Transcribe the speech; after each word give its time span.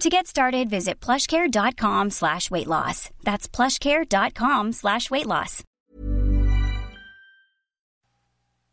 To 0.00 0.10
get 0.10 0.26
started, 0.26 0.68
visit 0.68 1.00
plushcare.com 1.00 2.10
slash 2.10 2.50
weight 2.50 2.66
loss. 2.66 3.08
That's 3.24 3.48
plushcare.com 3.48 4.72
slash 4.72 5.10
weight 5.10 5.26
loss. 5.26 5.62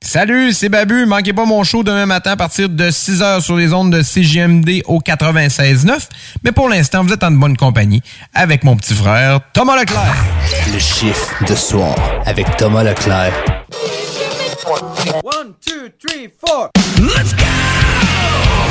Salut, 0.01 0.51
c'est 0.51 0.67
Babu. 0.67 1.05
Manquez 1.05 1.31
pas 1.31 1.45
mon 1.45 1.63
show 1.63 1.81
demain 1.81 2.05
matin 2.05 2.31
à 2.31 2.35
partir 2.35 2.67
de 2.67 2.89
6h 2.89 3.39
sur 3.39 3.55
les 3.55 3.71
ondes 3.73 3.89
de 3.89 4.03
CGMD 4.03 4.81
au 4.85 4.99
96.9. 4.99 6.09
Mais 6.43 6.51
pour 6.51 6.67
l'instant, 6.67 7.05
vous 7.05 7.13
êtes 7.13 7.23
en 7.23 7.31
bonne 7.31 7.55
compagnie 7.55 8.01
avec 8.33 8.65
mon 8.65 8.75
petit 8.75 8.93
frère 8.93 9.39
Thomas 9.53 9.77
Leclerc. 9.79 10.15
Le 10.73 10.79
chiffre 10.79 11.45
de 11.45 11.55
soir 11.55 11.95
avec 12.25 12.57
Thomas 12.57 12.83
Leclerc. 12.83 13.31
One, 15.23 15.53
two, 15.65 15.87
three, 16.05 16.29
four. 16.45 16.69
Let's 16.99 17.33
go! 17.33 18.62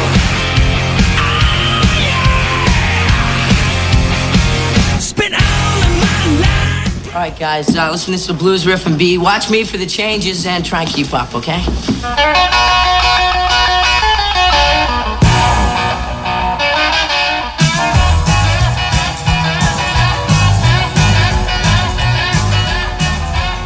All 7.14 7.18
right, 7.18 7.38
guys, 7.38 7.76
uh, 7.76 7.90
listen 7.90 8.12
this 8.12 8.26
blues 8.32 8.66
riff 8.66 8.86
and 8.86 8.98
B. 8.98 9.18
Watch 9.18 9.50
me 9.50 9.64
for 9.64 9.76
the 9.76 9.84
changes 9.84 10.46
and 10.46 10.64
try 10.64 10.80
and 10.80 10.88
keep 10.88 11.12
up, 11.12 11.34
okay? 11.34 11.60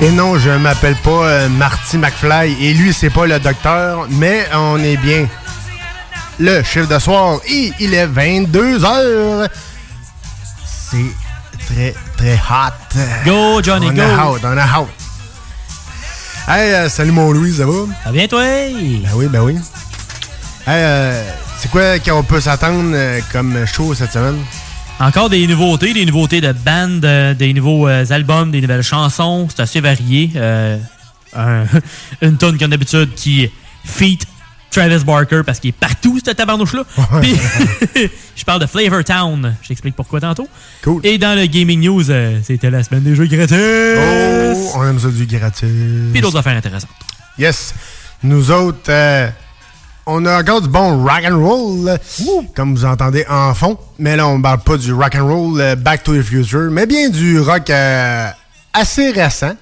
Et 0.01 0.11
non, 0.11 0.37
je 0.39 0.51
m'appelle 0.51 0.97
pas 0.97 1.11
euh, 1.11 1.49
Marty 1.49 1.99
McFly 1.99 2.57
et 2.61 2.75
lui, 2.75 2.93
c'est 2.93 3.11
pas 3.11 3.27
le 3.27 3.39
docteur, 3.39 4.09
mais 4.11 4.45
on 4.55 4.83
est 4.83 4.97
bien. 4.97 5.29
Le 6.41 6.65
chiffre 6.65 6.93
de 6.93 6.99
soir, 6.99 7.39
et 7.49 7.73
il 7.79 7.95
est 7.95 8.07
22 8.07 8.85
heures. 8.85 9.49
C'est 10.65 10.99
très, 11.67 11.95
très 12.17 12.35
hot. 12.35 12.99
Go, 13.25 13.63
Johnny, 13.63 13.89
on 13.89 13.95
go. 13.95 14.03
A 14.03 14.27
hot, 14.31 14.39
on 14.45 14.57
a 14.59 14.67
hot. 14.81 14.89
Hey, 16.49 16.73
euh, 16.75 16.89
salut 16.89 17.11
mon 17.13 17.33
Louis, 17.33 17.55
ça 17.55 17.67
va? 17.67 17.73
Ça 18.05 18.13
vient, 18.13 18.29
toi? 18.29 18.41
Ben 18.43 19.11
oui, 19.15 19.27
ben 19.27 19.41
oui. 19.41 19.55
Hey, 20.67 20.83
euh, 20.85 21.23
c'est 21.59 21.71
quoi 21.71 21.99
qu'on 21.99 22.23
peut 22.23 22.41
s'attendre 22.41 22.93
euh, 22.95 23.21
comme 23.33 23.67
show 23.67 23.95
cette 23.95 24.13
semaine? 24.13 24.39
Encore 25.01 25.29
des 25.29 25.47
nouveautés, 25.47 25.93
des 25.93 26.07
nouveautés 26.07 26.41
de 26.41 26.53
band, 26.53 27.01
euh, 27.05 27.35
des 27.35 27.53
nouveaux 27.53 27.87
albums, 27.87 28.51
des 28.51 28.61
nouvelles 28.61 28.83
chansons. 28.83 29.49
C'est 29.51 29.63
assez 29.63 29.81
varié. 29.81 30.31
Un- 31.35 31.65
une 32.23 32.37
tonne 32.39 32.57
comme 32.59 32.71
d'habitude 32.71 33.13
qui 33.15 33.51
feat 33.85 34.25
Travis 34.77 35.05
Barker 35.05 35.41
parce 35.45 35.59
qu'il 35.59 35.71
est 35.71 35.73
partout, 35.73 36.21
ce 36.23 36.33
tabarnouche-là. 36.33 36.83
Puis, 37.23 37.35
je 38.37 38.45
parle 38.45 38.61
de 38.61 38.67
Flavor 38.67 39.03
Town. 39.03 39.57
J'explique 39.63 39.97
pourquoi 39.97 40.21
tantôt. 40.21 40.47
Cool. 40.85 41.01
Et 41.03 41.17
dans 41.17 41.35
le 41.35 41.47
Gaming 41.47 41.81
News, 41.81 42.11
euh, 42.11 42.41
c'était 42.43 42.69
la 42.69 42.83
semaine 42.83 43.03
des 43.03 43.15
jeux 43.15 43.25
gratis. 43.25 43.57
Oh, 43.57 44.73
on 44.75 44.87
aime 44.87 44.99
ça 44.99 45.09
du 45.09 45.25
gratis. 45.25 45.67
Puis 46.13 46.21
d'autres 46.21 46.37
affaires 46.37 46.59
intéressantes. 46.59 46.91
Yes. 47.39 47.75
Nous 48.23 48.51
autres, 48.51 48.91
euh, 48.91 49.31
on 50.05 50.27
a 50.27 50.41
encore 50.41 50.61
du 50.61 50.69
bon 50.69 51.03
rock 51.03 51.23
and 51.27 51.39
roll, 51.39 51.99
comme 52.55 52.75
vous 52.75 52.85
entendez 52.85 53.25
en 53.31 53.55
fond. 53.55 53.79
Mais 53.99 54.15
là, 54.15 54.29
on 54.29 54.43
parle 54.43 54.61
pas 54.61 54.77
du 54.77 54.93
rock 54.93 55.15
and 55.15 55.27
roll 55.27 55.59
euh, 55.59 55.75
Back 55.75 56.03
to 56.03 56.15
the 56.15 56.23
Future, 56.23 56.69
mais 56.71 56.85
bien 56.85 57.09
du 57.09 57.41
rock 57.41 57.71
assez 58.75 59.11
récent. 59.11 59.55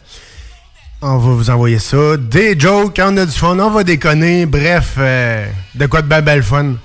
On 1.06 1.18
va 1.18 1.32
vous 1.34 1.50
envoyer 1.50 1.78
ça. 1.78 2.16
Des 2.16 2.58
jokes, 2.58 2.98
on 2.98 3.14
a 3.18 3.26
du 3.26 3.30
fun, 3.30 3.58
on 3.58 3.68
va 3.68 3.84
déconner. 3.84 4.46
Bref, 4.46 4.94
euh, 4.96 5.46
de 5.74 5.84
quoi 5.84 6.00
de 6.00 6.06
bel 6.06 6.24
bel 6.24 6.42
fun. 6.42 6.76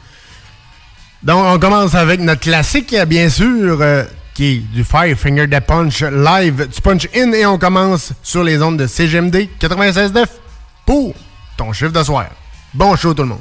Donc, 1.24 1.46
on 1.46 1.58
commence 1.58 1.96
avec 1.96 2.20
notre 2.20 2.42
classique, 2.42 2.94
bien 3.08 3.30
sûr, 3.30 3.78
euh, 3.80 4.04
qui 4.34 4.46
est 4.46 4.58
du 4.76 4.84
Five 4.84 5.16
Finger 5.16 5.48
Death 5.48 5.66
Punch 5.66 6.02
live 6.04 6.68
du 6.68 6.82
Punch 6.82 7.08
In. 7.16 7.32
Et 7.32 7.46
on 7.46 7.58
commence 7.58 8.12
sur 8.22 8.44
les 8.44 8.62
ondes 8.62 8.76
de 8.76 8.88
CGMD 8.88 9.48
96.9 9.58 10.26
pour 10.86 11.14
ton 11.56 11.72
chiffre 11.72 11.94
de 11.94 12.04
soir. 12.04 12.26
Bon 12.74 12.98
tout 12.98 13.14
le 13.18 13.24
monde. 13.24 13.40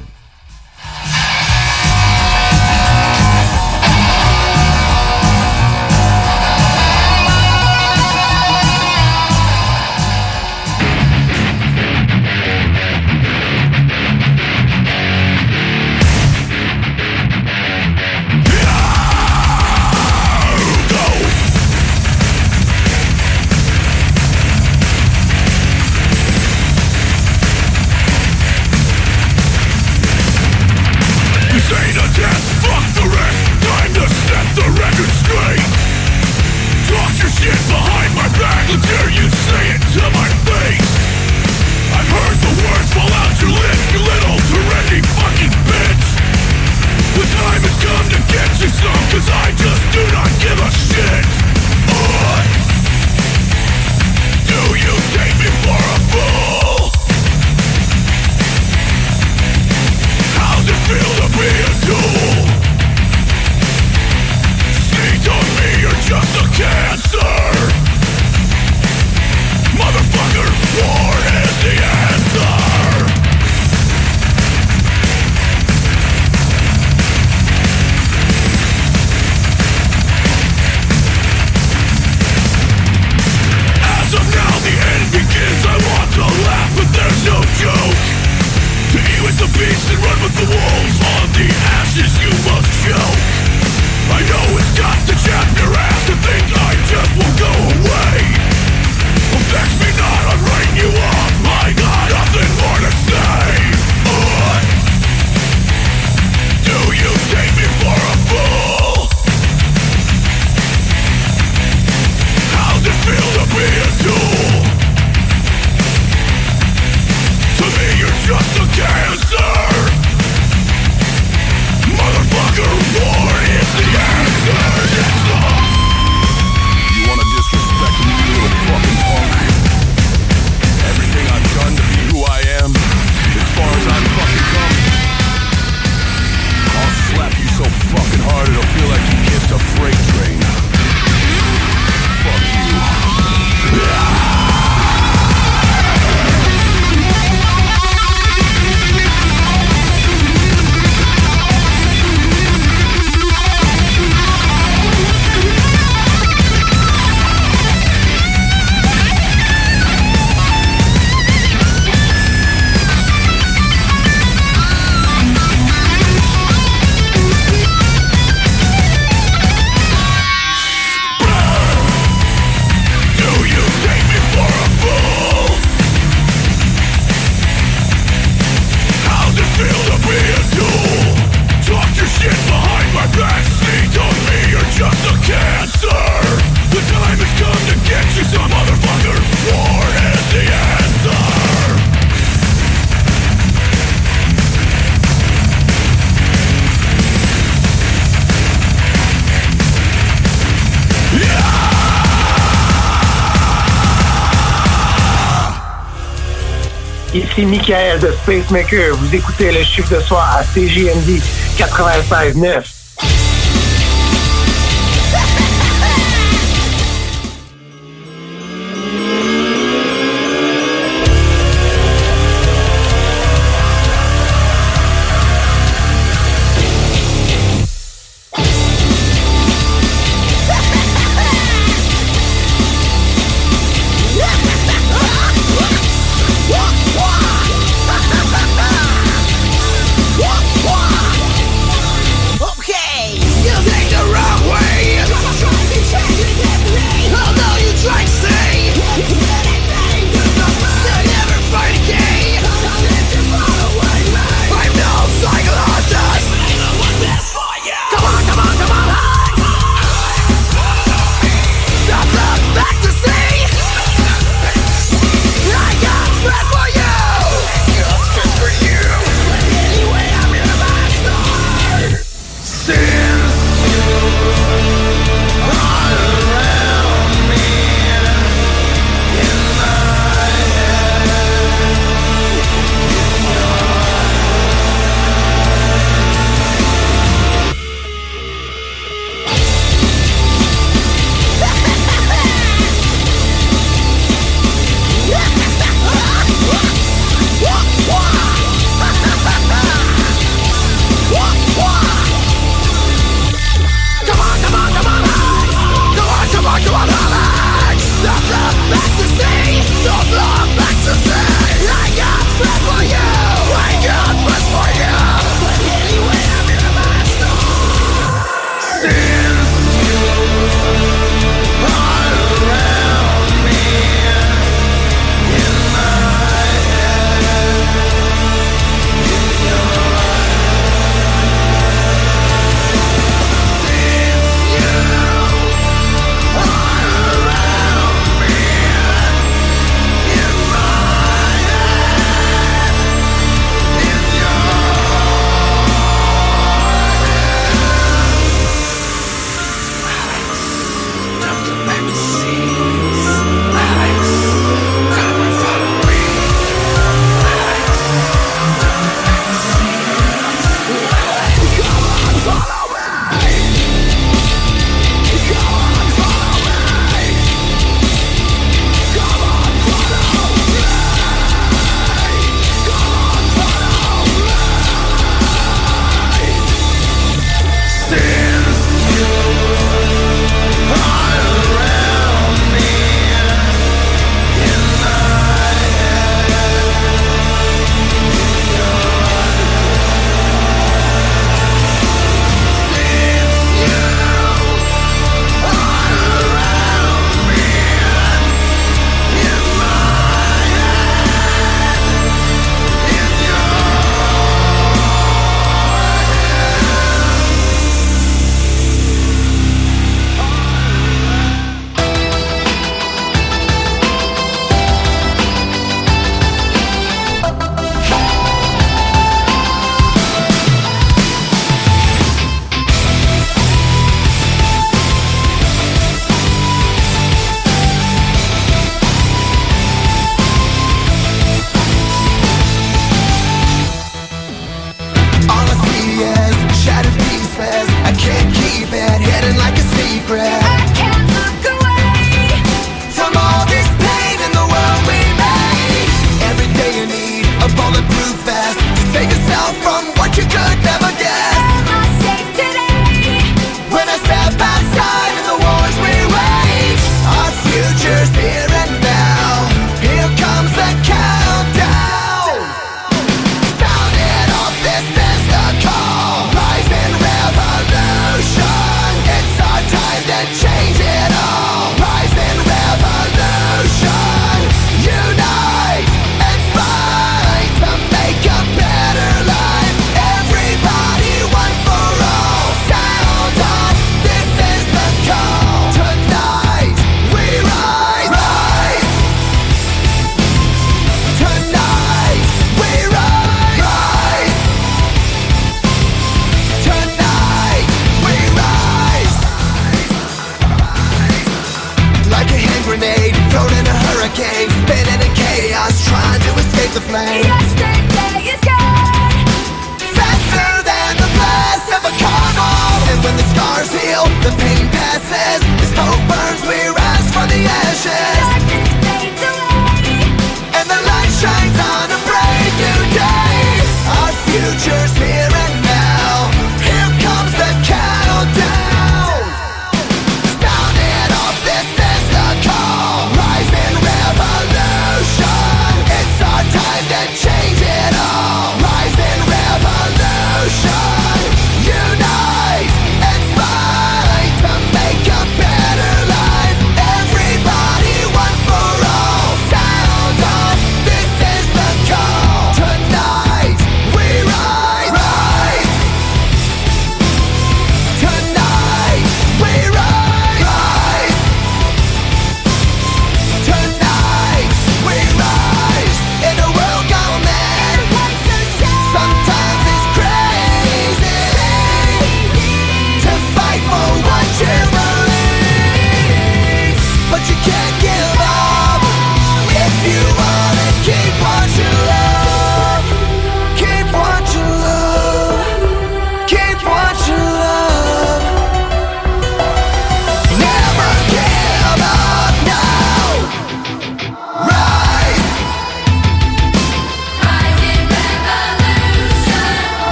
Michael 207.69 207.99
de 207.99 208.11
Spacemaker. 208.23 208.95
Vous 208.95 209.13
écoutez 209.13 209.51
le 209.51 209.63
chiffre 209.63 209.95
de 209.95 209.99
soir 210.01 210.27
à 210.35 210.43
CJMD 210.43 211.21
96.9. 211.55 212.78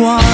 one 0.00 0.29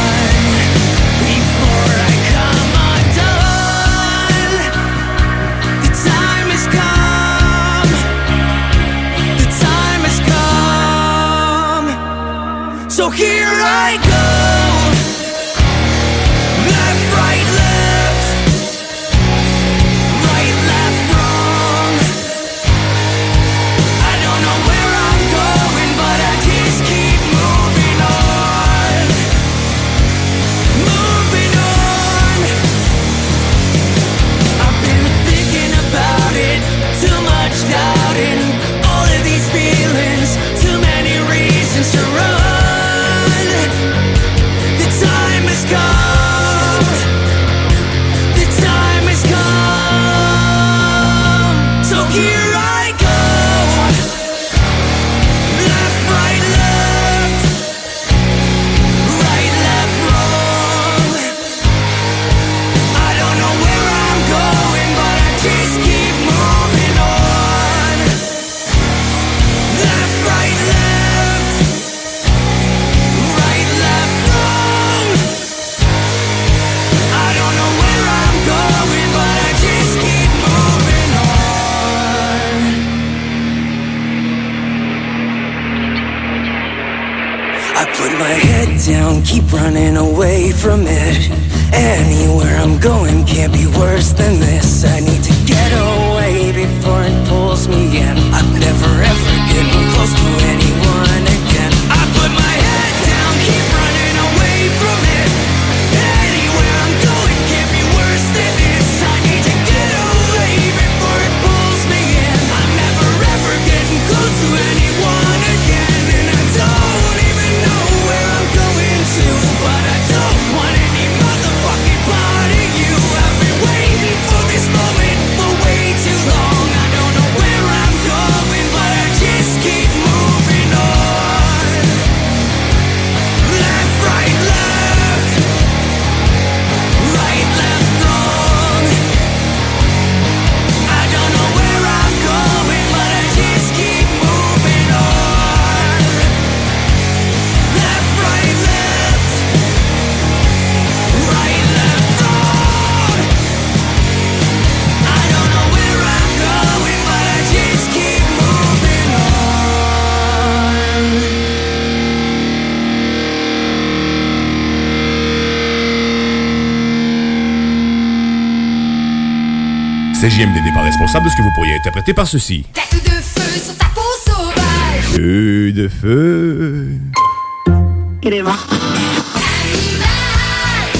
CJMD 170.28 170.64
n'est 170.64 170.72
pas 170.72 170.82
responsable 170.82 171.26
de 171.26 171.30
ce 171.30 171.36
que 171.36 171.42
vous 171.42 171.52
pourriez 171.54 171.76
interpréter 171.76 172.12
par 172.12 172.26
ceci. 172.26 172.64
Tête 172.72 173.04
de 173.04 173.10
feu 173.10 173.60
sur 173.64 173.76
ta 173.76 173.86
peau 173.94 174.00
sauvage. 174.24 175.14
Feu 175.14 175.70
de 175.70 175.86
feu. 175.86 176.88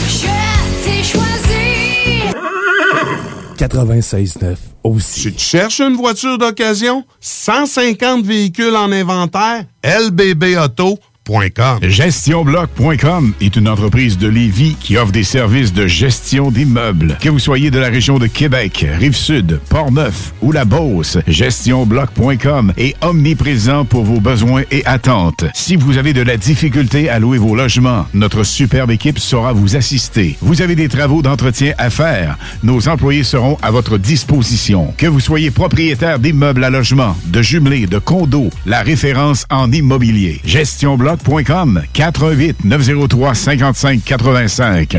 Je 0.09 0.29
t'ai 0.85 1.03
choisi. 1.03 2.23
96.9 3.59 4.55
aussi. 4.85 5.21
Si 5.23 5.33
tu 5.33 5.41
cherches 5.41 5.81
une 5.81 5.97
voiture 5.97 6.39
d'occasion, 6.39 7.05
150 7.21 8.25
véhicules 8.25 8.77
en 8.77 8.93
inventaire, 8.93 9.65
lbbauto.com. 9.83 10.99
GestionBloc.com 11.83 13.35
est 13.41 13.57
une 13.57 13.69
entreprise 13.69 14.17
de 14.17 14.29
Lévis 14.29 14.77
qui 14.79 14.97
offre 14.97 15.11
des 15.11 15.25
services 15.25 15.73
de 15.73 15.89
gestion 15.89 16.53
d'immeubles. 16.53 17.19
Que 17.21 17.29
vous 17.29 17.41
soyez 17.41 17.73
de 17.73 17.81
la 17.81 17.89
région 17.89 18.19
de 18.19 18.29
Québec, 18.29 18.87
Rive-Sud, 18.99 19.61
Port-Neuf 19.69 20.33
ou 20.47 20.53
la 20.53 20.65
Beauce, 20.65 21.19
GestionBloc.com 21.27 22.73
est 22.77 22.95
omniprésent 23.05 23.85
pour 23.85 24.05
vos 24.05 24.21
besoins 24.21 24.63
et 24.71 24.87
attentes. 24.87 25.45
Si 25.55 25.75
vous 25.75 25.99
avez 25.99 26.13
de 26.13 26.23
la 26.23 26.37
difficulté 26.37 27.09
à 27.09 27.19
louer 27.19 27.39
vos 27.39 27.57
logements, 27.57 28.07
notre 28.15 28.45
superbe 28.45 28.93
équipe 28.93 29.19
saura 29.19 29.53
vous 29.53 29.75
assister. 29.75 30.37
Vous 30.41 30.63
avez 30.63 30.77
des 30.77 30.89
travaux 30.89 31.21
d'entretien 31.21 31.75
à 31.79 31.91
faire, 31.91 32.39
nos 32.63 32.87
employés 32.87 33.25
seront 33.25 33.59
à 33.61 33.73
votre 33.73 33.99
disposition. 33.99 34.95
Que 34.97 35.09
vous 35.09 35.19
soyez 35.21 35.51
propriétaire 35.51 36.21
d'immeubles 36.21 36.63
à 36.63 36.71
logement, 36.71 37.17
de 37.27 37.43
jumelés, 37.43 37.89
de 37.89 37.99
condos, 37.99 38.51
la 38.67 38.83
référence 38.83 39.47
en 39.51 39.73
immobilier. 39.73 40.41
GestionBloc.com 40.45 41.83
418 41.93 42.65
903 42.65 43.35
55 43.35 44.01
85. 44.05 44.99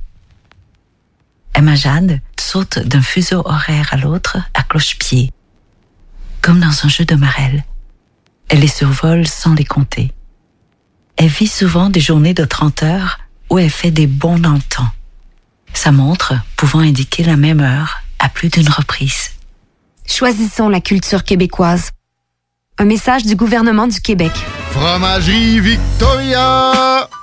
Emma 1.53 1.75
Jade 1.75 2.21
saute 2.39 2.79
d'un 2.79 3.01
fuseau 3.01 3.41
horaire 3.45 3.89
à 3.91 3.97
l'autre 3.97 4.37
à 4.53 4.63
cloche-pied, 4.63 5.31
comme 6.41 6.59
dans 6.59 6.85
un 6.85 6.89
jeu 6.89 7.05
de 7.05 7.15
marelle. 7.15 7.63
Elle 8.49 8.59
les 8.59 8.67
survole 8.67 9.27
sans 9.27 9.53
les 9.53 9.65
compter. 9.65 10.13
Elle 11.17 11.27
vit 11.27 11.47
souvent 11.47 11.89
des 11.89 11.99
journées 11.99 12.33
de 12.33 12.45
30 12.45 12.83
heures 12.83 13.19
où 13.49 13.59
elle 13.59 13.69
fait 13.69 13.91
des 13.91 14.07
bons 14.07 14.39
dans 14.39 14.53
le 14.53 14.61
temps. 14.61 14.89
Sa 15.73 15.91
montre 15.91 16.33
pouvant 16.57 16.79
indiquer 16.79 17.23
la 17.23 17.37
même 17.37 17.61
heure 17.61 18.01
à 18.19 18.29
plus 18.29 18.49
d'une 18.49 18.69
reprise. 18.69 19.31
Choisissons 20.05 20.67
la 20.67 20.81
culture 20.81 21.23
québécoise. 21.23 21.91
Un 22.77 22.85
message 22.85 23.23
du 23.23 23.35
gouvernement 23.35 23.87
du 23.87 24.01
Québec. 24.01 24.31
Fromagerie 24.71 25.59
Victoria! 25.59 27.07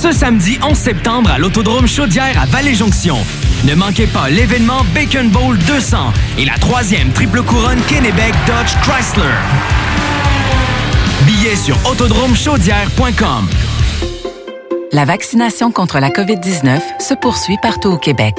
Ce 0.00 0.12
samedi 0.12 0.60
11 0.62 0.78
septembre 0.78 1.28
à 1.28 1.38
l'Autodrome 1.38 1.88
Chaudière 1.88 2.40
à 2.40 2.46
Vallée-Jonction. 2.46 3.16
Ne 3.64 3.74
manquez 3.74 4.06
pas 4.06 4.30
l'événement 4.30 4.84
Bacon 4.94 5.28
Bowl 5.28 5.58
200 5.58 6.12
et 6.38 6.44
la 6.44 6.56
troisième 6.56 7.10
triple 7.10 7.42
couronne 7.42 7.80
Kennebec 7.88 8.32
Dodge 8.46 8.76
Chrysler. 8.82 9.34
Billets 11.26 11.56
sur 11.56 11.76
autodromechaudière.com. 11.90 13.48
La 14.92 15.04
vaccination 15.04 15.72
contre 15.72 15.98
la 15.98 16.10
COVID-19 16.10 16.78
se 17.00 17.14
poursuit 17.14 17.58
partout 17.60 17.88
au 17.88 17.98
Québec. 17.98 18.36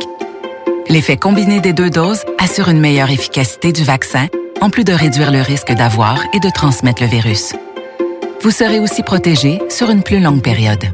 L'effet 0.87 1.17
combiné 1.17 1.59
des 1.59 1.73
deux 1.73 1.89
doses 1.89 2.23
assure 2.37 2.69
une 2.69 2.79
meilleure 2.79 3.11
efficacité 3.11 3.73
du 3.73 3.83
vaccin, 3.83 4.27
en 4.61 4.69
plus 4.69 4.85
de 4.85 4.93
réduire 4.93 5.33
le 5.33 5.41
risque 5.41 5.73
d'avoir 5.73 6.23
et 6.33 6.39
de 6.39 6.49
transmettre 6.49 7.03
le 7.03 7.09
virus. 7.09 7.53
Vous 8.43 8.51
serez 8.51 8.79
aussi 8.79 9.03
protégé 9.03 9.59
sur 9.67 9.89
une 9.89 10.03
plus 10.03 10.21
longue 10.21 10.41
période. 10.41 10.89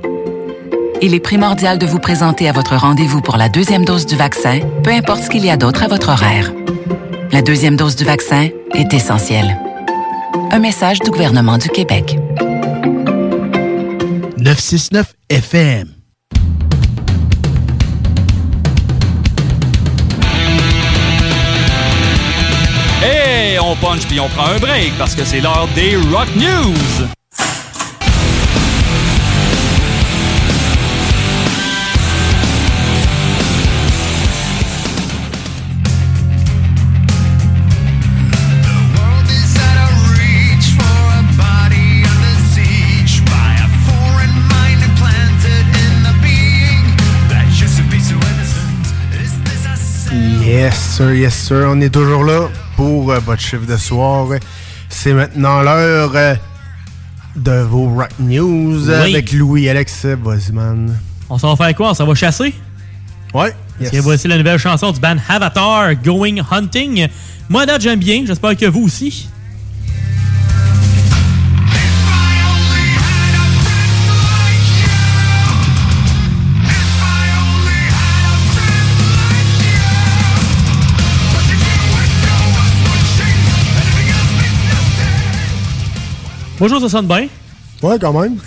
Il 1.02 1.14
est 1.14 1.20
primordial 1.20 1.78
de 1.78 1.86
vous 1.86 2.00
présenter 2.00 2.48
à 2.48 2.54
votre 2.54 2.76
rendez-vous 2.76 3.22
pour 3.22 3.38
la 3.38 3.50
deuxième 3.50 3.84
dose 3.84 4.06
du 4.06 4.16
vaccin, 4.16 4.60
peu 4.84 4.92
importe 4.92 5.24
ce 5.24 5.30
qu'il 5.30 5.46
y 5.46 5.50
a 5.50 5.58
d'autre 5.58 5.84
à 5.84 5.88
votre 5.88 6.10
horaire. 6.10 6.54
La 7.32 7.42
deuxième 7.42 7.76
dose 7.76 7.96
du 7.96 8.06
vaccin 8.06 8.50
est 8.74 8.94
essentielle. 8.94 9.60
Un 10.52 10.60
message 10.60 11.00
du 11.00 11.12
gouvernement 11.12 11.58
du 11.58 11.68
Québec. 11.70 12.18
969 14.38 15.14
FM. 15.30 15.90
Hey, 23.04 23.60
on 23.60 23.76
punch 23.76 24.06
puis 24.08 24.20
on 24.20 24.30
prend 24.30 24.48
un 24.48 24.60
break 24.60 24.94
parce 24.98 25.14
que 25.14 25.26
c'est 25.26 25.42
l'heure 25.42 25.68
des 25.76 25.98
Rock 25.98 26.30
News. 26.38 27.08
Yes, 50.66 50.96
sir, 50.96 51.14
yes, 51.14 51.36
sir. 51.36 51.68
On 51.70 51.80
est 51.80 51.92
toujours 51.94 52.24
là 52.24 52.50
pour 52.76 53.12
euh, 53.12 53.20
votre 53.20 53.40
chiffre 53.40 53.68
de 53.68 53.78
soir. 53.78 54.28
C'est 54.90 55.14
maintenant 55.14 55.62
l'heure 55.62 56.12
euh, 56.16 56.34
de 57.36 57.62
vos 57.62 57.88
Rock 57.94 58.10
News 58.18 58.88
Oui. 58.88 58.92
avec 59.14 59.32
Louis 59.32 59.70
Alex 59.70 60.08
Bosman. 60.18 60.98
On 61.30 61.38
s'en 61.38 61.54
va 61.54 61.66
faire 61.68 61.76
quoi? 61.76 61.92
On 61.92 61.94
s'en 61.94 62.08
va 62.08 62.16
chasser? 62.16 62.52
Ouais. 63.32 63.54
Parce 63.78 63.92
que 63.92 63.98
voici 63.98 64.28
la 64.28 64.40
nouvelle 64.40 64.58
chanson 64.58 64.92
du 64.92 65.00
band 65.00 65.18
Avatar, 65.30 65.94
Going 66.04 66.38
Hunting. 66.50 67.10
Moi, 67.48 67.62
à 67.62 67.66
date, 67.68 67.82
j'aime 67.82 68.00
bien. 68.00 68.24
J'espère 68.26 68.58
que 68.58 68.66
vous 68.66 68.86
aussi. 68.86 69.30
Bonjour, 86.60 86.80
ça 86.80 86.90
sonne 86.90 87.08
bien? 87.08 87.28
Ouais, 87.82 87.98
quand 88.00 88.14
même. 88.20 88.38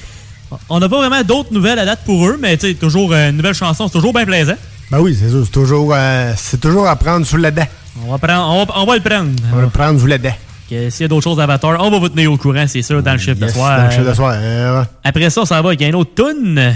On 0.68 0.78
n'a 0.78 0.88
pas 0.88 0.98
vraiment 0.98 1.22
d'autres 1.22 1.52
nouvelles 1.52 1.78
à 1.78 1.84
date 1.84 2.00
pour 2.04 2.26
eux, 2.26 2.38
mais 2.40 2.56
tu 2.56 2.68
sais, 2.68 2.74
toujours 2.74 3.12
euh, 3.12 3.30
une 3.30 3.36
nouvelle 3.36 3.54
chanson, 3.54 3.86
c'est 3.86 3.92
toujours 3.94 4.12
bien 4.12 4.24
plaisant. 4.24 4.54
Ben 4.90 5.00
oui, 5.00 5.16
c'est 5.18 5.28
sûr. 5.28 5.42
C'est 5.44 5.50
toujours, 5.52 5.92
euh, 5.94 6.32
c'est 6.36 6.60
toujours 6.60 6.86
à 6.88 6.96
prendre 6.96 7.26
sous 7.26 7.36
la 7.36 7.50
dent. 7.50 7.66
On 8.06 8.10
va, 8.12 8.18
prendre, 8.18 8.48
on 8.54 8.64
va, 8.64 8.74
on 8.80 8.86
va 8.86 8.94
le 8.96 9.02
prendre. 9.02 9.30
On 9.52 9.56
va 9.56 9.62
le 9.62 9.68
prendre 9.68 10.00
sous 10.00 10.06
la 10.06 10.18
dent. 10.18 10.32
Que 10.70 10.88
S'il 10.90 11.02
y 11.02 11.04
a 11.04 11.08
d'autres 11.08 11.24
choses 11.24 11.36
d'Avatar, 11.38 11.76
on 11.82 11.90
va 11.90 11.98
vous 11.98 12.08
tenir 12.08 12.30
au 12.32 12.36
courant, 12.36 12.64
c'est 12.66 12.82
sûr, 12.82 13.02
dans 13.02 13.12
le 13.12 13.18
chiffre 13.18 13.40
de 13.40 13.48
soir. 13.48 13.78
dans 13.78 13.84
le 13.86 13.90
chiffre 13.90 14.08
de 14.08 14.14
soir. 14.14 14.34
euh, 14.36 14.80
ouais. 14.80 14.86
Après 15.04 15.30
ça, 15.30 15.44
s'en 15.44 15.62
va 15.62 15.68
avec 15.68 15.82
un 15.82 15.92
autre 15.94 16.10
tune. 16.14 16.74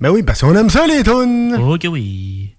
Ben 0.00 0.10
oui, 0.10 0.22
parce 0.22 0.40
qu'on 0.40 0.54
aime 0.54 0.70
ça, 0.70 0.86
les 0.86 1.02
tunes. 1.02 1.56
Ok, 1.60 1.86
oui. 1.90 2.50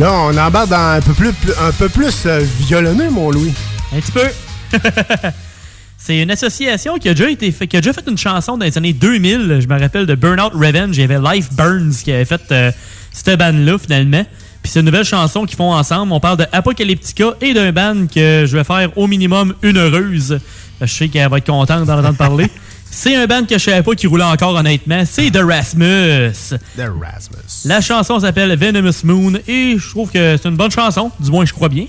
Là, 0.00 0.14
on 0.14 0.34
embarque 0.34 0.70
dans 0.70 0.96
un 0.96 1.00
peu 1.02 1.12
plus, 1.12 1.28
un 1.60 1.72
peu 1.72 1.90
plus 1.90 2.24
euh, 2.24 2.42
violonneux, 2.60 3.10
mon 3.10 3.30
Louis. 3.30 3.52
Un 3.94 4.00
petit 4.00 4.12
peu. 4.12 4.26
C'est 5.98 6.22
une 6.22 6.30
association 6.30 6.96
qui 6.96 7.10
a 7.10 7.12
déjà 7.12 7.30
été 7.30 7.52
fait, 7.52 7.66
qui 7.66 7.76
a 7.76 7.82
déjà 7.82 7.92
fait 7.92 8.08
une 8.08 8.16
chanson 8.16 8.56
dans 8.56 8.64
les 8.64 8.78
années 8.78 8.94
2000. 8.94 9.58
Je 9.60 9.68
me 9.68 9.78
rappelle 9.78 10.06
de 10.06 10.14
Burnout 10.14 10.54
Revenge. 10.54 10.96
Il 10.96 11.02
y 11.02 11.04
avait 11.04 11.18
Life 11.18 11.52
Burns 11.52 11.92
qui 12.02 12.12
avait 12.12 12.24
fait 12.24 12.40
euh, 12.50 12.72
cette 13.12 13.38
band-là 13.38 13.76
finalement. 13.76 14.24
Puis 14.62 14.72
c'est 14.72 14.80
une 14.80 14.86
nouvelle 14.86 15.04
chanson 15.04 15.44
qu'ils 15.44 15.58
font 15.58 15.74
ensemble. 15.74 16.12
On 16.12 16.20
parle 16.20 16.38
de 16.38 16.46
Apocalyptica 16.50 17.34
et 17.42 17.52
d'un 17.52 17.70
band 17.70 18.06
que 18.06 18.46
je 18.46 18.56
vais 18.56 18.64
faire 18.64 18.96
au 18.96 19.06
minimum 19.06 19.52
une 19.60 19.76
heureuse. 19.76 20.38
Je 20.80 20.86
sais 20.86 21.08
qu'elle 21.08 21.28
va 21.28 21.36
être 21.36 21.46
contente 21.46 21.84
d'en 21.84 21.98
entendre 21.98 22.16
parler. 22.16 22.46
C'est 22.90 23.14
un 23.16 23.26
band 23.26 23.44
que 23.44 23.56
je 23.56 23.64
savais 23.64 23.82
pas 23.82 23.94
qui 23.94 24.06
roulait 24.06 24.24
encore 24.24 24.54
honnêtement. 24.54 25.02
C'est 25.06 25.30
The 25.30 25.42
Rasmus. 25.42 26.32
The 26.76 26.88
Rasmus. 27.00 27.64
La 27.64 27.80
chanson 27.80 28.18
s'appelle 28.20 28.56
Venomous 28.56 29.04
Moon 29.04 29.34
et 29.46 29.76
je 29.78 29.90
trouve 29.90 30.10
que 30.10 30.36
c'est 30.36 30.48
une 30.48 30.56
bonne 30.56 30.70
chanson. 30.70 31.10
Du 31.20 31.30
moins, 31.30 31.44
je 31.44 31.52
crois 31.52 31.68
bien. 31.68 31.86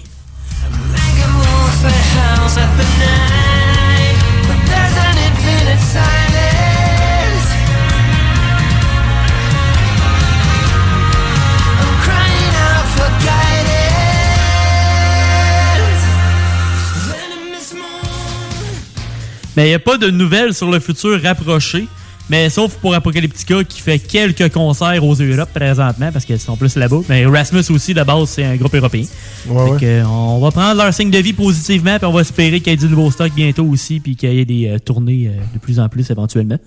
Mais 19.56 19.66
il 19.66 19.70
n'y 19.70 19.76
a 19.76 19.80
pas 19.80 19.98
de 19.98 20.10
nouvelles 20.10 20.54
sur 20.54 20.70
le 20.70 20.80
futur 20.80 21.22
rapproché. 21.22 21.88
Mais 22.30 22.50
sauf 22.50 22.76
pour 22.76 22.96
Apocalyptica 22.96 23.64
qui 23.66 23.82
fait 23.82 24.00
quelques 24.00 24.54
concerts 24.54 25.04
aux 25.04 25.16
Europe 25.16 25.50
présentement 25.54 26.12
parce 26.14 26.24
qu'ils 26.24 26.40
sont 26.40 26.56
plus 26.56 26.78
là-bas. 26.78 27.02
Mais 27.10 27.26
Rasmus 27.26 27.66
aussi, 27.70 27.94
de 27.94 28.04
base, 28.04 28.30
c'est 28.30 28.46
un 28.46 28.56
groupe 28.56 28.74
européen. 28.74 29.04
Ouais, 29.48 29.78
que, 29.78 29.86
euh, 29.86 30.06
on 30.06 30.40
va 30.40 30.52
prendre 30.52 30.82
leur 30.82 30.94
signe 30.94 31.12
de 31.12 31.18
vie 31.18 31.34
positivement 31.34 31.98
puis 31.98 32.06
on 32.06 32.14
va 32.14 32.22
espérer 32.22 32.62
qu'il 32.62 32.72
y 32.72 32.74
ait 32.74 32.78
du 32.78 32.88
nouveau 32.88 33.12
stock 33.12 33.34
bientôt 33.36 33.66
aussi 33.66 34.00
puis 34.00 34.16
qu'il 34.16 34.32
y 34.32 34.40
ait 34.40 34.46
des 34.46 34.70
euh, 34.70 34.80
tournées 34.80 35.28
euh, 35.28 35.42
de 35.54 35.60
plus 35.60 35.78
en 35.80 35.90
plus 35.90 36.10
éventuellement. 36.10 36.58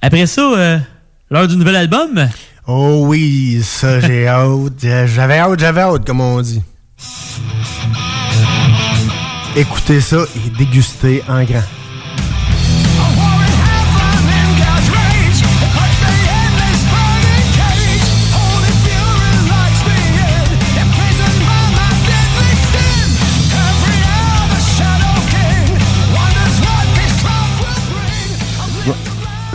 Après 0.00 0.26
ça, 0.26 0.40
euh, 0.40 0.78
l'heure 1.30 1.48
du 1.48 1.56
nouvel 1.56 1.76
album? 1.76 2.28
Oh 2.66 3.04
oui, 3.06 3.60
ça, 3.62 4.00
j'ai 4.00 4.26
hâte. 4.28 4.72
J'avais 4.80 5.38
hâte, 5.38 5.60
j'avais 5.60 5.80
hâte, 5.82 6.06
comme 6.06 6.20
on 6.20 6.40
dit. 6.40 6.62
Écoutez 9.56 10.00
ça 10.00 10.18
et 10.36 10.58
dégustez 10.58 11.22
en 11.28 11.44
grand. 11.44 11.62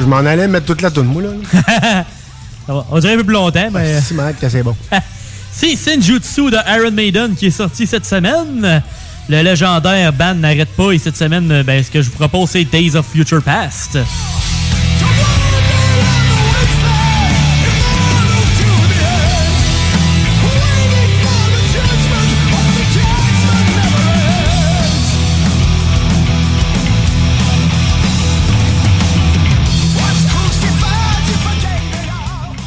Je 0.02 0.06
m'en 0.06 0.18
allais 0.18 0.48
mettre 0.48 0.66
toute 0.66 0.82
la 0.82 0.90
toune, 0.90 1.08
moi, 1.08 1.22
là. 1.22 1.30
Ça 2.66 2.74
va. 2.74 2.86
On 2.90 3.00
dirait 3.00 3.14
un 3.14 3.18
peu 3.18 3.24
plus 3.24 3.34
longtemps, 3.34 3.70
mais. 3.72 4.02
Si, 4.02 4.16
que 4.40 4.50
c'est 4.50 4.64
bon. 4.64 4.76
C'est 5.54 5.76
Senjutsu 5.76 6.50
de 6.50 6.58
Iron 6.80 6.92
Maiden 6.92 7.36
qui 7.36 7.48
est 7.48 7.52
sorti 7.52 7.86
cette 7.86 8.06
semaine. 8.06 8.82
Le 9.30 9.42
légendaire 9.42 10.14
band 10.14 10.36
n'arrête 10.36 10.70
pas 10.70 10.92
et 10.92 10.98
cette 10.98 11.18
semaine, 11.18 11.62
ben, 11.64 11.84
ce 11.84 11.92
que 11.92 12.02
je 12.02 12.10
vous 12.10 12.16
propose, 12.16 12.50
c'est 12.52 12.64
Days 12.64 12.96
of 12.96 13.06
Future 13.06 13.44
Past. 13.44 13.98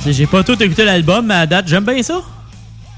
J'ai 0.07 0.27
pas 0.27 0.43
tout 0.43 0.61
écouté 0.63 0.85
l'album, 0.85 1.27
mais 1.27 1.35
à 1.35 1.47
date, 1.47 1.67
j'aime 1.69 1.85
bien 1.85 2.03
ça. 2.03 2.21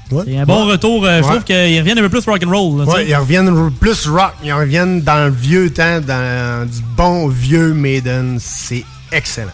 C'est 0.09 0.37
un 0.37 0.45
bon 0.45 0.65
Ouais. 0.65 0.71
retour. 0.73 1.03
euh, 1.05 1.17
Je 1.21 1.23
Ouais. 1.25 1.29
trouve 1.31 1.43
qu'ils 1.43 1.79
reviennent 1.79 1.99
un 1.99 2.07
peu 2.07 2.09
plus 2.21 2.29
rock'n'roll. 2.29 2.81
Ouais, 2.87 3.05
ils 3.07 3.15
reviennent 3.15 3.71
plus 3.71 4.07
rock, 4.07 4.33
ils 4.43 4.53
reviennent 4.53 5.01
dans 5.01 5.25
le 5.25 5.31
vieux 5.31 5.69
temps, 5.69 5.99
dans 5.99 6.65
du 6.65 6.79
bon 6.95 7.27
vieux 7.27 7.73
Maiden. 7.73 8.37
C'est 8.39 8.85
excellent. 9.11 9.51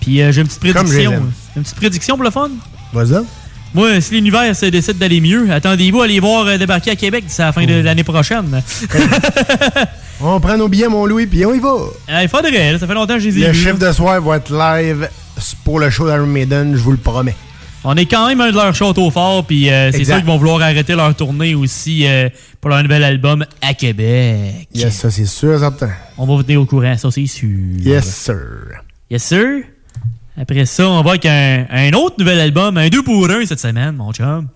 Puis 0.00 0.20
euh, 0.20 0.32
j'ai 0.32 0.40
une 0.40 0.48
petite 0.48 0.60
prédiction. 0.60 1.12
aime. 1.12 1.32
Une 1.56 1.62
petite 1.62 1.76
prédiction 1.76 2.16
pour 2.16 2.24
le 2.24 2.30
fun. 2.30 2.50
Vas-y. 2.92 3.22
Moi, 3.74 4.00
si 4.00 4.14
l'univers 4.14 4.54
se 4.56 4.66
décide 4.66 4.98
d'aller 4.98 5.20
mieux, 5.20 5.50
attendez-vous 5.50 6.02
à 6.02 6.06
les 6.06 6.20
voir 6.20 6.46
euh, 6.46 6.58
débarquer 6.58 6.90
à 6.90 6.96
Québec 6.96 7.24
d'ici 7.26 7.40
à 7.40 7.46
la 7.46 7.52
fin 7.52 7.64
de 7.64 7.80
l'année 7.80 8.04
prochaine. 8.04 8.60
On 10.20 10.38
prend 10.40 10.56
nos 10.56 10.68
billets, 10.68 10.88
mon 10.88 11.04
Louis, 11.06 11.26
puis 11.26 11.44
on 11.44 11.52
y 11.54 11.58
va. 11.58 11.68
Euh, 12.10 12.20
Il 12.22 12.28
faudrait, 12.28 12.76
ça 12.78 12.86
fait 12.86 12.94
longtemps 12.94 13.14
que 13.14 13.20
je 13.20 13.28
les 13.28 13.38
ai 13.42 13.46
Le 13.48 13.52
chiffre 13.52 13.78
de 13.78 13.90
soir 13.92 14.20
va 14.20 14.36
être 14.36 14.52
live 14.52 15.08
pour 15.64 15.78
le 15.80 15.90
show 15.90 16.06
d'Iron 16.06 16.26
Maiden, 16.26 16.72
je 16.74 16.80
vous 16.80 16.92
le 16.92 16.96
promets. 16.96 17.34
On 17.84 17.96
est 17.96 18.06
quand 18.06 18.28
même 18.28 18.40
un 18.40 18.50
de 18.50 18.54
leurs 18.54 18.74
châteaux 18.74 19.10
forts, 19.10 19.44
puis 19.44 19.68
euh, 19.68 19.90
c'est 19.90 20.04
sûr 20.04 20.16
qu'ils 20.16 20.24
vont 20.24 20.38
vouloir 20.38 20.62
arrêter 20.62 20.94
leur 20.94 21.14
tournée 21.16 21.54
aussi 21.56 22.06
euh, 22.06 22.28
pour 22.60 22.70
leur 22.70 22.80
nouvel 22.82 23.02
album 23.02 23.44
à 23.60 23.74
Québec. 23.74 24.68
Yes, 24.72 24.94
ça 24.94 25.10
c'est 25.10 25.26
sûr, 25.26 25.58
certain. 25.58 25.90
On 26.16 26.24
va 26.26 26.36
vous 26.36 26.42
tenir 26.44 26.60
au 26.62 26.66
courant, 26.66 26.96
ça 26.96 27.10
c'est 27.10 27.26
sûr. 27.26 27.48
Yes, 27.78 28.04
sir. 28.04 28.36
Yes, 29.10 29.24
sir. 29.24 29.64
Après 30.40 30.64
ça, 30.64 30.88
on 30.88 31.02
va 31.02 31.10
avec 31.10 31.26
un, 31.26 31.66
un 31.70 31.92
autre 31.92 32.16
nouvel 32.20 32.38
album, 32.38 32.76
un 32.78 32.88
2 32.88 33.02
pour 33.02 33.28
1 33.28 33.46
cette 33.46 33.60
semaine, 33.60 33.96
mon 33.96 34.12
chum. 34.12 34.46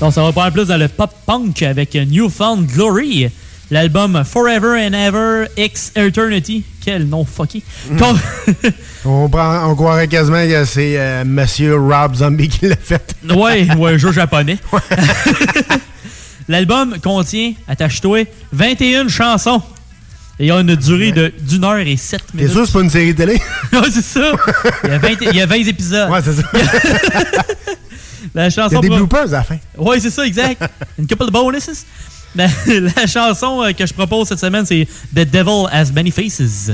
Donc, 0.00 0.12
ça 0.12 0.22
va 0.22 0.32
pas 0.32 0.50
plus 0.50 0.66
dans 0.66 0.76
le 0.76 0.88
pop-punk 0.88 1.62
avec 1.62 1.94
Newfound 1.94 2.66
Glory. 2.66 3.30
L'album 3.70 4.22
Forever 4.24 4.78
and 4.86 4.92
Ever 4.92 5.46
X 5.56 5.90
Eternity. 5.96 6.62
Quel 6.84 7.04
nom 7.08 7.24
fucky. 7.24 7.64
Con- 7.98 8.16
On, 9.04 9.28
prend, 9.28 9.68
on 9.70 9.74
croirait 9.74 10.06
quasiment 10.06 10.44
que 10.46 10.64
c'est 10.64 10.96
euh, 10.98 11.24
Monsieur 11.24 11.76
Rob 11.76 12.14
Zombie 12.14 12.48
qui 12.48 12.68
l'a 12.68 12.76
fait. 12.76 13.14
ouais, 13.34 13.66
ou 13.76 13.86
un 13.86 13.96
jeu 13.96 14.12
japonais. 14.12 14.58
L'album 16.48 16.96
contient, 17.02 17.54
attache-toi, 17.66 18.24
21 18.52 19.08
chansons. 19.08 19.60
Et 20.38 20.46
il 20.46 20.52
a 20.52 20.60
une 20.60 20.76
durée 20.76 21.10
de 21.12 21.32
d'une 21.40 21.64
heure 21.64 21.78
et 21.78 21.96
7 21.96 22.20
T'es 22.30 22.36
minutes. 22.38 22.52
sûr 22.52 22.60
que 22.62 22.66
c'est 22.66 22.72
pas 22.74 22.80
une 22.82 22.90
série 22.90 23.14
télé? 23.14 23.34
ouais, 23.72 23.80
c'est 23.92 24.02
ça. 24.04 24.32
Il 24.84 24.90
y, 24.90 24.92
a 24.92 24.98
20, 24.98 25.08
il 25.22 25.36
y 25.36 25.40
a 25.40 25.46
20 25.46 25.54
épisodes. 25.56 26.10
Ouais, 26.10 26.20
c'est 26.22 26.34
ça. 26.34 26.42
La 28.34 28.50
chanson 28.50 28.68
Il 28.70 28.74
y 28.74 28.78
a 28.78 28.80
des 28.80 28.88
pro- 28.88 28.96
bloopers 28.98 29.28
à 29.28 29.38
la 29.38 29.42
fin. 29.44 29.58
Ouais, 29.76 30.00
c'est 30.00 30.10
ça, 30.10 30.26
exact. 30.26 30.62
Une 30.98 31.06
couple 31.06 31.26
de 31.26 31.30
bonuses. 31.30 31.84
La, 32.34 32.46
la 32.96 33.06
chanson 33.06 33.62
euh, 33.62 33.72
que 33.72 33.86
je 33.86 33.94
propose 33.94 34.28
cette 34.28 34.40
semaine, 34.40 34.66
c'est 34.66 34.86
The 35.14 35.20
Devil 35.30 35.66
Has 35.72 35.90
Many 35.92 36.10
Faces. 36.10 36.70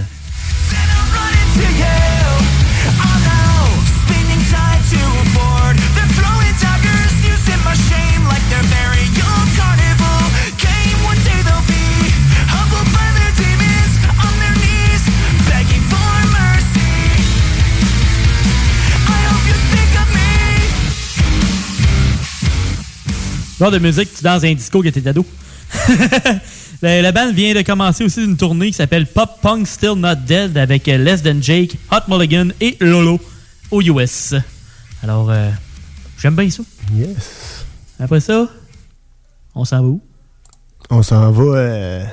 Genre 23.63 23.71
de 23.71 23.79
musique, 23.79 24.09
tu 24.13 24.25
danses 24.25 24.43
un 24.43 24.55
disco 24.55 24.83
que 24.83 24.89
t'es 24.89 25.07
ado. 25.07 25.25
la, 26.83 27.01
la 27.01 27.13
bande 27.13 27.33
vient 27.33 27.55
de 27.55 27.63
commencer 27.63 28.03
aussi 28.03 28.25
une 28.25 28.37
tournée 28.37 28.67
qui 28.67 28.73
s'appelle 28.73 29.07
Pop 29.07 29.39
Punk 29.41 29.69
Still 29.69 29.93
Not 29.99 30.17
Dead 30.27 30.59
avec 30.59 30.89
euh, 30.89 30.99
Less 30.99 31.23
Than 31.23 31.41
Jake, 31.41 31.77
Hot 31.93 32.01
Mulligan 32.09 32.49
et 32.61 32.77
Lolo 32.81 33.21
aux 33.71 33.81
US. 33.81 34.35
Alors, 35.05 35.31
euh, 35.31 35.49
j'aime 36.19 36.35
bien 36.35 36.51
ça. 36.51 36.65
Yes. 36.93 37.65
Après 38.01 38.19
ça, 38.19 38.49
on 39.55 39.65
s'en 39.65 39.81
va 39.81 39.87
où? 39.87 40.01
On 40.91 41.05
s'en 41.05 41.31
va. 41.31 41.43
euh, 41.45 42.05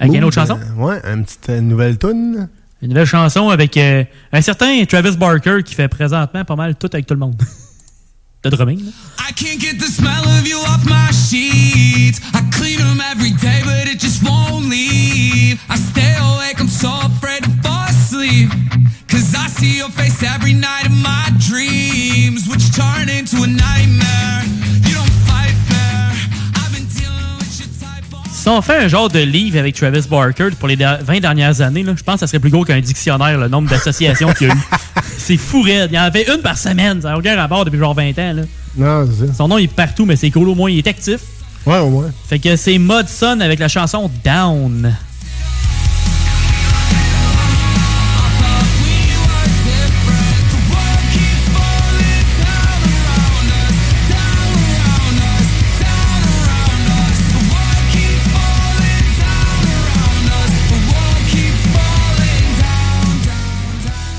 Avec 0.00 0.14
une 0.14 0.24
autre 0.24 0.34
chanson? 0.36 0.58
euh, 0.58 0.82
ouais, 0.82 0.98
une 1.04 1.26
petite 1.26 1.50
nouvelle 1.50 1.98
tune. 1.98 2.48
Une 2.80 2.88
nouvelle 2.88 3.04
chanson 3.04 3.50
avec 3.50 3.76
euh, 3.76 4.02
un 4.32 4.40
certain 4.40 4.82
Travis 4.86 5.18
Barker 5.18 5.58
qui 5.62 5.74
fait 5.74 5.88
présentement 5.88 6.46
pas 6.46 6.56
mal 6.56 6.74
tout 6.74 6.88
avec 6.90 7.04
tout 7.04 7.12
le 7.12 7.20
monde. 7.20 7.36
de 8.40 8.50
drumming. 8.50 8.92
I 9.18 9.32
can't 9.32 9.60
get 9.60 9.78
the 9.78 9.86
smell 9.86 10.24
of 10.38 10.46
you 10.46 10.58
off 10.58 10.84
my 10.84 11.10
sheets. 11.10 12.20
I 12.32 12.40
clean 12.52 12.78
them 12.78 13.00
every 13.00 13.32
day, 13.32 13.62
but 13.64 13.88
it 13.88 13.98
just 13.98 14.22
won't 14.22 14.66
leave. 14.66 15.60
I 15.68 15.76
stay 15.76 16.14
awake, 16.18 16.60
I'm 16.60 16.68
so 16.68 16.90
afraid 17.02 17.44
to 17.44 17.50
fall 17.62 17.88
asleep. 17.88 18.50
Cause 19.08 19.34
I 19.34 19.46
see 19.48 19.78
your 19.78 19.90
face 19.90 20.22
every 20.22 20.54
night 20.54 20.86
in 20.86 20.96
my 21.02 21.30
dreams, 21.38 22.48
which 22.48 22.74
turn 22.74 23.08
into 23.08 23.42
a 23.42 23.46
nightmare. 23.46 24.45
Si 28.46 28.50
on 28.50 28.62
fait 28.62 28.76
un 28.78 28.86
genre 28.86 29.08
de 29.08 29.18
livre 29.18 29.58
avec 29.58 29.74
Travis 29.74 30.06
Barker 30.08 30.50
pour 30.56 30.68
les 30.68 30.76
der- 30.76 31.00
20 31.02 31.18
dernières 31.18 31.60
années, 31.62 31.82
là, 31.82 31.94
je 31.96 32.02
pense 32.04 32.14
que 32.14 32.20
ça 32.20 32.26
serait 32.28 32.38
plus 32.38 32.50
gros 32.52 32.64
qu'un 32.64 32.78
dictionnaire, 32.78 33.36
le 33.38 33.48
nombre 33.48 33.68
d'associations 33.68 34.32
qu'il 34.34 34.46
y 34.46 34.50
a 34.52 34.54
eu. 34.54 34.58
C'est 35.18 35.36
fou 35.36 35.62
raide. 35.62 35.88
Il 35.90 35.96
y 35.96 35.98
en 35.98 36.04
avait 36.04 36.24
une 36.32 36.40
par 36.42 36.56
semaine. 36.56 37.02
Ça 37.02 37.08
n'a 37.08 37.18
aucun 37.18 37.34
rapport 37.34 37.64
depuis 37.64 37.80
genre 37.80 37.92
20 37.92 38.10
ans. 38.20 38.32
Là. 38.34 38.42
Non, 38.76 39.08
c'est 39.10 39.26
ça. 39.26 39.32
Son 39.34 39.48
nom 39.48 39.58
il 39.58 39.64
est 39.64 39.74
partout, 39.74 40.04
mais 40.06 40.14
c'est 40.14 40.30
cool 40.30 40.48
au 40.48 40.54
moins, 40.54 40.70
il 40.70 40.78
est 40.78 40.86
actif. 40.86 41.18
Ouais, 41.66 41.78
au 41.78 41.90
moins. 41.90 42.08
Fait 42.28 42.38
que 42.38 42.54
c'est 42.54 42.78
Modson 42.78 43.40
avec 43.40 43.58
la 43.58 43.66
chanson 43.66 44.08
Down. 44.24 44.94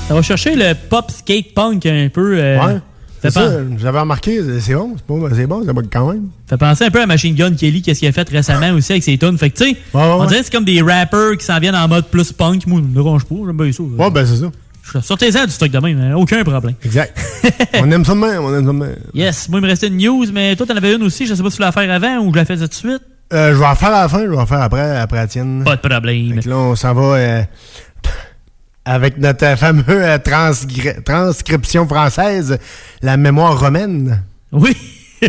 Ça 0.08 0.14
va 0.14 0.22
chercher 0.22 0.54
le 0.56 0.74
pop 0.74 1.10
skate 1.10 1.52
punk 1.54 1.84
un 1.86 2.08
peu. 2.12 2.38
euh, 2.38 2.58
Ouais. 2.58 2.78
C'est 3.20 3.32
ça, 3.32 3.50
j'avais 3.78 3.98
remarqué, 3.98 4.40
c'est- 4.60 4.74
bon, 4.74 4.94
c'est 4.96 5.06
bon, 5.08 5.28
c'est 5.34 5.46
bon, 5.48 5.64
bon 5.64 5.82
quand 5.92 6.12
même. 6.12 6.28
Fait 6.48 6.56
penser 6.56 6.84
un 6.84 6.90
peu 6.90 7.02
à 7.02 7.06
Machine 7.06 7.34
Gun 7.34 7.52
Kelly, 7.56 7.82
qu'est-ce 7.82 7.98
qu'il 7.98 8.06
a 8.08 8.12
fait 8.12 8.28
récemment 8.28 8.70
aussi 8.70 8.92
avec 8.92 9.02
ses 9.02 9.18
tunes. 9.18 9.36
Fait 9.36 9.50
que 9.50 9.56
tu 9.58 9.70
sais, 9.70 9.76
on 9.92 10.24
dirait 10.26 10.38
que 10.38 10.44
c'est 10.44 10.52
comme 10.52 10.64
des 10.64 10.80
rappers 10.80 11.36
qui 11.36 11.44
s'en 11.44 11.58
viennent 11.58 11.74
en 11.74 11.88
mode 11.88 12.06
plus 12.06 12.30
punk. 12.32 12.64
Moi, 12.68 12.80
je 12.80 12.88
me 12.88 12.94
dérange 12.94 13.24
pas, 13.24 13.34
j'aime 13.44 13.56
bien 13.56 13.72
ça. 13.72 13.82
Ouais, 13.82 14.10
ben 14.12 14.24
c'est 14.24 14.36
ça. 14.36 15.02
Sortez-en 15.02 15.46
du 15.46 15.50
stock 15.50 15.68
de 15.68 15.78
même, 15.80 15.98
hein, 16.00 16.14
aucun 16.16 16.44
problème. 16.44 16.74
Exact. 16.84 17.18
on 17.82 17.90
aime 17.90 18.04
ça 18.04 18.12
de 18.14 18.18
même, 18.18 18.40
on 18.40 18.54
aime 18.54 18.64
ça 18.66 18.72
de 18.72 18.78
même. 18.78 18.96
Yes, 19.12 19.48
moi 19.48 19.58
il 19.58 19.62
me 19.64 19.68
restait 19.68 19.88
une 19.88 19.98
news, 19.98 20.24
mais 20.32 20.54
toi 20.54 20.64
t'en 20.64 20.76
avais 20.76 20.94
une 20.94 21.02
aussi, 21.02 21.26
je 21.26 21.34
sais 21.34 21.42
pas 21.42 21.50
si 21.50 21.56
tu 21.56 21.62
voulais 21.62 21.72
la 21.74 21.82
faire 21.82 21.90
avant 21.92 22.24
ou 22.24 22.32
je 22.32 22.38
la 22.38 22.44
faisais 22.44 22.68
tout 22.68 22.86
de 22.86 22.90
suite. 22.92 23.02
Euh, 23.32 23.52
je 23.52 23.58
vais 23.58 23.66
en 23.66 23.74
faire 23.74 23.88
à 23.92 24.02
la 24.02 24.08
fin, 24.08 24.20
je 24.24 24.30
vais 24.30 24.38
en 24.38 24.46
faire 24.46 24.62
après, 24.62 24.96
après 24.96 25.16
la 25.18 25.26
tienne. 25.26 25.62
Pas 25.64 25.76
de 25.76 25.80
problème. 25.86 26.34
Fait 26.36 26.42
que 26.44 26.48
là, 26.48 26.56
on 26.56 26.74
s'en 26.76 26.94
va 26.94 27.02
euh, 27.16 27.42
avec 28.90 29.18
notre 29.18 29.44
euh, 29.44 29.56
fameux 29.56 29.84
euh, 29.88 30.18
transgri- 30.18 31.02
transcription 31.02 31.86
française, 31.86 32.58
la 33.02 33.16
mémoire 33.16 33.58
romaine. 33.60 34.22
Oui. 34.52 34.74
Je 35.20 35.28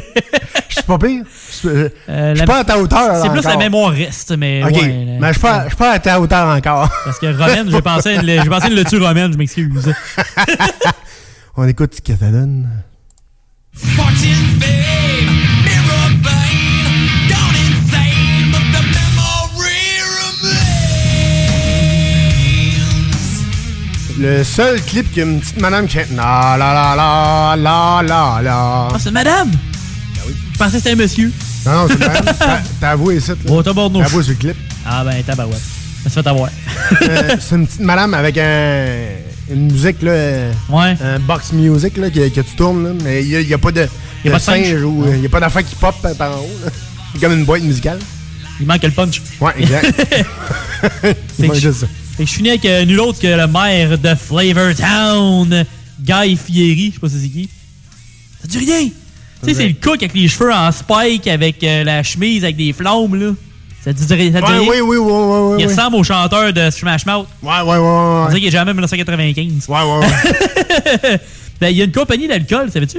suis 0.75 0.83
pas 0.83 0.97
pire. 0.99 1.23
Je 1.49 1.55
suis 1.55 1.67
euh, 1.67 1.89
je 2.07 2.35
suis 2.37 2.45
pas 2.45 2.59
à 2.59 2.63
ta 2.63 2.77
hauteur. 2.77 3.21
C'est 3.23 3.29
plus 3.29 3.39
encore. 3.39 3.51
la 3.51 3.57
mémoire 3.57 3.91
reste, 3.91 4.31
mais. 4.37 4.63
Ok, 4.63 4.71
ouais, 4.73 5.17
mais 5.19 5.27
je 5.29 5.33
suis 5.33 5.41
pas, 5.41 5.63
je 5.63 5.67
suis 5.69 5.75
pas 5.77 5.91
à 5.93 5.99
ta 5.99 6.21
hauteur 6.21 6.47
encore. 6.55 6.89
Parce 7.05 7.17
que 7.19 7.25
romaine, 7.37 7.69
j'ai 7.71 7.81
pensé, 7.81 8.09
à 8.09 8.21
une- 8.21 8.43
j'ai 8.43 8.49
pensé 8.49 8.67
une 8.67 8.75
lecture 8.75 9.05
romaine, 9.05 9.33
je 9.33 9.37
m'excuse. 9.37 9.91
On 11.57 11.67
écoute 11.67 11.95
ce 11.95 12.01
que 12.01 12.17
ça 12.17 12.29
donne. 12.31 12.69
Le 24.19 24.43
seul 24.43 24.81
clip 24.81 25.07
qu'il 25.11 25.19
y 25.19 25.21
a 25.21 25.29
une 25.29 25.39
petite 25.39 25.61
madame 25.61 25.87
qui 25.87 25.93
chante 25.97 26.11
la 26.15 26.55
la 26.57 26.73
la 26.73 26.95
la 26.95 27.55
la 27.55 28.01
la 28.03 28.41
la. 28.41 28.87
Ah, 28.93 28.97
c'est 28.99 29.11
madame! 29.11 29.51
Je 30.53 30.57
pensais 30.57 30.71
que 30.73 30.77
c'était 30.79 30.91
un 30.91 30.95
monsieur. 30.95 31.31
Non, 31.65 31.71
non, 31.71 31.87
c'est 31.87 31.93
une 31.93 31.99
madame. 31.99 32.35
T'as- 32.39 32.61
T'as 32.81 32.89
avoué 32.91 33.15
là. 33.15 33.21
Oh, 33.47 33.63
t'as 33.63 33.73
T'as 33.73 33.81
avoué 33.81 34.23
sur 34.23 34.31
le 34.31 34.33
clip. 34.35 34.57
Ah 34.85 35.03
ben, 35.05 35.23
tabarouette. 35.23 35.61
Ça 36.03 36.09
se 36.09 36.21
fait 36.21 36.27
avoir. 36.27 36.49
Euh, 37.01 37.35
c'est 37.39 37.55
une 37.55 37.65
petite 37.67 37.79
madame 37.81 38.13
avec 38.13 38.37
un, 38.37 38.95
une 39.51 39.71
musique, 39.71 40.01
là. 40.01 40.11
euh, 40.11 40.51
Ouais. 40.69 40.97
Un 41.01 41.19
box 41.19 41.53
music, 41.53 41.95
là, 41.97 42.09
que, 42.09 42.27
que 42.29 42.41
tu 42.41 42.55
tournes, 42.57 42.83
là. 42.83 42.89
Mais 43.03 43.23
il 43.23 43.47
n'y 43.47 43.53
a, 43.53 43.57
pas 43.57 43.71
de, 43.71 43.81
Y 43.81 43.83
a 43.83 43.87
de 44.25 44.29
pas 44.31 44.37
de 44.37 44.43
singe? 44.43 44.65
singe 44.65 44.83
ou 44.83 45.05
il 45.13 45.19
n'y 45.21 45.25
a 45.25 45.29
pas 45.29 45.39
d'affaire 45.39 45.63
qui 45.63 45.75
pop 45.75 45.95
euh, 46.03 46.13
par 46.13 46.31
en 46.31 46.39
haut, 46.41 46.59
là. 46.65 46.71
C'est 47.13 47.21
comme 47.21 47.33
une 47.39 47.45
boîte 47.45 47.63
musicale. 47.63 47.99
Il 48.59 48.67
manque 48.67 48.83
le 48.83 48.91
punch. 48.91 49.21
Ouais, 49.39 49.53
exact. 49.59 49.93
Que 51.39 51.55
je- 51.55 51.59
juste 51.59 51.79
ça. 51.81 51.87
Fait 52.19 52.25
que 52.25 52.31
je 52.31 52.35
finis 52.35 52.49
avec 52.49 52.65
euh, 52.65 52.83
nul 52.83 52.99
autre 52.99 53.17
que 53.21 53.27
le 53.27 53.47
maire 53.47 53.97
de 53.97 54.13
Flavor 54.13 54.75
Town, 54.75 55.63
Guy 56.01 56.35
Fieri. 56.35 56.87
Je 56.89 56.93
sais 56.95 56.99
pas 56.99 57.07
si 57.07 57.21
c'est 57.21 57.29
qui. 57.29 57.49
Ça 58.41 58.47
dit 58.49 58.57
rien! 58.57 58.89
Tu 59.41 59.47
sais, 59.47 59.53
c'est 59.53 59.67
le 59.69 59.75
cook 59.81 60.03
avec 60.03 60.13
les 60.13 60.27
cheveux 60.27 60.51
en 60.51 60.69
spike, 60.73 61.27
avec 61.27 61.63
euh, 61.63 61.85
la 61.85 62.03
chemise 62.03 62.43
avec 62.43 62.57
des 62.57 62.73
flammes, 62.73 63.15
là. 63.15 63.31
Ça 63.85 63.93
dit, 63.93 64.03
ça 64.03 64.17
dit 64.17 64.23
Ouais, 64.33 64.41
rien? 64.41 64.59
oui, 64.59 64.81
oui, 64.81 64.97
oui, 64.97 64.97
oui, 64.97 65.53
oui, 65.53 65.57
Il 65.61 65.67
ressemble 65.67 65.95
au 65.95 66.03
chanteur 66.03 66.51
de 66.51 66.69
Smash 66.69 67.05
Mouth. 67.05 67.25
Ouais, 67.41 67.61
ouais, 67.61 67.63
ouais. 67.63 67.77
On 67.77 68.23
ouais. 68.23 68.27
dirait 68.27 68.39
qu'il 68.41 68.47
est 68.49 68.51
jamais 68.51 68.71
en 68.71 68.73
1995. 68.73 69.69
Ouais, 69.69 69.77
ouais, 69.81 69.99
ouais. 69.99 71.19
Ben, 71.61 71.69
il 71.69 71.77
y 71.77 71.81
a 71.81 71.85
une 71.85 71.93
compagnie 71.93 72.27
d'alcool, 72.27 72.69
savais-tu? 72.69 72.97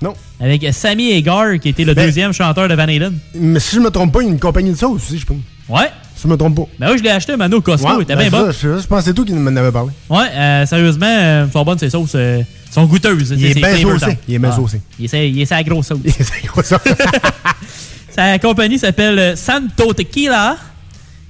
Non. 0.00 0.14
Avec 0.40 0.66
Sammy 0.72 1.12
Hagar, 1.12 1.60
qui 1.60 1.68
était 1.68 1.84
le 1.84 1.92
Ben- 1.92 2.06
deuxième 2.06 2.32
chanteur 2.32 2.68
de 2.68 2.74
Van 2.74 2.84
Halen. 2.84 3.18
Mais 3.34 3.60
si 3.60 3.76
je 3.76 3.80
me 3.80 3.90
trompe 3.90 4.12
pas, 4.14 4.22
il 4.22 4.28
y 4.28 4.28
a 4.28 4.32
une 4.32 4.40
compagnie 4.40 4.70
de 4.70 4.76
sauce 4.78 5.02
aussi, 5.02 5.18
je 5.18 5.26
pense. 5.26 5.36
Ouais. 5.68 5.90
Si 6.22 6.28
je 6.28 6.32
me 6.32 6.36
trompe 6.36 6.54
pas. 6.54 6.66
Ben 6.78 6.92
oui, 6.92 6.98
je 6.98 7.02
l'ai 7.02 7.10
acheté, 7.10 7.36
Mano, 7.36 7.60
Costco. 7.60 7.88
Ouais, 7.88 7.94
il 7.98 8.02
était 8.02 8.14
ben, 8.14 8.30
bien 8.30 8.44
bon. 8.44 8.50
Je, 8.52 8.78
je 8.80 8.86
pense 8.86 9.00
que 9.00 9.04
c'est 9.06 9.12
toi 9.14 9.24
qui 9.24 9.32
m'en 9.32 9.56
avais 9.56 9.72
parlé. 9.72 9.90
Ouais, 10.08 10.28
euh, 10.32 10.64
sérieusement, 10.66 11.06
euh, 11.08 11.46
sont 11.50 11.64
bonnes 11.64 11.78
ces 11.80 11.90
sauces. 11.90 12.12
euh, 12.14 12.42
sont 12.70 12.84
goûteuses. 12.84 13.34
Il 13.36 13.44
est 13.44 13.54
bien 13.54 13.76
saucé. 13.76 14.18
Il 14.28 14.34
est 14.36 14.38
bien 14.38 14.52
saucé. 14.52 14.80
Il 15.00 15.06
est 15.40 15.44
sa- 15.46 15.62
grosse 15.64 15.88
sauce. 15.88 15.98
Il 16.04 16.10
est 16.10 16.22
sa 16.22 16.46
grosse 16.46 16.66
sauce. 16.66 16.78
Sa 18.14 18.38
compagnie 18.38 18.78
s'appelle 18.78 19.18
euh, 19.18 19.36
Santo 19.36 19.92
Tequila. 19.94 20.56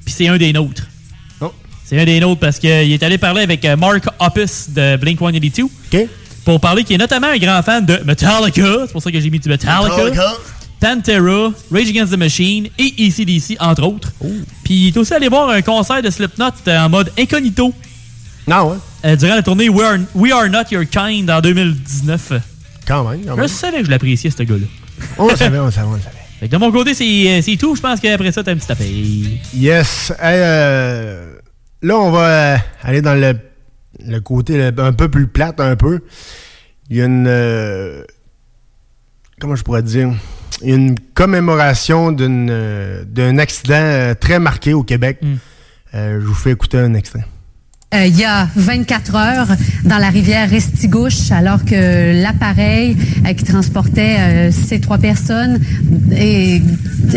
Puis 0.04 0.12
c'est 0.14 0.28
un 0.28 0.36
des 0.36 0.52
nôtres. 0.52 0.82
Oh. 1.40 1.52
C'est 1.86 1.98
un 1.98 2.04
des 2.04 2.20
nôtres 2.20 2.40
parce 2.40 2.58
qu'il 2.58 2.68
est 2.70 3.02
allé 3.02 3.16
parler 3.18 3.42
avec 3.42 3.64
Mark 3.78 4.04
Hoppus 4.18 4.68
de 4.74 4.96
Blink 4.96 5.18
182. 5.20 5.62
OK. 5.62 6.08
Pour 6.44 6.60
parler 6.60 6.82
qu'il 6.84 6.96
est 6.96 6.98
notamment 6.98 7.28
un 7.28 7.38
grand 7.38 7.62
fan 7.62 7.86
de 7.86 7.98
Metallica. 8.04 8.62
C'est 8.86 8.92
pour 8.92 9.00
ça 9.02 9.10
que 9.10 9.18
j'ai 9.20 9.30
mis 9.30 9.38
du 9.38 9.48
Metallica. 9.48 9.88
Metallica. 9.88 10.32
Pantera, 10.82 11.52
Rage 11.70 11.88
Against 11.90 12.12
the 12.12 12.16
Machine 12.18 12.68
et 12.76 13.06
ECDC, 13.06 13.56
entre 13.60 13.84
autres. 13.84 14.12
Puis 14.64 14.74
il 14.74 14.88
est 14.88 14.96
aussi 14.96 15.14
allé 15.14 15.28
voir 15.28 15.48
un 15.48 15.62
concert 15.62 16.02
de 16.02 16.10
Slipknot 16.10 16.46
euh, 16.66 16.78
en 16.80 16.88
mode 16.88 17.12
incognito. 17.16 17.72
Non, 18.48 18.70
ouais. 18.72 18.76
euh, 19.04 19.14
durant 19.14 19.36
la 19.36 19.42
tournée 19.44 19.68
We 19.68 19.80
Are, 19.86 19.98
We 20.16 20.32
Are 20.32 20.48
Not 20.48 20.64
Your 20.72 20.84
Kind 20.90 21.30
en 21.30 21.40
2019. 21.40 22.32
Quand 22.84 23.08
même, 23.08 23.24
quand 23.24 23.40
Je 23.40 23.46
savais 23.46 23.78
que 23.78 23.84
je 23.86 23.90
l'appréciais, 23.90 24.30
ce 24.30 24.42
gars-là. 24.42 24.66
On 25.18 25.28
le 25.28 25.36
savait, 25.36 25.58
on 25.60 25.66
le 25.66 25.70
savait, 25.70 25.86
on 25.86 25.94
le 25.94 26.00
savait. 26.00 26.16
Fait 26.40 26.48
que 26.48 26.52
de 26.52 26.56
mon 26.58 26.72
côté, 26.72 26.94
c'est 26.94 27.38
euh, 27.52 27.56
tout. 27.56 27.76
Je 27.76 27.80
pense 27.80 28.00
qu'après 28.00 28.32
ça, 28.32 28.42
t'as 28.42 28.50
un 28.50 28.56
petit 28.56 28.72
affaire. 28.72 28.86
Yes. 29.54 30.10
Hey, 30.20 30.40
euh, 30.42 31.34
là, 31.82 31.96
on 31.96 32.10
va 32.10 32.56
aller 32.82 33.00
dans 33.02 33.14
le, 33.14 33.38
le 34.04 34.20
côté 34.20 34.58
le- 34.58 34.80
un 34.82 34.92
peu 34.92 35.08
plus 35.08 35.28
plate, 35.28 35.60
un 35.60 35.76
peu. 35.76 36.00
Il 36.90 36.96
y 36.96 37.02
a 37.02 37.04
une... 37.04 37.26
euh, 37.28 38.02
comment 39.40 39.54
je 39.54 39.62
pourrais 39.62 39.84
dire? 39.84 40.10
Une 40.62 40.98
commémoration 41.14 42.14
euh, 42.20 43.04
d'un 43.04 43.38
accident 43.38 43.74
euh, 43.74 44.14
très 44.14 44.38
marqué 44.38 44.74
au 44.74 44.82
Québec. 44.82 45.20
Euh, 45.94 46.20
je 46.20 46.26
vous 46.26 46.34
fais 46.34 46.50
écouter 46.50 46.78
un 46.78 46.94
extrait. 46.94 47.24
Euh, 47.94 48.06
il 48.06 48.18
y 48.18 48.24
a 48.24 48.48
24 48.56 49.16
heures 49.16 49.48
dans 49.84 49.98
la 49.98 50.08
rivière 50.08 50.48
Restigouche, 50.48 51.30
alors 51.30 51.62
que 51.62 52.22
l'appareil 52.22 52.96
euh, 53.26 53.34
qui 53.34 53.44
transportait 53.44 54.16
euh, 54.18 54.50
ces 54.50 54.80
trois 54.80 54.96
personnes 54.96 55.60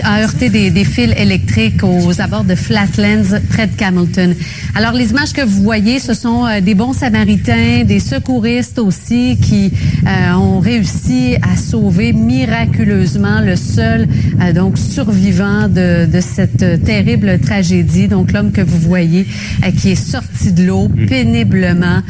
a 0.03 0.21
heurté 0.21 0.49
des, 0.49 0.83
fils 0.83 1.13
électriques 1.17 1.83
aux 1.83 2.19
abords 2.19 2.43
de 2.43 2.55
Flatlands, 2.55 3.39
près 3.49 3.67
de 3.67 3.75
Camilton. 3.75 4.35
Alors, 4.73 4.91
les 4.93 5.11
images 5.11 5.31
que 5.31 5.41
vous 5.41 5.63
voyez, 5.63 5.99
ce 5.99 6.13
sont 6.13 6.45
des 6.61 6.75
bons 6.75 6.93
samaritains, 6.93 7.83
des 7.85 7.99
secouristes 7.99 8.79
aussi, 8.79 9.37
qui 9.41 9.71
ont 10.35 10.59
réussi 10.59 11.35
à 11.41 11.55
sauver 11.55 12.13
miraculeusement 12.13 13.41
le 13.41 13.55
seul 13.55 14.07
donc 14.53 14.77
survivant 14.77 15.67
de, 15.67 16.07
cette 16.19 16.83
terrible 16.83 17.39
tragédie. 17.39 18.07
Donc, 18.07 18.31
l'homme 18.31 18.51
que 18.51 18.61
vous 18.61 18.79
voyez 18.79 19.27
qui 19.77 19.91
est 19.91 19.95
sorti 19.95 20.51
de 20.51 20.64
l'eau 20.65 20.89
péniblement 21.07 22.01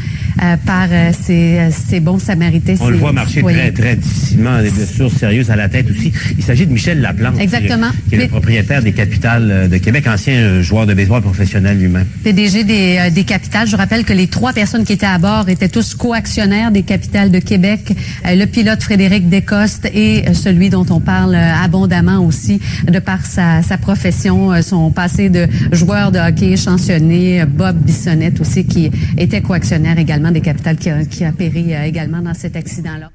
euh, 0.41 0.55
par 0.65 0.87
euh, 0.91 1.11
ces, 1.19 1.59
euh, 1.59 1.69
ces 1.71 1.99
bons 1.99 2.19
samaritains. 2.19 2.75
On 2.79 2.89
le 2.89 2.97
voit 2.97 3.11
marcher 3.11 3.35
citoyens. 3.35 3.59
très, 3.59 3.71
très 3.71 3.95
difficilement, 3.95 4.61
des 4.61 4.69
blessures 4.69 5.11
sérieuses 5.11 5.49
à 5.49 5.55
la 5.55 5.69
tête 5.69 5.89
aussi. 5.89 6.11
Il 6.37 6.43
s'agit 6.43 6.65
de 6.65 6.73
Michel 6.73 7.01
Laplante. 7.01 7.39
Exactement. 7.39 7.89
Qui, 7.89 8.09
qui 8.09 8.15
est 8.15 8.23
le 8.23 8.27
propriétaire 8.27 8.81
des 8.81 8.91
capitales 8.91 9.49
euh, 9.51 9.67
de 9.67 9.77
Québec, 9.77 10.07
ancien 10.07 10.33
euh, 10.33 10.61
joueur 10.61 10.85
de 10.85 10.93
baseball 10.93 11.21
professionnel 11.21 11.77
lui-même. 11.77 12.05
PDG 12.23 12.63
des, 12.63 12.97
euh, 12.99 13.09
des 13.09 13.23
capitales. 13.23 13.67
Je 13.67 13.75
rappelle 13.75 14.03
que 14.03 14.13
les 14.13 14.27
trois 14.27 14.53
personnes 14.53 14.83
qui 14.83 14.93
étaient 14.93 15.05
à 15.05 15.17
bord 15.17 15.47
étaient 15.49 15.69
tous 15.69 15.95
coactionnaires 15.95 16.71
des 16.71 16.83
capitales 16.83 17.31
de 17.31 17.39
Québec. 17.39 17.93
Le 18.25 18.45
pilote 18.45 18.83
Frédéric 18.83 19.29
Descostes 19.29 19.87
et 19.93 20.33
celui 20.33 20.69
dont 20.69 20.85
on 20.89 20.99
parle 20.99 21.35
abondamment 21.35 22.19
aussi 22.19 22.59
de 22.87 22.99
par 22.99 23.25
sa, 23.25 23.61
sa 23.61 23.77
profession, 23.77 24.61
son 24.61 24.91
passé 24.91 25.29
de 25.29 25.47
joueur 25.71 26.11
de 26.11 26.19
hockey 26.19 26.55
chansonné, 26.57 27.41
euh, 27.41 27.45
Bob 27.45 27.77
Bissonnette 27.77 28.39
aussi, 28.41 28.44
qui 28.45 28.91
était 29.17 29.41
coactionnaire 29.41 29.97
également 29.97 30.31
des 30.31 30.41
capitales, 30.41 30.77
qui 30.77 31.23
a, 31.23 31.31
péri 31.31 31.73
euh, 31.73 31.83
également 31.83 32.21
dans 32.21 32.33
cet 32.33 32.55
accident-là. 32.55 33.11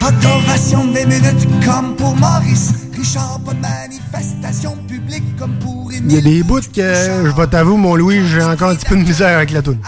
Pas 0.00 0.12
d'ovation 0.12 0.84
de 0.86 0.92
20 0.92 1.06
minutes 1.06 1.48
comme 1.64 1.96
pour 1.96 2.14
Maurice. 2.16 2.72
Richard, 2.96 3.40
pas 3.44 3.54
de 3.54 3.60
manifestation 3.60 4.76
publique 4.88 5.36
comme 5.36 5.58
pour 5.58 5.85
Il 6.06 6.14
y 6.14 6.18
a 6.18 6.20
des 6.20 6.42
bouts 6.42 6.60
que, 6.60 6.94
je 7.24 7.36
vais 7.36 7.46
t'avouer, 7.48 7.76
mon 7.76 7.96
Louis, 7.96 8.20
j'ai 8.28 8.42
encore 8.42 8.70
un 8.70 8.74
petit 8.76 8.86
peu 8.86 8.96
de 8.96 9.02
misère 9.02 9.36
avec 9.36 9.50
la 9.50 9.62
toune. 9.62 9.78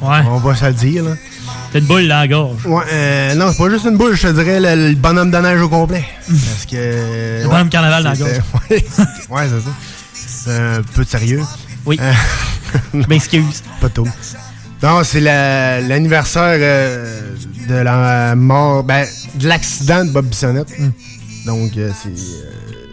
Ouais. 0.00 0.20
On 0.30 0.38
va 0.38 0.54
se 0.54 0.64
le 0.64 0.72
dire, 0.72 1.04
là. 1.04 1.10
T'as 1.72 1.80
une 1.80 1.84
boule 1.86 2.08
dans 2.08 2.18
la 2.20 2.28
gorge. 2.28 2.64
Ouais, 2.64 2.82
euh, 2.92 3.34
non, 3.34 3.50
c'est 3.52 3.58
pas 3.58 3.68
juste 3.70 3.84
une 3.84 3.96
boule, 3.98 4.14
je 4.16 4.28
te 4.28 4.32
dirais 4.32 4.58
le, 4.60 4.88
le 4.90 4.94
bonhomme 4.94 5.30
de 5.30 5.36
neige 5.38 5.60
au 5.60 5.68
complet. 5.68 6.04
Parce 6.26 6.64
que. 6.66 7.42
Le 7.42 7.48
bonhomme 7.48 7.68
carnaval 7.68 8.04
dans 8.04 8.10
la 8.10 8.16
c'était- 8.16 8.40
Ouais, 8.70 8.84
ouais 9.30 9.48
c'est 9.48 9.60
ça. 9.60 9.70
C'est 10.14 10.56
un 10.78 10.82
peu 10.94 11.04
de 11.04 11.08
sérieux. 11.08 11.42
Oui. 11.84 11.98
Euh, 12.00 12.12
Je 12.94 13.06
m'excuse. 13.08 13.62
Pas 13.80 13.88
tout. 13.90 14.06
Non, 14.82 15.02
c'est 15.04 15.20
la- 15.20 15.80
l'anniversaire 15.80 16.56
euh, 16.58 17.32
de 17.68 17.74
la 17.74 18.34
mort, 18.36 18.84
ben, 18.84 19.04
de 19.34 19.48
l'accident 19.48 20.04
de 20.04 20.10
Bob 20.10 20.26
Bissonnette. 20.26 20.68
Donc, 21.44 21.76
euh, 21.76 21.90
c'est 22.02 22.08
euh, 22.08 22.87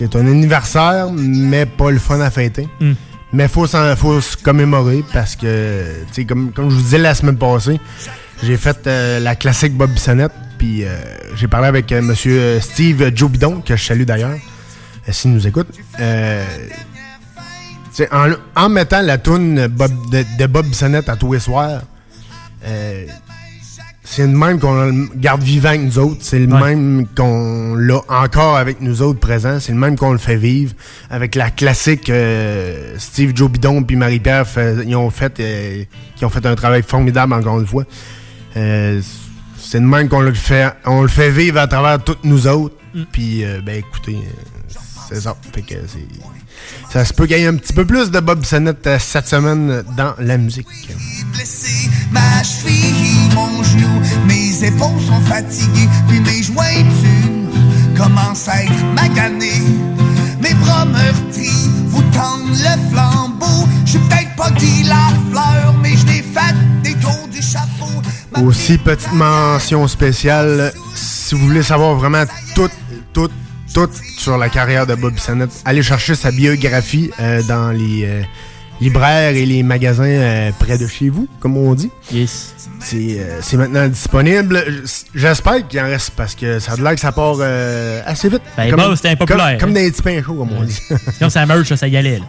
c'est 0.00 0.16
un 0.16 0.26
anniversaire, 0.26 1.10
mais 1.12 1.66
pas 1.66 1.90
le 1.90 1.98
fun 1.98 2.20
à 2.20 2.30
fêter. 2.30 2.66
Mm. 2.80 2.92
Mais 3.34 3.48
faut 3.48 3.66
faut 3.66 4.20
se 4.20 4.36
commémorer 4.36 5.04
parce 5.12 5.36
que, 5.36 5.84
comme, 6.26 6.52
comme 6.52 6.70
je 6.70 6.74
vous 6.76 6.82
disais 6.82 6.98
la 6.98 7.14
semaine 7.14 7.36
passée, 7.36 7.78
j'ai 8.42 8.56
fait 8.56 8.86
euh, 8.86 9.20
la 9.20 9.36
classique 9.36 9.76
Bob 9.76 9.90
Bissonnette, 9.90 10.32
puis 10.58 10.84
euh, 10.84 10.88
j'ai 11.36 11.46
parlé 11.48 11.68
avec 11.68 11.92
euh, 11.92 12.00
monsieur 12.00 12.58
Steve 12.60 13.12
Joe 13.14 13.30
Bidon, 13.30 13.60
que 13.60 13.76
je 13.76 13.84
salue 13.84 14.04
d'ailleurs, 14.04 14.30
euh, 15.06 15.12
s'il 15.12 15.32
nous 15.32 15.46
écoute. 15.46 15.68
Euh, 16.00 16.44
en, 18.10 18.30
en 18.56 18.68
mettant 18.70 19.02
la 19.02 19.18
toune 19.18 19.66
Bob, 19.66 19.92
de, 20.10 20.24
de 20.38 20.46
Bob 20.46 20.66
Bissonnette 20.66 21.10
à 21.10 21.16
tous 21.16 21.34
les 21.34 21.40
soirs, 21.40 21.82
euh, 22.64 23.04
c'est 24.10 24.26
le 24.26 24.36
même 24.36 24.58
qu'on 24.58 24.86
le 24.86 25.08
garde 25.14 25.40
vivant 25.40 25.68
avec 25.68 25.82
nous 25.82 25.98
autres. 26.00 26.16
C'est 26.18 26.40
le 26.40 26.48
même 26.48 27.06
qu'on 27.16 27.76
l'a 27.76 28.00
encore 28.08 28.56
avec 28.56 28.80
nous 28.80 29.02
autres 29.02 29.20
présents. 29.20 29.60
C'est 29.60 29.70
le 29.70 29.78
même 29.78 29.96
qu'on 29.96 30.10
le 30.10 30.18
fait 30.18 30.34
vivre. 30.34 30.74
Avec 31.10 31.36
la 31.36 31.48
classique 31.52 32.10
euh, 32.10 32.96
Steve 32.98 33.30
Joe 33.36 33.48
Bidon 33.48 33.84
puis 33.84 33.94
Marie-Pierre, 33.94 34.46
ils 34.84 34.96
ont 34.96 35.10
fait 35.10 35.38
euh, 35.38 35.84
qui 36.16 36.24
ont 36.24 36.28
fait 36.28 36.44
un 36.44 36.56
travail 36.56 36.82
formidable 36.82 37.34
encore 37.34 37.60
une 37.60 37.68
fois. 37.68 37.84
Euh, 38.56 39.00
c'est 39.56 39.78
le 39.78 39.86
même 39.86 40.08
qu'on 40.08 40.22
le 40.22 40.34
fait 40.34 40.72
on 40.86 41.02
le 41.02 41.08
fait 41.08 41.30
vivre 41.30 41.60
à 41.60 41.68
travers 41.68 42.02
toutes 42.02 42.24
nous 42.24 42.48
autres. 42.48 42.74
Puis 43.12 43.44
euh, 43.44 43.60
ben 43.64 43.76
écoutez, 43.76 44.16
euh, 44.16 44.74
c'est 45.08 45.20
ça. 45.20 45.36
Fait 45.54 45.62
que 45.62 45.76
c'est 45.86 46.00
ça 46.92 47.04
se 47.04 47.12
peut 47.12 47.30
ait 47.30 47.46
un 47.46 47.54
petit 47.54 47.72
peu 47.72 47.84
plus 47.84 48.10
de 48.10 48.20
Bob 48.20 48.40
Bissonnette 48.40 48.86
euh, 48.86 48.98
cette 48.98 49.28
semaine 49.28 49.82
dans 49.96 50.14
la 50.18 50.36
musique. 50.36 50.66
blessé, 51.32 51.88
ma 52.10 52.42
cheville, 52.42 53.34
mon 53.34 53.62
genou, 53.62 54.00
mes 54.26 54.64
épaules 54.64 55.00
sont 55.06 55.20
fatiguées, 55.28 55.88
puis 56.08 56.20
mes 56.20 56.42
jointures 56.42 57.50
commencent 57.96 58.48
à 58.48 58.64
être 58.64 58.84
maganées. 58.94 59.62
Mes 60.40 60.54
bras 60.54 60.84
meurtris 60.84 61.70
vous 61.86 62.02
tendent 62.12 62.50
le 62.50 62.90
flambeau. 62.90 63.68
Je 63.84 63.90
suis 63.90 63.98
peut-être 64.00 64.34
pas 64.36 64.50
dit 64.50 64.84
la 64.84 65.10
fleur, 65.30 65.74
mais 65.82 65.96
je 65.96 66.06
l'ai 66.06 66.22
fait 66.22 66.54
des 66.82 66.94
tours 66.94 67.28
du 67.30 67.42
chapeau. 67.42 67.90
Aussi, 68.44 68.78
petite 68.78 69.12
mention 69.12 69.86
spéciale, 69.86 70.72
si 70.94 71.34
vous 71.34 71.46
voulez 71.46 71.62
savoir 71.62 71.94
vraiment 71.94 72.24
tout, 72.54 72.70
tout, 73.12 73.30
tout 73.72 73.90
sur 74.18 74.38
la 74.38 74.48
carrière 74.48 74.86
de 74.86 74.94
Bob 74.94 75.14
Bissonnette, 75.14 75.50
allez 75.64 75.82
chercher 75.82 76.14
sa 76.14 76.30
biographie 76.30 77.10
euh, 77.20 77.42
dans 77.42 77.70
les, 77.70 78.04
euh, 78.04 78.22
libraires 78.80 79.34
et 79.34 79.46
les 79.46 79.62
magasins 79.62 80.04
euh, 80.04 80.50
près 80.58 80.78
de 80.78 80.86
chez 80.86 81.08
vous, 81.08 81.28
comme 81.38 81.56
on 81.56 81.74
dit. 81.74 81.90
Yes. 82.12 82.54
C'est 82.80 83.56
maintenant 83.56 83.86
disponible. 83.88 84.64
J'espère 85.14 85.66
qu'il 85.68 85.80
en 85.80 85.84
reste 85.84 86.12
parce 86.16 86.34
que 86.34 86.58
ça 86.58 86.72
a 86.72 86.76
l'air 86.76 86.94
que 86.94 87.00
ça 87.00 87.12
part 87.12 87.40
assez 88.06 88.28
vite. 88.28 88.42
Ben, 88.56 88.74
bah, 88.74 88.92
c'était 88.96 89.10
impopulaire, 89.10 89.58
Comme, 89.58 89.58
comme 89.58 89.70
hein. 89.70 89.72
des 89.84 89.90
petits 89.90 90.02
pains 90.02 90.22
chauds, 90.22 90.34
comme 90.34 90.52
on 90.52 90.62
dit. 90.62 90.80
Sinon, 91.16 91.30
ça 91.30 91.46
merge, 91.46 91.74
ça 91.74 91.88
y 91.88 91.96
allait. 91.96 92.20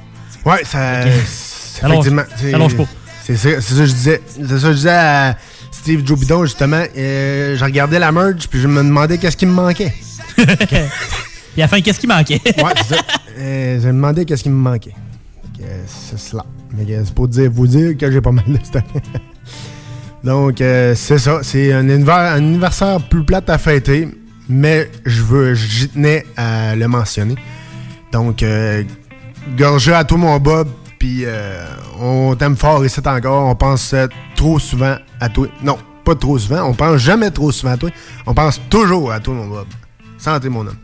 Ouais, 0.46 0.64
ça. 0.64 1.04
Ça 1.04 1.88
effectivement, 1.88 2.24
pas. 2.24 2.84
C'est 3.24 3.38
ça, 3.38 3.52
que 3.54 3.62
je 3.62 3.94
disais. 3.94 4.22
C'est 4.28 4.48
ça 4.48 4.68
que 4.68 4.72
je 4.72 4.78
disais 4.78 4.90
à 4.90 5.38
Steve 5.72 6.06
Joe 6.06 6.20
Bidon, 6.20 6.44
justement. 6.44 6.84
Je 6.96 7.64
regardais 7.64 8.00
la 8.00 8.12
merge, 8.12 8.48
puis 8.50 8.60
je 8.60 8.68
me 8.68 8.84
demandais 8.84 9.18
qu'est-ce 9.18 9.38
qui 9.38 9.46
me 9.46 9.54
manquait. 9.54 9.94
Puis 11.54 11.62
à 11.62 11.66
la 11.66 11.68
fin, 11.68 11.82
qu'est-ce 11.82 12.00
qui 12.00 12.08
manquait? 12.08 12.40
Ouais, 12.46 12.74
c'est 12.78 12.96
ça. 12.96 13.02
Euh, 13.38 13.80
qu'est-ce 14.26 14.44
qui 14.44 14.50
me 14.50 14.56
manquait. 14.56 14.94
Euh, 15.62 15.84
C'est 15.88 16.18
cela. 16.20 16.46
Mais 16.76 16.86
que 16.86 17.04
c'est 17.04 17.14
pour 17.14 17.28
vous 17.28 17.68
dire 17.68 17.98
que 17.98 18.10
j'ai 18.12 18.22
pas 18.22 18.32
mal 18.32 18.46
de 18.48 18.58
stock. 18.64 18.84
Donc, 20.24 20.62
euh, 20.62 20.94
c'est 20.96 21.18
ça. 21.18 21.40
C'est 21.44 21.74
un, 21.74 21.88
anniver- 21.90 22.12
un 22.12 22.36
anniversaire 22.36 23.02
plus 23.02 23.24
plate 23.24 23.50
à 23.50 23.58
fêter, 23.58 24.08
mais 24.48 24.90
je 25.06 25.22
veux, 25.24 25.54
j'y 25.56 25.90
tenais 25.90 26.26
à 26.38 26.76
le 26.76 26.88
mentionner. 26.88 27.36
Donc, 28.12 28.44
euh, 28.44 28.84
à 29.94 30.04
toi, 30.04 30.18
mon 30.18 30.38
Bob, 30.40 30.68
puis 31.00 31.24
euh, 31.26 31.66
on 32.00 32.36
t'aime 32.36 32.56
fort 32.56 32.86
ici 32.86 33.00
encore. 33.06 33.48
On 33.48 33.56
pense 33.56 33.94
euh, 33.94 34.08
trop 34.36 34.60
souvent 34.60 34.96
à 35.20 35.30
toi. 35.30 35.48
Non, 35.64 35.78
pas 36.06 36.16
trop 36.16 36.38
souvent. 36.38 36.64
On 36.70 36.74
pense 36.74 36.98
jamais 37.02 37.32
trop 37.32 37.52
souvent 37.52 37.74
à 37.74 37.78
toi. 37.78 37.90
On 38.28 38.34
pense 38.34 38.62
toujours 38.70 39.12
à 39.12 39.20
toi, 39.20 39.34
mon 39.34 39.48
Bob. 39.48 39.68
Santé, 40.18 40.50
mon 40.50 40.62
homme. 40.68 40.78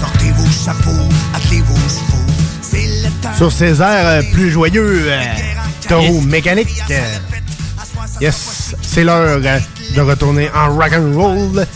Sortez 0.00 0.30
vos 0.32 0.50
chapeaux, 0.50 1.08
attelez 1.34 1.60
vos 1.62 1.74
chevaux. 1.76 2.32
C'est 2.62 2.86
le 3.04 3.10
temps. 3.22 3.34
Sur 3.36 3.52
ces 3.52 3.80
airs 3.80 4.06
euh, 4.06 4.22
plus 4.32 4.50
joyeux, 4.50 5.04
euh, 5.06 5.20
taureau 5.88 6.20
mécanique. 6.22 6.68
euh, 6.90 7.18
yes, 8.20 8.74
c'est 8.82 9.04
l'heure 9.04 9.40
euh, 9.44 9.58
de 9.94 10.00
retourner 10.00 10.50
en 10.54 10.74
rock 10.74 10.92
and 10.92 11.12
roll. 11.14 11.66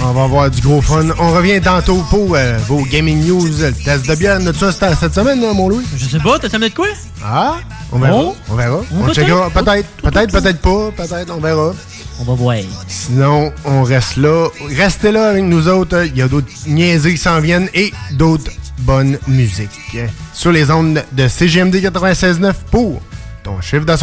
On 0.00 0.12
va 0.12 0.24
avoir 0.24 0.50
du 0.50 0.60
gros 0.60 0.80
fun. 0.80 1.06
On 1.18 1.32
revient 1.32 1.60
tantôt 1.60 2.04
pour 2.10 2.34
euh, 2.34 2.56
vos 2.66 2.82
gaming 2.84 3.26
news. 3.26 3.46
Le 3.46 3.72
test 3.72 4.08
de 4.08 4.14
bière, 4.14 4.38
notre 4.40 4.70
ça 4.70 4.94
cette 4.94 5.14
semaine, 5.14 5.42
hein, 5.44 5.52
mon 5.54 5.68
Louis? 5.68 5.84
Je 5.96 6.04
sais 6.04 6.18
pas, 6.18 6.38
t'as 6.38 6.48
terminé 6.48 6.70
de 6.70 6.74
quoi? 6.74 6.86
Ah, 7.24 7.56
on 7.92 7.98
verra. 7.98 8.16
Oh. 8.16 8.36
On 8.48 8.54
verra. 8.54 8.80
On 8.92 9.12
checkera. 9.12 9.50
Peut-être, 9.50 9.88
peut-être, 10.02 10.32
peut-être 10.32 10.60
pas. 10.60 10.90
Peut-être, 10.96 11.34
on 11.34 11.40
verra. 11.40 11.72
On 12.20 12.24
va 12.24 12.34
voir. 12.34 12.56
Sinon, 12.88 13.52
on 13.64 13.82
reste 13.82 14.16
là. 14.16 14.48
Restez 14.76 15.12
là 15.12 15.30
avec 15.30 15.44
nous 15.44 15.68
autres. 15.68 16.04
Il 16.06 16.16
y 16.16 16.22
a 16.22 16.28
d'autres 16.28 16.48
niaiseries 16.66 17.12
qui 17.14 17.20
s'en 17.20 17.40
viennent 17.40 17.68
et 17.74 17.92
d'autres 18.12 18.50
bonnes 18.80 19.18
musiques. 19.26 19.96
Sur 20.32 20.52
les 20.52 20.70
ondes 20.70 21.02
de 21.12 21.28
CGMD 21.28 21.76
96.9 21.76 22.52
pour 22.70 23.00
ton 23.44 23.60
chiffre 23.60 23.84
de 23.84 23.96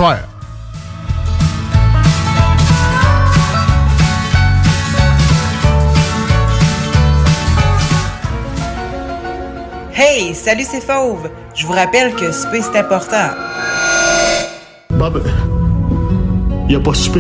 Hey, 10.18 10.34
salut, 10.34 10.63
c'est 10.63 10.80
Fauve. 10.80 11.30
Je 11.53 11.66
vous 11.66 11.74
rappelle 11.74 12.16
que 12.16 12.32
souper, 12.32 12.61
c'est 12.61 12.80
important. 12.80 13.32
Bob, 14.91 15.22
il 16.70 16.76
a 16.78 16.80
pas 16.80 16.93
soupé. 16.93 17.20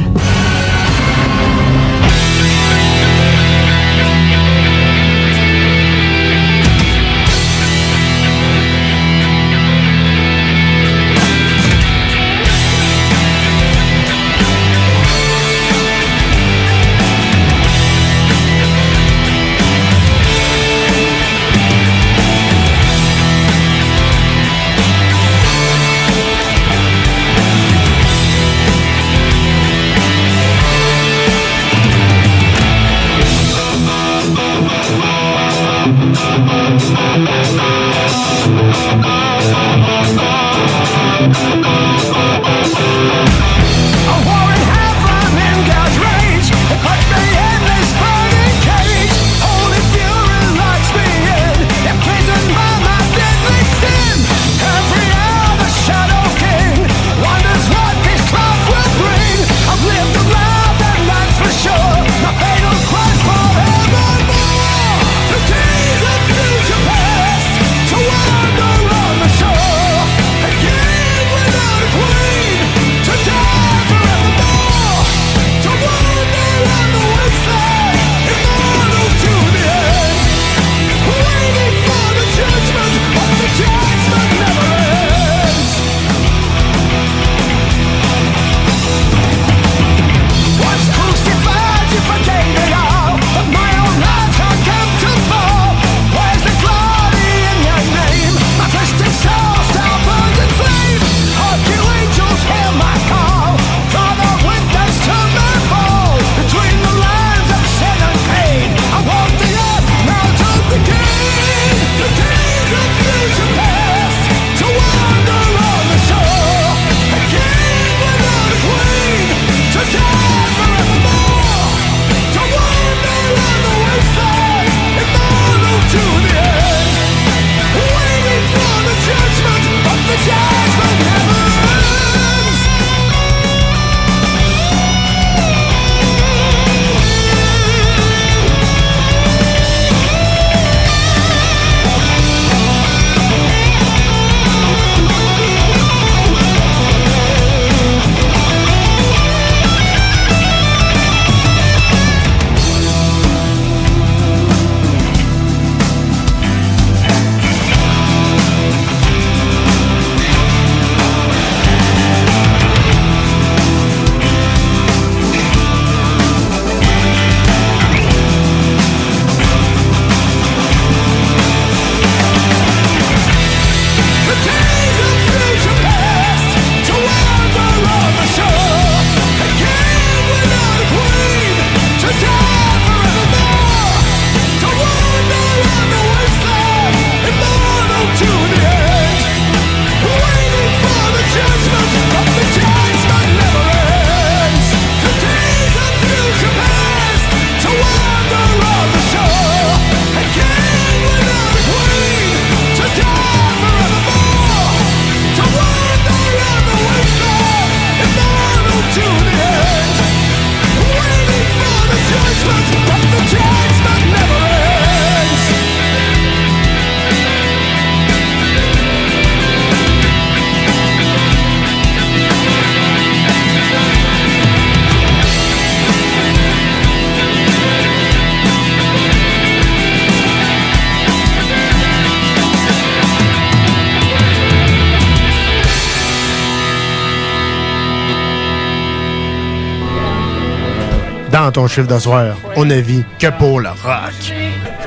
Ton 241.55 241.67
chiffre 241.67 241.87
de 241.87 241.97
soir. 241.97 242.35
On 242.57 242.65
ne 242.65 242.75
vit 242.81 243.05
que 243.17 243.27
pour 243.39 243.61
le 243.61 243.69
rock. 243.69 244.13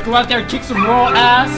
Go 0.04 0.14
out 0.14 0.28
there, 0.28 0.44
kick 0.44 0.62
some 0.62 0.84
raw 0.84 1.08
ass, 1.14 1.50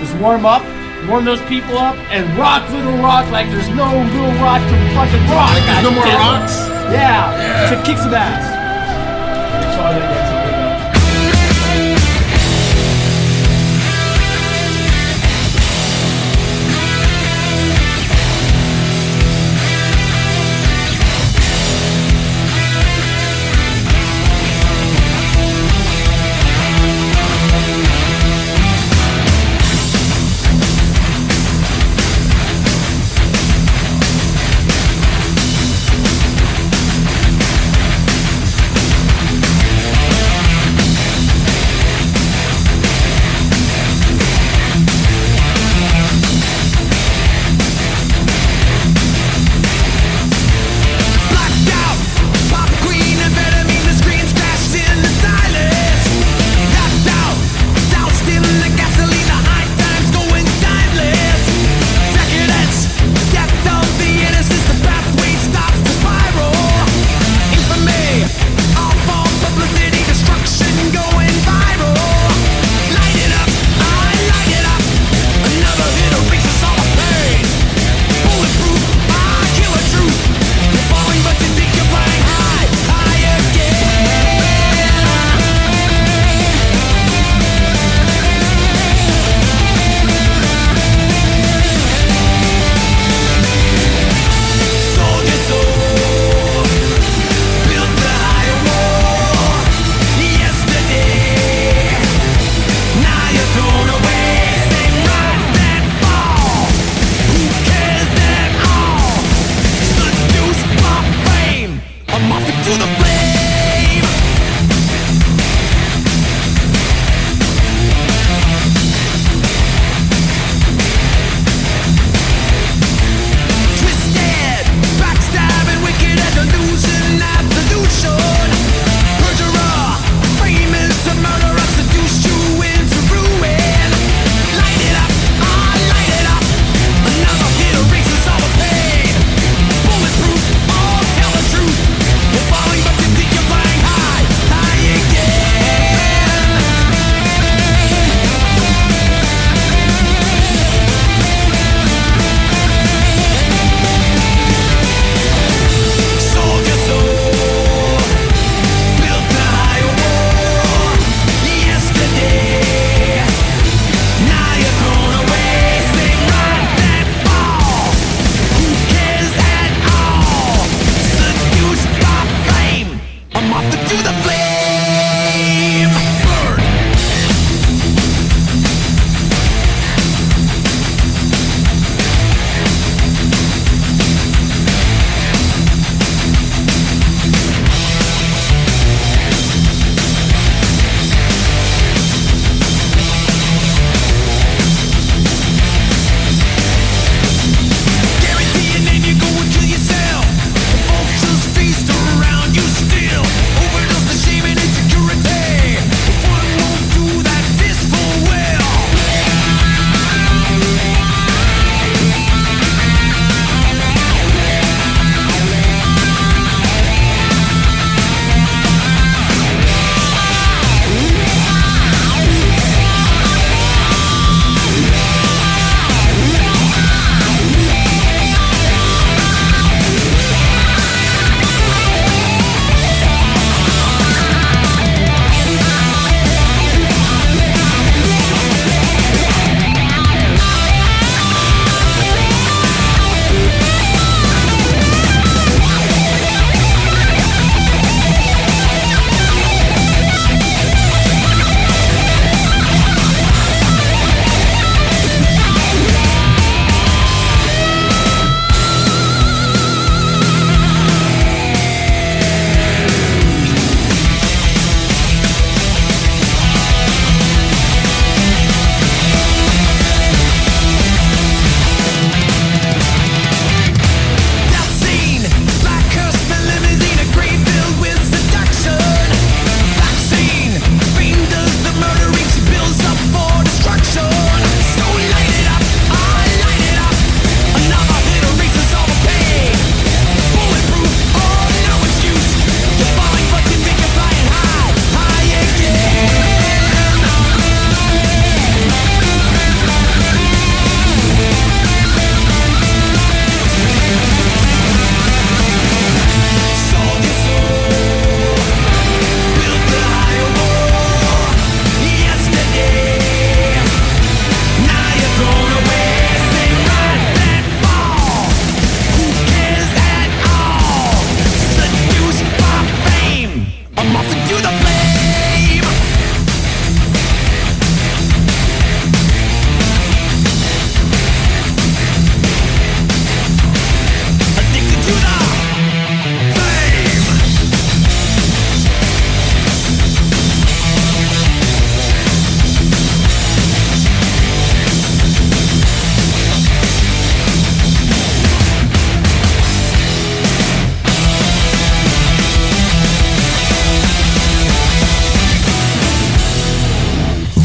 just 0.00 0.14
warm 0.18 0.46
up, 0.46 0.62
warm 1.08 1.24
those 1.24 1.42
people 1.48 1.76
up, 1.76 1.96
and 2.12 2.24
rock 2.38 2.62
Little 2.70 2.96
Rock 2.98 3.28
like 3.32 3.50
there's 3.50 3.68
no 3.70 3.90
Little 3.90 4.32
Rock 4.40 4.62
to 4.62 4.76
fucking 4.94 5.26
rock. 5.30 5.50
Like 5.50 5.66
there's 5.66 5.82
no 5.82 5.90
more 5.90 6.04
rocks? 6.04 6.54
Yeah, 6.94 7.70
to 7.70 7.82
kick 7.82 7.98
some 7.98 8.14
ass. 8.14 8.51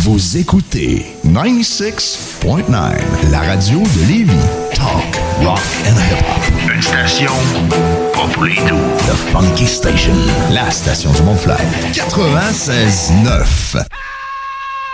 Vous 0.10 0.38
écoutez 0.38 1.06
96.9, 1.26 3.30
la 3.30 3.42
radio 3.42 3.80
de 3.80 4.08
Lévis. 4.08 4.32
Talk, 4.74 5.04
rock 5.44 5.60
and 5.86 5.98
hip-hop. 5.98 6.72
Une 6.74 6.82
station 6.82 7.34
pas 8.14 8.26
pour 8.32 8.46
les 8.46 8.56
doux. 8.56 8.88
The 9.00 9.16
Funky 9.34 9.68
Station, 9.68 10.14
la 10.50 10.72
station 10.72 11.12
du 11.12 11.24
Mont-Flair. 11.24 11.60
96.9. 11.92 13.84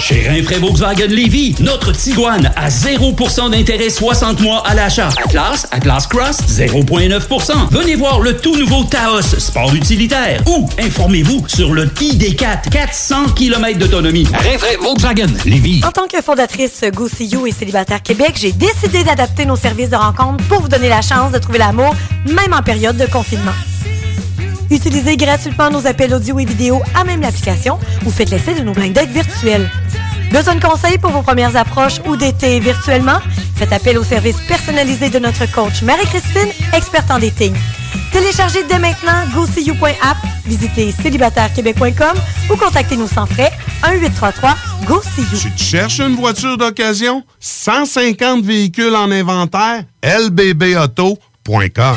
Chez 0.00 0.26
Rinfraie 0.26 0.58
Volkswagen 0.58 1.08
Lévy, 1.08 1.54
notre 1.60 1.92
Tiguan 1.92 2.50
à 2.56 2.70
0% 2.70 3.50
d'intérêt 3.50 3.90
60 3.90 4.40
mois 4.40 4.62
à 4.66 4.74
l'achat. 4.74 5.10
Atlas, 5.26 5.66
Atlas 5.70 6.06
Cross, 6.06 6.38
0,9%. 6.48 7.68
Venez 7.70 7.96
voir 7.96 8.20
le 8.20 8.34
tout 8.34 8.56
nouveau 8.56 8.84
Taos, 8.84 9.20
sport 9.20 9.74
utilitaire. 9.74 10.42
Ou 10.46 10.66
informez-vous 10.78 11.46
sur 11.48 11.74
le 11.74 11.84
ID4, 11.84 12.70
400 12.70 13.26
km 13.36 13.78
d'autonomie. 13.78 14.26
Rinfraie 14.32 14.76
Volkswagen 14.80 15.28
Lévy. 15.44 15.82
En 15.86 15.92
tant 15.92 16.06
que 16.06 16.22
fondatrice 16.22 16.82
Go 16.94 17.06
See 17.06 17.26
You 17.26 17.46
et 17.46 17.52
Célibataire 17.52 18.02
Québec, 18.02 18.32
j'ai 18.40 18.52
décidé 18.52 19.04
d'adapter 19.04 19.44
nos 19.44 19.56
services 19.56 19.90
de 19.90 19.96
rencontre 19.96 20.42
pour 20.44 20.62
vous 20.62 20.68
donner 20.68 20.88
la 20.88 21.02
chance 21.02 21.30
de 21.30 21.38
trouver 21.38 21.58
l'amour, 21.58 21.94
même 22.24 22.54
en 22.54 22.62
période 22.62 22.96
de 22.96 23.06
confinement. 23.06 23.52
Utilisez 24.70 25.16
gratuitement 25.16 25.70
nos 25.70 25.86
appels 25.86 26.14
audio 26.14 26.38
et 26.38 26.44
vidéo 26.44 26.80
à 26.94 27.04
même 27.04 27.20
l'application 27.20 27.78
ou 28.06 28.10
faites 28.10 28.30
l'essai 28.30 28.54
de 28.54 28.60
nos 28.60 28.72
blind 28.72 28.92
dates 28.92 29.10
virtuels. 29.10 29.68
Besoin 30.30 30.54
de 30.54 30.64
conseils 30.64 30.98
pour 30.98 31.10
vos 31.10 31.22
premières 31.22 31.56
approches 31.56 32.00
ou 32.06 32.16
d'été 32.16 32.60
virtuellement? 32.60 33.18
Faites 33.56 33.72
appel 33.72 33.98
au 33.98 34.04
service 34.04 34.36
personnalisé 34.46 35.10
de 35.10 35.18
notre 35.18 35.50
coach 35.50 35.82
Marie-Christine, 35.82 36.50
experte 36.72 37.10
en 37.10 37.18
dating. 37.18 37.54
Téléchargez 38.12 38.64
dès 38.64 38.78
maintenant 38.78 39.26
GoSeeYou.app, 39.34 40.16
visitez 40.46 40.92
célibatairequebec.com 41.02 42.16
ou 42.50 42.56
contactez-nous 42.56 43.08
sans 43.08 43.26
frais 43.26 43.50
1-833-GO-SEE-YOU. 43.82 45.38
Tu 45.40 45.50
te 45.50 45.62
cherches 45.62 46.00
une 46.00 46.14
voiture 46.14 46.56
d'occasion? 46.56 47.24
150 47.40 48.44
véhicules 48.44 48.94
en 48.94 49.10
inventaire? 49.10 49.84
lbbauto.com 50.02 51.96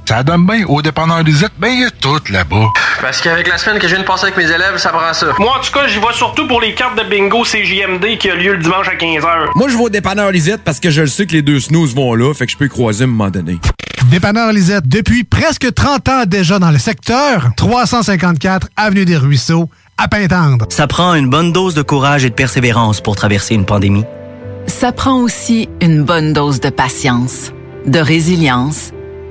Ça 0.11 0.23
donne 0.23 0.45
bien. 0.45 0.65
Au 0.67 0.81
dépanneur 0.81 1.23
Lisette, 1.23 1.53
ben 1.57 1.69
il 1.69 1.79
y 1.79 1.85
a 1.85 1.89
tout 1.89 2.19
là-bas. 2.29 2.67
Parce 2.99 3.21
qu'avec 3.21 3.47
la 3.47 3.57
semaine 3.57 3.79
que 3.79 3.87
je 3.87 3.93
viens 3.95 4.03
de 4.03 4.05
passer 4.07 4.25
avec 4.25 4.35
mes 4.35 4.43
élèves, 4.43 4.75
ça 4.75 4.89
prend 4.89 5.13
ça. 5.13 5.27
Moi, 5.39 5.53
en 5.57 5.61
tout 5.61 5.71
cas, 5.71 5.87
j'y 5.87 5.99
vais 5.99 6.11
surtout 6.11 6.49
pour 6.49 6.59
les 6.59 6.73
cartes 6.73 6.97
de 6.97 7.09
bingo 7.09 7.43
CJMD 7.43 8.17
qui 8.17 8.29
a 8.29 8.35
lieu 8.35 8.51
le 8.51 8.61
dimanche 8.61 8.89
à 8.89 8.95
15h. 8.95 9.51
Moi, 9.55 9.69
je 9.69 9.77
vais 9.77 9.83
au 9.83 9.89
dépanneur 9.89 10.29
Lisette 10.33 10.63
parce 10.65 10.81
que 10.81 10.89
je 10.89 10.99
le 10.99 11.07
sais 11.07 11.25
que 11.25 11.31
les 11.31 11.41
deux 11.41 11.61
snooze 11.61 11.95
vont 11.95 12.13
là, 12.13 12.33
fait 12.33 12.45
que 12.45 12.51
je 12.51 12.57
peux 12.57 12.65
y 12.65 12.69
croiser 12.69 13.05
à 13.05 13.07
un 13.07 13.09
moment 13.09 13.29
donné. 13.29 13.57
Dépanneur 14.09 14.51
Lisette, 14.51 14.85
depuis 14.85 15.23
presque 15.23 15.73
30 15.73 16.09
ans 16.09 16.23
déjà 16.27 16.59
dans 16.59 16.71
le 16.71 16.79
secteur, 16.79 17.47
354 17.55 18.67
Avenue 18.75 19.05
des 19.05 19.15
Ruisseaux, 19.15 19.69
à 19.97 20.09
Pintendre. 20.09 20.65
Ça 20.67 20.87
prend 20.87 21.13
une 21.13 21.29
bonne 21.29 21.53
dose 21.53 21.73
de 21.73 21.83
courage 21.83 22.25
et 22.25 22.29
de 22.29 22.35
persévérance 22.35 22.99
pour 22.99 23.15
traverser 23.15 23.55
une 23.55 23.65
pandémie. 23.65 24.03
Ça 24.67 24.91
prend 24.91 25.21
aussi 25.21 25.69
une 25.79 26.03
bonne 26.03 26.33
dose 26.33 26.59
de 26.59 26.69
patience, 26.69 27.53
de 27.85 27.99
résilience, 27.99 28.91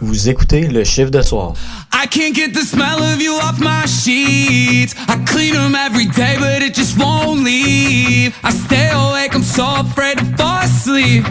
Vous 0.00 0.28
écoutez 0.28 0.68
le 0.68 0.84
chiffre 0.84 1.10
de 1.10 1.22
soir. 1.22 1.54
I 1.92 2.06
can't 2.06 2.34
get 2.34 2.52
the 2.52 2.64
smell 2.64 3.02
of 3.02 3.20
you 3.20 3.32
off 3.34 3.58
my 3.58 3.84
sheets. 3.86 4.94
I 5.08 5.16
clean 5.26 5.54
them 5.54 5.74
every 5.74 6.06
day, 6.06 6.36
but 6.38 6.62
it 6.62 6.74
just 6.74 6.96
won't 6.96 7.42
leave. 7.42 8.36
I 8.44 8.50
stay 8.50 8.90
awake, 8.92 9.34
I'm 9.34 9.42
so 9.42 9.66
afraid 9.80 10.18
to 10.18 10.24
fall 10.36 10.62
asleep. 10.62 11.24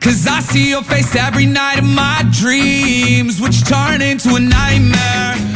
Cause 0.00 0.26
I 0.26 0.40
see 0.40 0.70
your 0.70 0.82
face 0.82 1.14
every 1.14 1.46
night 1.46 1.78
in 1.78 1.94
my 1.94 2.24
dreams, 2.30 3.40
which 3.40 3.64
turn 3.64 4.00
into 4.00 4.34
a 4.36 4.40
nightmare. 4.40 5.55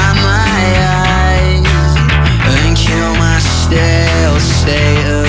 my 3.71 4.37
stale 4.39 5.20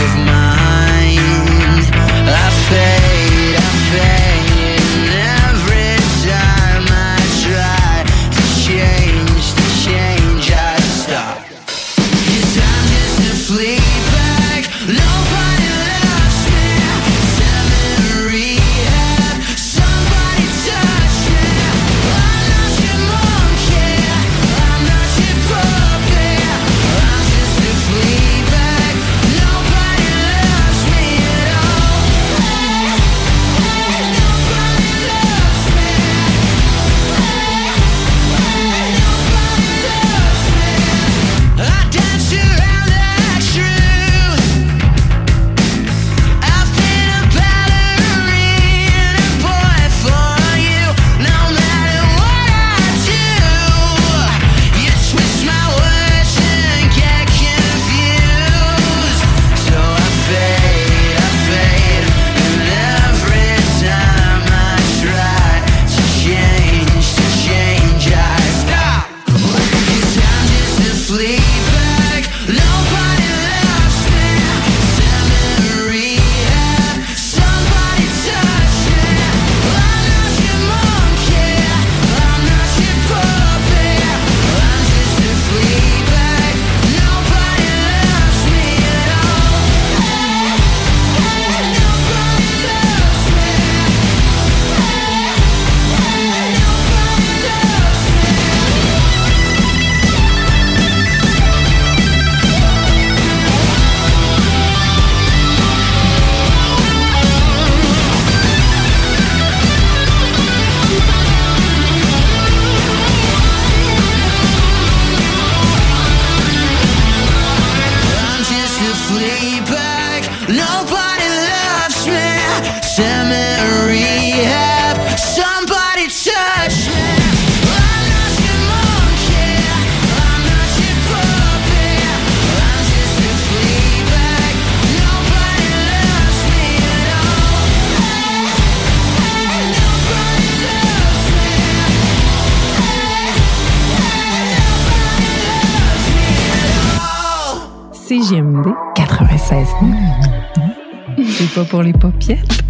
pour 151.82 151.86
les 151.86 151.92
paupiètes. 151.92 152.62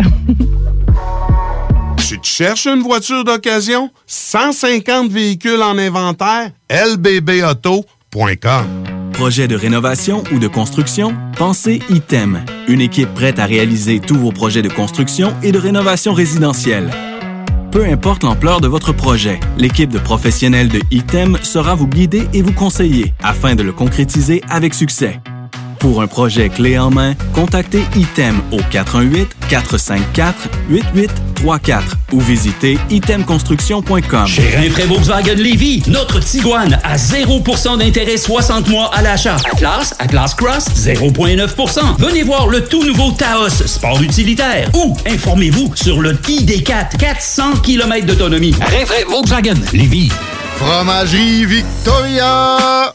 Tu 2.08 2.18
te 2.18 2.26
cherches 2.26 2.66
une 2.66 2.82
voiture 2.82 3.24
d'occasion? 3.24 3.90
150 4.06 5.10
véhicules 5.10 5.62
en 5.62 5.78
inventaire? 5.78 6.50
lbbauto.com 6.68 8.66
Projet 9.12 9.48
de 9.48 9.56
rénovation 9.56 10.22
ou 10.32 10.38
de 10.38 10.46
construction? 10.46 11.16
Pensez 11.38 11.80
ITEM, 11.88 12.44
une 12.68 12.82
équipe 12.82 13.14
prête 13.14 13.38
à 13.38 13.46
réaliser 13.46 14.00
tous 14.00 14.16
vos 14.16 14.30
projets 14.30 14.60
de 14.60 14.68
construction 14.68 15.34
et 15.42 15.52
de 15.52 15.58
rénovation 15.58 16.12
résidentielle. 16.12 16.90
Peu 17.70 17.86
importe 17.86 18.24
l'ampleur 18.24 18.60
de 18.60 18.68
votre 18.68 18.92
projet, 18.92 19.40
l'équipe 19.56 19.90
de 19.90 19.98
professionnels 19.98 20.68
de 20.68 20.80
ITEM 20.90 21.38
sera 21.42 21.74
vous 21.74 21.88
guider 21.88 22.28
et 22.34 22.42
vous 22.42 22.52
conseiller 22.52 23.14
afin 23.22 23.54
de 23.54 23.62
le 23.62 23.72
concrétiser 23.72 24.42
avec 24.50 24.74
succès. 24.74 25.18
Pour 25.82 26.00
un 26.00 26.06
projet 26.06 26.48
clé 26.48 26.78
en 26.78 26.90
main, 26.90 27.14
contactez 27.32 27.82
ITEM 27.96 28.40
au 28.52 28.60
418-454-8834 29.50 31.82
ou 32.12 32.20
visitez 32.20 32.78
itemconstruction.com. 32.88 34.26
Chez 34.28 34.56
Rinfraie 34.56 34.86
Volkswagen 34.86 35.34
Lévy, 35.34 35.82
notre 35.88 36.20
Tiguan 36.20 36.78
à 36.84 36.94
0% 36.94 37.78
d'intérêt 37.78 38.16
60 38.16 38.68
mois 38.68 38.94
à 38.94 39.02
l'achat. 39.02 39.38
Atlas, 39.52 39.92
Atlas 39.98 40.34
Cross, 40.36 40.66
0,9%. 40.76 41.96
Venez 41.98 42.22
voir 42.22 42.46
le 42.46 42.64
tout 42.64 42.84
nouveau 42.84 43.10
Taos, 43.10 43.50
sport 43.66 44.00
utilitaire. 44.02 44.70
Ou 44.74 44.96
informez-vous 45.04 45.72
sur 45.74 46.00
le 46.00 46.12
ID4, 46.12 46.96
400 46.96 47.54
km 47.64 48.06
d'autonomie. 48.06 48.54
Rinfraie 48.60 49.04
Volkswagen 49.08 49.56
Lévy. 49.72 50.12
Fromagerie 50.58 51.44
Victoria! 51.44 52.94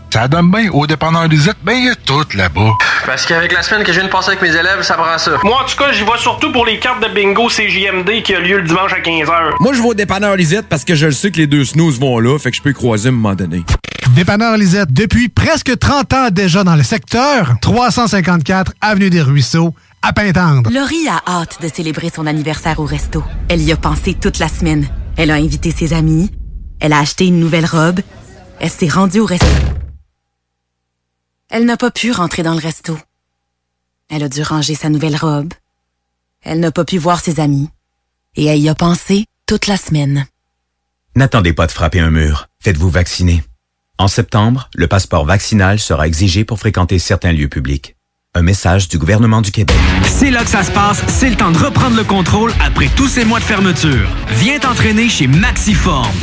Ça 0.13 0.27
donne 0.27 0.51
bien. 0.51 0.69
Au 0.71 0.85
dépanneur 0.85 1.27
Lisette, 1.27 1.55
ben 1.63 1.73
il 1.73 1.85
y 1.85 1.89
a 1.89 1.95
tout 1.95 2.25
là-bas. 2.35 2.77
Parce 3.05 3.25
qu'avec 3.25 3.53
la 3.53 3.63
semaine 3.63 3.83
que 3.83 3.93
je 3.93 3.99
viens 3.99 4.07
de 4.07 4.11
passer 4.11 4.31
avec 4.31 4.41
mes 4.41 4.49
élèves, 4.49 4.81
ça 4.81 4.95
prend 4.95 5.17
ça. 5.17 5.31
Moi, 5.43 5.61
en 5.61 5.65
tout 5.65 5.77
cas, 5.77 5.91
j'y 5.93 6.03
vais 6.03 6.17
surtout 6.17 6.51
pour 6.51 6.65
les 6.65 6.79
cartes 6.79 7.01
de 7.01 7.07
bingo 7.13 7.47
CJMD 7.47 8.21
qui 8.21 8.35
a 8.35 8.39
lieu 8.41 8.57
le 8.57 8.67
dimanche 8.67 8.91
à 8.91 8.99
15h. 8.99 9.53
Moi, 9.59 9.73
je 9.73 9.81
vais 9.81 9.87
au 9.87 9.93
dépanneur 9.93 10.35
Lisette 10.35 10.67
parce 10.67 10.83
que 10.83 10.95
je 10.95 11.05
le 11.05 11.11
sais 11.13 11.31
que 11.31 11.37
les 11.37 11.47
deux 11.47 11.63
snooze 11.63 11.99
vont 11.99 12.19
là, 12.19 12.37
fait 12.37 12.51
que 12.51 12.57
je 12.57 12.61
peux 12.61 12.71
y 12.71 12.73
croiser 12.73 13.07
à 13.07 13.11
un 13.11 13.15
moment 13.15 13.35
donné. 13.35 13.63
Dépanneur 14.15 14.57
Lisette, 14.57 14.91
depuis 14.91 15.29
presque 15.29 15.79
30 15.79 16.13
ans 16.13 16.29
déjà 16.29 16.65
dans 16.65 16.75
le 16.75 16.83
secteur, 16.83 17.53
354 17.61 18.73
Avenue 18.81 19.09
des 19.09 19.21
Ruisseaux, 19.21 19.73
à 20.01 20.11
Pintendre. 20.11 20.69
Laurie 20.73 21.07
a 21.07 21.21
hâte 21.39 21.59
de 21.61 21.69
célébrer 21.69 22.09
son 22.13 22.27
anniversaire 22.27 22.79
au 22.81 22.85
resto. 22.85 23.23
Elle 23.47 23.61
y 23.61 23.71
a 23.71 23.77
pensé 23.77 24.15
toute 24.15 24.39
la 24.39 24.49
semaine. 24.49 24.87
Elle 25.15 25.31
a 25.31 25.35
invité 25.35 25.71
ses 25.71 25.93
amis. 25.93 26.29
Elle 26.81 26.91
a 26.91 26.99
acheté 26.99 27.27
une 27.27 27.39
nouvelle 27.39 27.65
robe. 27.65 28.01
Elle 28.59 28.69
s'est 28.69 28.89
rendue 28.89 29.19
au 29.19 29.25
resto. 29.25 29.47
Elle 31.53 31.65
n'a 31.65 31.75
pas 31.75 31.91
pu 31.91 32.13
rentrer 32.13 32.43
dans 32.43 32.53
le 32.53 32.61
resto. 32.61 32.97
Elle 34.09 34.23
a 34.23 34.29
dû 34.29 34.41
ranger 34.41 34.73
sa 34.73 34.87
nouvelle 34.87 35.17
robe. 35.17 35.53
Elle 36.43 36.61
n'a 36.61 36.71
pas 36.71 36.85
pu 36.85 36.97
voir 36.97 37.19
ses 37.19 37.41
amis. 37.41 37.67
Et 38.37 38.45
elle 38.45 38.59
y 38.59 38.69
a 38.69 38.75
pensé 38.75 39.25
toute 39.47 39.67
la 39.67 39.75
semaine. 39.75 40.25
N'attendez 41.17 41.51
pas 41.51 41.67
de 41.67 41.73
frapper 41.73 41.99
un 41.99 42.09
mur. 42.09 42.47
Faites-vous 42.61 42.89
vacciner. 42.89 43.43
En 43.97 44.07
septembre, 44.07 44.69
le 44.75 44.87
passeport 44.87 45.25
vaccinal 45.25 45.77
sera 45.77 46.07
exigé 46.07 46.45
pour 46.45 46.57
fréquenter 46.57 46.99
certains 46.99 47.33
lieux 47.33 47.49
publics. 47.49 47.97
Un 48.33 48.43
message 48.43 48.87
du 48.87 48.97
gouvernement 48.97 49.41
du 49.41 49.51
Québec. 49.51 49.75
C'est 50.05 50.31
là 50.31 50.45
que 50.45 50.49
ça 50.49 50.63
se 50.63 50.71
passe, 50.71 51.03
c'est 51.09 51.29
le 51.29 51.35
temps 51.35 51.51
de 51.51 51.57
reprendre 51.57 51.97
le 51.97 52.05
contrôle 52.05 52.53
après 52.65 52.87
tous 52.95 53.09
ces 53.09 53.25
mois 53.25 53.39
de 53.39 53.43
fermeture. 53.43 54.07
Viens 54.29 54.57
t'entraîner 54.57 55.09
chez 55.09 55.27
Maxiform. 55.27 56.15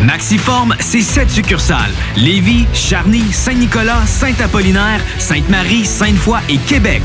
Maxiform, 0.00 0.74
c'est 0.80 1.02
sept 1.02 1.30
succursales. 1.30 1.92
Lévis, 2.16 2.66
Charny, 2.72 3.22
Saint-Nicolas, 3.32 4.02
Saint-Apollinaire, 4.06 5.00
Sainte-Marie, 5.18 5.84
Sainte-Foy 5.84 6.38
et 6.48 6.56
Québec. 6.58 7.02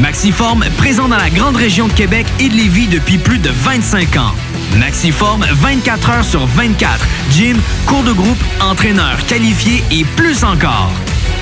Maxiform, 0.00 0.64
présent 0.76 1.08
dans 1.08 1.16
la 1.16 1.30
grande 1.30 1.56
région 1.56 1.88
de 1.88 1.92
Québec 1.92 2.26
et 2.38 2.48
de 2.48 2.54
Lévis 2.54 2.86
depuis 2.86 3.18
plus 3.18 3.38
de 3.38 3.50
25 3.50 4.16
ans. 4.16 4.32
Maxiform, 4.78 5.44
24 5.50 6.10
heures 6.10 6.24
sur 6.24 6.46
24. 6.46 7.04
Gym, 7.30 7.58
cours 7.86 8.04
de 8.04 8.12
groupe, 8.12 8.38
entraîneur 8.60 9.16
qualifié 9.26 9.82
et 9.90 10.04
plus 10.04 10.44
encore. 10.44 10.92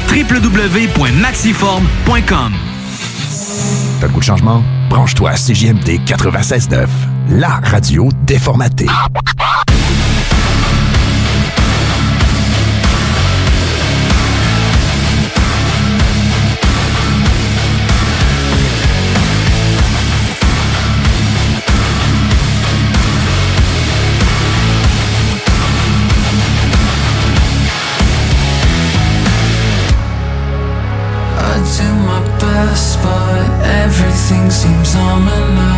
www.maxiform.com 0.08 2.52
T'as 4.00 4.06
le 4.06 4.12
goût 4.12 4.20
de 4.20 4.24
changement? 4.24 4.62
Branche-toi 4.88 5.30
à 5.30 5.34
CJMD 5.34 6.00
96.9, 6.06 6.86
la 7.30 7.60
radio 7.62 8.08
déformatée. 8.26 8.86
Seems 34.50 34.94
ominous. 34.94 35.75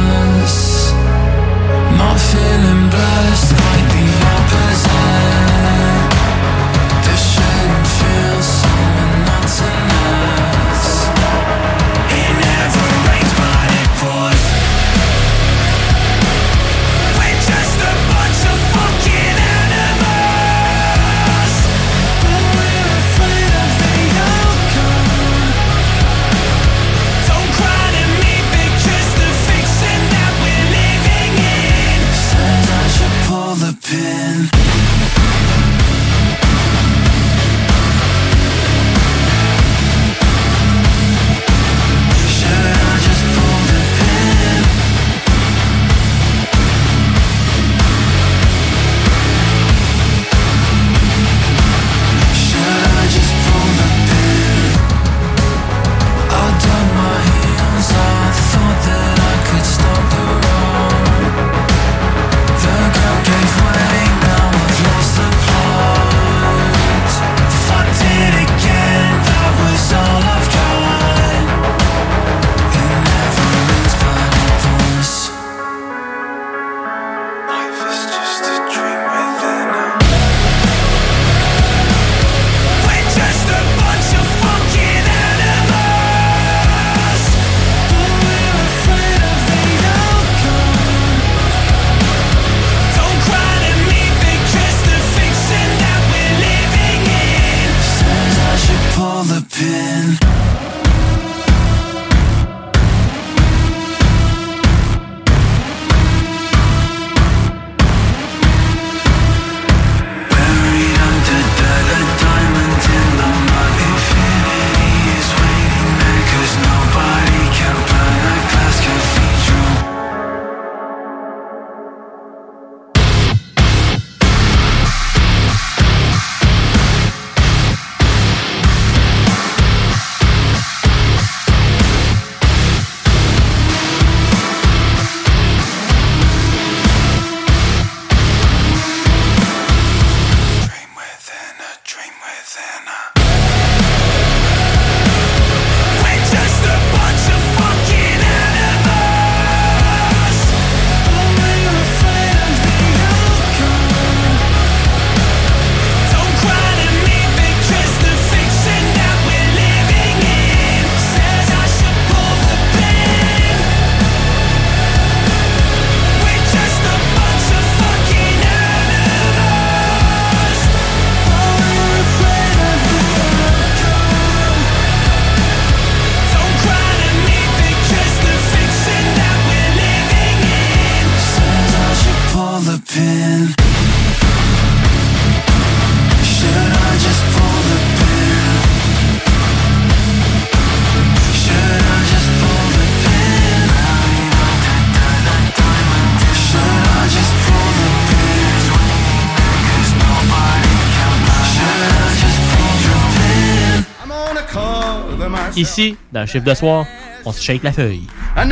Ici, 205.69 205.97
dans 206.11 206.21
le 206.21 206.27
chiffre 206.27 206.47
de 206.47 206.55
soir, 206.55 206.87
on 207.27 207.33
se 207.33 207.43
shake 207.43 207.63
la 207.63 207.73
feuille. 207.73 208.07
And 208.37 208.51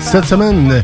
Cette 0.00 0.24
semaine, 0.24 0.82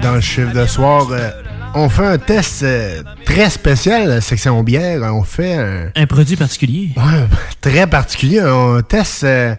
dans 0.00 0.14
le 0.14 0.20
chiffre 0.20 0.52
de 0.52 0.64
soir, 0.66 1.08
euh, 1.10 1.30
on 1.74 1.88
fait 1.88 2.06
un 2.06 2.18
test 2.18 2.62
euh, 2.62 3.02
très 3.24 3.50
spécial, 3.50 4.22
section 4.22 4.62
bière. 4.62 5.02
On 5.12 5.24
fait 5.24 5.54
un. 5.54 5.90
Un 5.96 6.06
produit 6.06 6.36
particulier. 6.36 6.90
Ouais, 6.96 7.26
très 7.60 7.86
particulier. 7.86 8.42
On 8.42 8.80
teste 8.82 9.24
euh, 9.24 9.54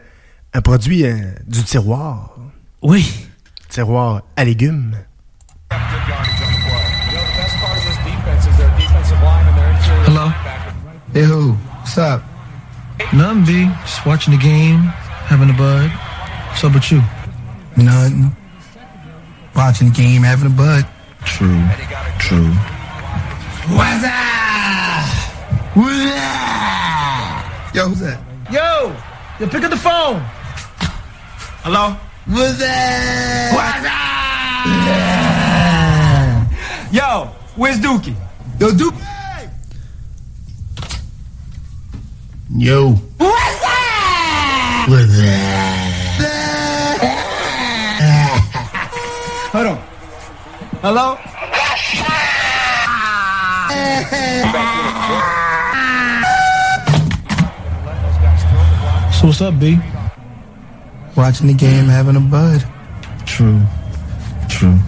un 0.54 0.62
produit 0.62 1.04
du 1.46 1.64
tiroir. 1.64 2.36
Oui. 2.82 3.28
Tiroir 3.70 4.22
à 4.36 4.46
légumes. 4.46 4.96
Hello. 10.08 10.32
Hey, 11.14 11.26
who? 11.26 11.58
What's 11.80 11.98
up? 11.98 12.22
Nothing, 13.12 13.44
B. 13.44 13.72
Just 13.86 14.06
watching 14.06 14.34
the 14.34 14.42
game, 14.42 14.92
having 15.28 15.50
a 15.50 15.54
bud. 15.54 15.90
What's 16.50 16.64
up 16.64 16.74
with 16.74 16.92
you? 16.92 17.02
Nothing. 17.84 18.36
Watching 19.56 19.90
the 19.90 19.94
game, 19.94 20.22
having 20.22 20.48
a 20.48 20.50
bud. 20.56 20.86
True. 21.26 21.68
True. 22.20 22.54
What's 23.76 24.04
up? 24.04 25.06
What's 25.76 26.12
up? 26.12 27.76
Yo, 27.76 27.88
who's 27.88 28.00
that? 28.02 28.20
Yo, 28.52 28.96
yo, 29.40 29.48
pick 29.50 29.64
up 29.64 29.72
the 29.72 29.78
phone. 29.78 30.22
Hello? 31.64 31.96
What's 32.28 32.60
that? 32.60 33.52
What's 33.56 33.86
up? 36.88 36.94
Yo, 36.94 37.32
where's 37.56 37.80
Dookie? 37.80 38.16
Yo, 38.60 38.72
Dookie. 38.72 39.02
Yo. 42.58 42.92
What's 42.92 43.64
up? 43.64 44.90
What's 44.90 45.20
up? 45.20 45.71
Hold 49.52 49.68
on. 49.68 49.78
Hello? 50.82 51.18
So 59.12 59.28
what's 59.28 59.42
up, 59.42 59.60
B? 59.60 59.78
Watching 61.18 61.48
the 61.48 61.54
game, 61.54 61.86
having 61.86 62.16
a 62.16 62.22
bud. 62.22 62.66
True. 63.26 63.60
True. 64.48 64.80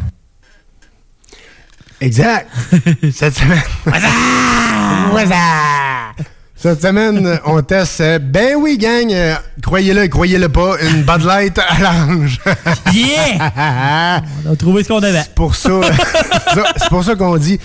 Exact. 1.99 2.49
Cette 3.11 3.33
semaine. 3.33 3.59
What's 5.13 5.31
up? 5.31 5.92
Cette 6.63 6.81
semaine, 6.81 7.39
on 7.45 7.61
teste, 7.61 7.99
euh, 7.99 8.19
ben 8.19 8.55
oui, 8.55 8.77
gang, 8.77 9.11
euh, 9.11 9.35
croyez-le, 9.61 10.07
croyez-le 10.07 10.47
pas, 10.47 10.77
une 10.81 11.03
Bud 11.03 11.25
Light 11.25 11.59
à 11.59 11.81
l'ange. 11.81 12.39
Yeah! 12.93 14.21
on 14.45 14.53
a 14.53 14.55
trouvé 14.55 14.83
ce 14.83 14.87
qu'on 14.87 15.03
avait. 15.03 15.23
C'est 15.23 15.35
pour 15.35 15.55
ça, 15.57 15.81
c'est 16.77 16.87
pour 16.87 17.03
ça 17.03 17.15
qu'on 17.15 17.35
dit 17.35 17.59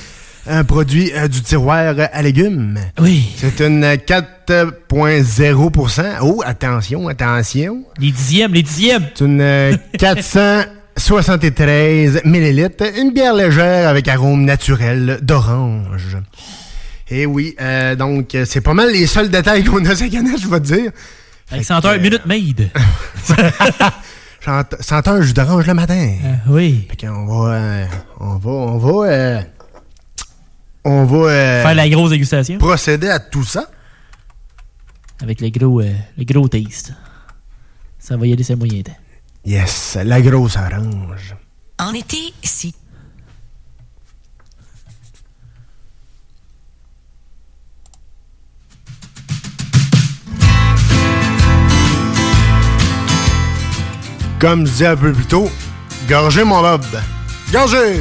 un 0.48 0.64
produit 0.64 1.12
euh, 1.14 1.28
du 1.28 1.42
tiroir 1.42 1.94
à 2.12 2.22
légumes. 2.22 2.80
Oui. 2.98 3.32
C'est 3.36 3.60
une 3.60 3.84
euh, 3.84 3.94
4,0%. 3.94 6.02
Oh, 6.22 6.42
attention, 6.44 7.06
attention. 7.06 7.84
Les 8.00 8.10
dixièmes, 8.10 8.52
les 8.52 8.64
dixièmes. 8.64 9.06
C'est 9.14 9.24
une 9.24 9.40
euh, 9.40 9.76
473 9.96 12.22
millilitres, 12.24 12.98
une 12.98 13.12
bière 13.12 13.34
légère 13.34 13.88
avec 13.88 14.08
arôme 14.08 14.44
naturel 14.44 15.20
d'orange. 15.22 16.16
Et 17.10 17.24
oui, 17.26 17.54
euh, 17.60 17.96
donc 17.96 18.34
euh, 18.34 18.44
c'est 18.46 18.60
pas 18.60 18.74
mal 18.74 18.92
les 18.92 19.06
seuls 19.06 19.30
détails 19.30 19.64
qu'on 19.64 19.84
a 19.84 19.94
cette 19.96 20.12
je 20.12 20.48
vais 20.48 20.60
te 20.60 20.64
dire. 20.66 20.92
Avec 21.50 21.64
senteur 21.64 21.98
Minute 21.98 22.26
Maid. 22.26 22.70
Senteur 24.80 25.22
jus 25.22 25.32
d'orange 25.32 25.66
le 25.66 25.74
matin. 25.74 26.14
oui. 26.48 26.86
Fait 26.90 27.06
qu'on 27.06 27.26
va, 27.26 27.54
euh, 27.54 27.86
on 28.20 28.36
va, 28.36 28.50
on 28.50 28.78
va, 28.78 29.08
euh, 29.10 29.40
on 30.84 31.04
va 31.04 31.16
euh, 31.30 31.62
Faire 31.62 31.74
la 31.74 31.88
grosse 31.88 32.10
dégustation. 32.10 32.58
procéder 32.58 33.08
à 33.08 33.18
tout 33.18 33.44
ça. 33.44 33.70
Avec 35.22 35.40
le 35.40 35.48
gros, 35.48 35.80
euh, 35.80 35.92
le 36.16 36.24
gros 36.24 36.46
taste. 36.48 36.92
Ça 37.98 38.16
va 38.16 38.26
y 38.26 38.32
aller, 38.32 38.42
c'est 38.42 38.54
moyen 38.56 38.82
temps. 38.82 38.92
Yes, 39.44 39.96
la 40.04 40.20
grosse 40.20 40.56
orange. 40.56 41.34
En 41.78 41.92
été, 41.94 42.18
si 42.42 42.74
Comme 54.38 54.66
je 54.66 54.70
disais 54.72 54.86
un 54.86 54.96
peu 54.96 55.12
plus 55.12 55.24
tôt, 55.26 55.50
gorgez 56.08 56.44
mon 56.44 56.62
lobe. 56.62 56.84
Gorgez! 57.52 58.00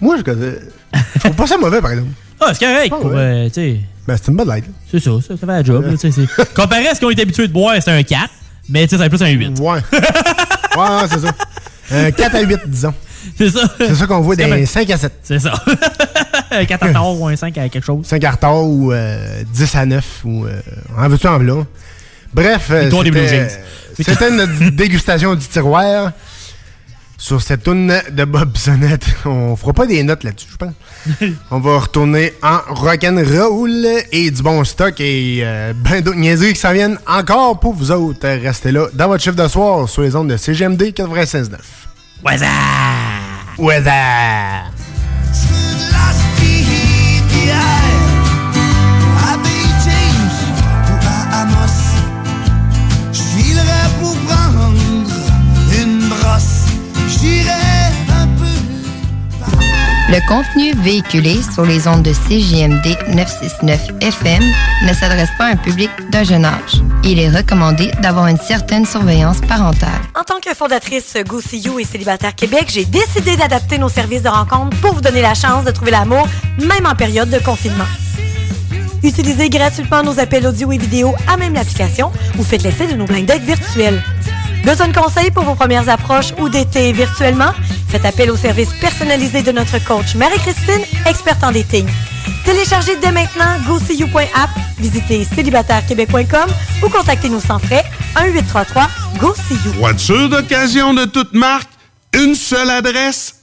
Moi, 0.00 0.16
je 0.18 0.22
connais. 0.22 0.54
Je 1.14 1.20
trouve 1.20 1.36
pas 1.36 1.46
ça 1.46 1.56
mauvais, 1.56 1.80
par 1.80 1.92
exemple. 1.92 2.10
Ah, 2.40 2.52
c'est 2.52 2.64
correct. 2.66 2.92
Ah, 2.92 3.00
pour, 3.00 3.10
ouais. 3.12 3.48
euh. 3.56 3.76
Ben, 4.06 4.16
c'est 4.16 4.28
une 4.32 4.36
bonne 4.36 4.48
light. 4.48 4.64
C'est 4.90 4.98
ça, 4.98 5.10
ça, 5.20 5.28
ça 5.28 5.36
fait 5.36 5.46
la 5.46 5.62
job. 5.62 5.84
là, 5.84 5.92
tu 5.92 5.98
sais, 5.98 6.10
c'est- 6.10 6.54
Comparé 6.54 6.88
à 6.88 6.94
ce 6.94 7.00
qu'on 7.00 7.10
est 7.10 7.20
habitué 7.20 7.46
de 7.46 7.52
boire, 7.52 7.76
c'est 7.80 7.90
un 7.90 8.02
4. 8.02 8.28
Mais 8.68 8.86
tu 8.86 8.96
sais, 8.96 9.02
c'est 9.02 9.08
plus 9.08 9.22
un 9.22 9.28
8. 9.28 9.58
Ouais. 9.60 9.80
Ouais, 10.76 11.06
c'est 11.10 11.18
ça. 11.20 11.32
Un 11.90 12.10
4 12.10 12.34
à 12.36 12.40
8, 12.40 12.58
disons. 12.66 12.94
C'est 13.36 13.50
ça. 13.50 13.60
C'est 13.78 13.94
ça 13.94 14.06
qu'on 14.06 14.20
voit 14.20 14.34
les 14.34 14.44
un- 14.44 14.66
5 14.66 14.88
à 14.90 14.96
7. 14.96 15.12
C'est 15.22 15.38
ça. 15.38 15.52
un 16.50 16.64
4 16.64 16.82
à 16.82 16.86
retard 16.88 17.20
ou 17.20 17.26
un 17.28 17.36
5 17.36 17.58
à 17.58 17.68
quelque 17.68 17.84
chose. 17.84 18.06
5 18.06 18.24
à 18.24 18.30
retard 18.30 18.64
ou 18.64 18.92
euh, 18.92 19.42
10 19.52 19.74
à 19.74 19.86
9 19.86 20.04
ou 20.24 20.46
euh, 20.46 20.60
en 20.96 21.08
veux-tu 21.08 21.26
en 21.26 21.38
v'là. 21.38 21.54
Bref, 22.34 22.68
euh, 22.70 22.88
des 23.02 23.46
c'était 24.04 24.30
notre 24.30 24.70
dégustation 24.70 25.34
du 25.34 25.46
tiroir. 25.46 26.12
Sur 27.22 27.40
cette 27.40 27.62
toune 27.62 27.94
de 28.10 28.24
Bob 28.24 28.56
Sonnette, 28.56 29.06
on 29.26 29.54
fera 29.54 29.72
pas 29.72 29.86
des 29.86 30.02
notes 30.02 30.24
là-dessus, 30.24 30.48
je 30.50 30.56
pense. 30.56 30.72
on 31.52 31.60
va 31.60 31.78
retourner 31.78 32.32
en 32.42 32.58
rock'n'roll 32.74 33.86
et 34.10 34.28
du 34.32 34.42
bon 34.42 34.64
stock 34.64 34.98
et 34.98 35.38
euh, 35.42 35.72
ben 35.72 36.00
d'autres 36.00 36.18
niaiseries 36.18 36.54
qui 36.54 36.58
s'en 36.58 36.72
viennent 36.72 36.98
encore 37.06 37.60
pour 37.60 37.74
vous 37.74 37.92
autres. 37.92 38.26
Restez 38.26 38.72
là 38.72 38.88
dans 38.94 39.06
votre 39.06 39.22
chiffre 39.22 39.36
de 39.36 39.46
soir 39.46 39.88
sur 39.88 40.02
les 40.02 40.16
ondes 40.16 40.30
de 40.30 40.36
CGMD 40.36 40.82
96.9. 40.82 41.58
What's 42.24 43.86
up? 43.86 43.92
Le 60.12 60.20
contenu 60.28 60.74
véhiculé 60.74 61.40
sur 61.42 61.64
les 61.64 61.88
ondes 61.88 62.02
de 62.02 62.12
CJMD 62.12 63.14
969 63.16 63.80
FM 64.02 64.42
ne 64.86 64.92
s'adresse 64.92 65.30
pas 65.38 65.46
à 65.46 65.52
un 65.52 65.56
public 65.56 65.88
d'un 66.10 66.22
jeune 66.22 66.44
âge. 66.44 66.82
Il 67.02 67.18
est 67.18 67.30
recommandé 67.30 67.90
d'avoir 68.02 68.26
une 68.26 68.36
certaine 68.36 68.84
surveillance 68.84 69.40
parentale. 69.40 70.02
En 70.14 70.22
tant 70.22 70.38
que 70.38 70.54
fondatrice 70.54 71.16
Go 71.26 71.40
See 71.40 71.60
You 71.60 71.78
et 71.78 71.84
Célibataire 71.84 72.34
Québec, 72.34 72.66
j'ai 72.68 72.84
décidé 72.84 73.38
d'adapter 73.38 73.78
nos 73.78 73.88
services 73.88 74.20
de 74.20 74.28
rencontre 74.28 74.78
pour 74.82 74.92
vous 74.92 75.00
donner 75.00 75.22
la 75.22 75.32
chance 75.32 75.64
de 75.64 75.70
trouver 75.70 75.92
l'amour, 75.92 76.28
même 76.58 76.84
en 76.84 76.94
période 76.94 77.30
de 77.30 77.38
confinement. 77.38 77.88
Utilisez 79.02 79.48
gratuitement 79.48 80.02
nos 80.02 80.20
appels 80.20 80.46
audio 80.46 80.72
et 80.72 80.78
vidéo 80.78 81.14
à 81.26 81.38
même 81.38 81.54
l'application 81.54 82.12
ou 82.38 82.42
faites 82.42 82.64
l'essai 82.64 82.86
de 82.86 82.96
nos 82.96 83.06
blind 83.06 83.24
dates 83.24 83.44
virtuels. 83.44 84.02
Besoin 84.64 84.88
de 84.88 84.94
conseils 84.94 85.30
pour 85.30 85.44
vos 85.44 85.54
premières 85.54 85.88
approches 85.88 86.32
ou 86.38 86.48
d'été 86.48 86.92
virtuellement? 86.92 87.52
Faites 87.88 88.04
appel 88.04 88.30
au 88.30 88.36
service 88.36 88.70
personnalisé 88.80 89.42
de 89.42 89.52
notre 89.52 89.82
coach 89.84 90.14
Marie-Christine, 90.14 90.82
experte 91.06 91.42
en 91.42 91.50
dating. 91.50 91.86
Téléchargez 92.44 92.96
dès 92.96 93.10
maintenant 93.10 93.58
GoSeeYou.app, 93.66 94.50
visitez 94.78 95.24
célibatairequebec.com 95.24 96.50
ou 96.84 96.88
contactez-nous 96.88 97.40
sans 97.40 97.58
frais 97.58 97.84
1-833-GO-SEE-YOU. 98.16 99.72
Voiture 99.78 100.28
d'occasion 100.28 100.94
de 100.94 101.04
toute 101.06 101.34
marque, 101.34 101.70
une 102.14 102.34
seule 102.34 102.70
adresse, 102.70 103.42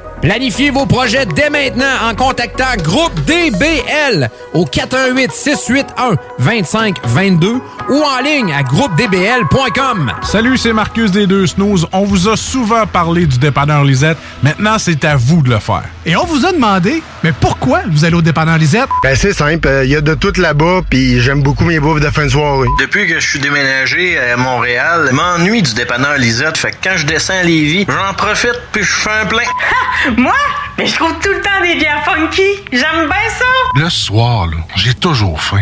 Planifiez 0.21 0.69
vos 0.69 0.85
projets 0.85 1.25
dès 1.25 1.49
maintenant 1.49 2.07
en 2.07 2.13
contactant 2.13 2.75
Groupe 2.83 3.13
DBL 3.25 4.29
au 4.53 4.65
418 4.65 5.31
681 5.31 6.15
2522 6.37 7.53
ou 7.89 8.03
en 8.03 8.21
ligne 8.23 8.53
à 8.53 8.61
groupedbl.com. 8.61 10.11
Salut, 10.21 10.57
c'est 10.57 10.73
Marcus 10.73 11.11
des 11.11 11.25
Deux 11.25 11.47
Snooze. 11.47 11.87
On 11.91 12.03
vous 12.03 12.29
a 12.29 12.37
souvent 12.37 12.85
parlé 12.85 13.25
du 13.25 13.39
dépanneur 13.39 13.83
Lisette. 13.83 14.17
Maintenant, 14.43 14.77
c'est 14.77 15.03
à 15.05 15.15
vous 15.15 15.41
de 15.41 15.49
le 15.49 15.59
faire. 15.59 15.85
Et 16.05 16.15
on 16.15 16.25
vous 16.25 16.45
a 16.45 16.51
demandé 16.51 17.01
Mais 17.23 17.31
pourquoi 17.33 17.81
vous 17.87 18.03
allez 18.03 18.15
au 18.15 18.21
dépanneur 18.21 18.57
Lisette? 18.57 18.89
Ben 19.03 19.15
c'est 19.15 19.33
simple, 19.33 19.69
il 19.83 19.89
y 19.91 19.95
a 19.95 20.01
de 20.01 20.15
tout 20.15 20.33
là-bas, 20.37 20.81
puis 20.89 21.21
j'aime 21.21 21.43
beaucoup 21.43 21.65
mes 21.65 21.79
bouffes 21.79 21.99
de 21.99 22.09
fin 22.09 22.23
de 22.23 22.29
soirée. 22.29 22.67
Depuis 22.79 23.07
que 23.07 23.19
je 23.19 23.27
suis 23.27 23.39
déménagé 23.39 24.17
à 24.17 24.37
Montréal, 24.37 25.09
m'ennuie 25.13 25.61
du 25.61 25.73
dépanneur 25.75 26.17
Lisette. 26.17 26.57
Fait 26.57 26.71
que 26.71 26.77
quand 26.83 26.97
je 26.97 27.05
descends 27.05 27.37
à 27.37 27.43
Lévis, 27.43 27.85
j'en 27.87 28.13
profite 28.15 28.59
puis 28.71 28.83
je 28.83 28.91
fais 28.91 29.11
un 29.21 29.25
plein. 29.25 29.43
Moi? 30.17 30.33
Mais 30.77 30.87
je 30.87 30.95
trouve 30.95 31.13
tout 31.21 31.29
le 31.29 31.41
temps 31.41 31.61
des 31.61 31.75
bières 31.75 32.03
funky. 32.03 32.41
J'aime 32.71 33.07
bien 33.07 33.29
ça. 33.37 33.45
Le 33.75 33.89
soir, 33.89 34.47
là, 34.47 34.57
j'ai 34.75 34.95
toujours 34.95 35.39
faim. 35.41 35.61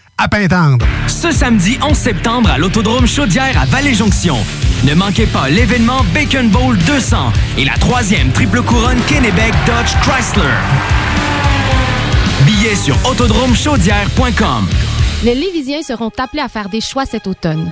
à 0.21 0.27
Pintendre. 0.27 0.85
Ce 1.07 1.31
samedi 1.31 1.79
11 1.81 1.97
septembre 1.97 2.49
à 2.51 2.59
l'Autodrome 2.59 3.07
Chaudière 3.07 3.59
à 3.59 3.65
Vallée-Jonction. 3.65 4.37
Ne 4.83 4.93
manquez 4.93 5.25
pas 5.25 5.49
l'événement 5.49 6.01
Bacon 6.13 6.47
Bowl 6.49 6.77
200 6.77 7.17
et 7.57 7.65
la 7.65 7.73
troisième 7.73 8.31
triple 8.31 8.61
couronne 8.61 8.99
Kennebec 9.07 9.53
Dodge 9.65 9.95
Chrysler. 10.01 10.43
Billets 12.45 12.75
sur 12.75 12.95
autodromechaudière.com. 13.09 14.67
Les 15.23 15.33
Lévisiens 15.33 15.81
seront 15.81 16.11
appelés 16.17 16.43
à 16.43 16.49
faire 16.49 16.69
des 16.69 16.81
choix 16.81 17.05
cet 17.05 17.25
automne. 17.25 17.71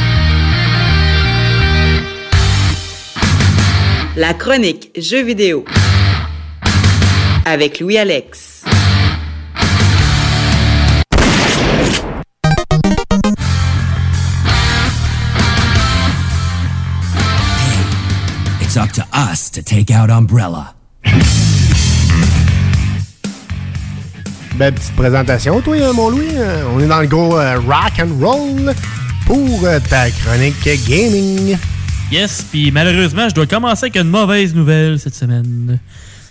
La 4.17 4.33
chronique 4.33 4.91
Jeux 4.97 5.23
vidéo 5.23 5.63
avec 7.45 7.79
Louis 7.79 7.97
Alex. 7.97 8.65
It's 18.59 18.75
up 18.75 18.91
to 18.93 19.03
us 19.13 19.49
to 19.51 19.61
take 19.61 19.89
out 19.89 20.09
Umbrella. 20.09 20.73
Belle 24.55 24.73
petite 24.73 24.95
présentation, 24.97 25.61
toi, 25.61 25.77
hein, 25.81 25.93
mon 25.93 26.09
Louis. 26.09 26.35
Euh, 26.35 26.65
On 26.75 26.81
est 26.81 26.87
dans 26.87 26.99
le 26.99 27.07
gros 27.07 27.37
euh, 27.37 27.59
rock 27.59 27.93
and 27.99 28.19
roll 28.21 28.73
pour 29.25 29.63
euh, 29.63 29.79
ta 29.89 30.11
chronique 30.11 30.69
gaming. 30.85 31.57
Yes, 32.11 32.45
puis 32.49 32.71
malheureusement, 32.71 33.29
je 33.29 33.35
dois 33.35 33.45
commencer 33.47 33.85
avec 33.85 33.95
une 33.95 34.09
mauvaise 34.09 34.53
nouvelle 34.53 34.99
cette 34.99 35.15
semaine. 35.15 35.79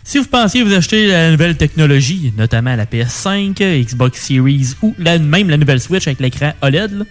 Si 0.05 0.19
vous 0.19 0.25
pensiez 0.27 0.63
vous 0.63 0.73
acheter 0.75 1.07
la 1.07 1.31
nouvelle 1.31 1.57
technologie, 1.57 2.33
notamment 2.37 2.75
la 2.77 2.85
PS5, 2.85 3.55
Xbox 3.85 4.21
Series 4.21 4.75
ou 4.83 4.95
la- 4.99 5.19
même 5.19 5.49
la 5.49 5.57
nouvelle 5.57 5.81
Switch 5.81 6.07
avec 6.07 6.21
l'écran 6.21 6.53
OLED, 6.63 6.93
là, 6.99 7.05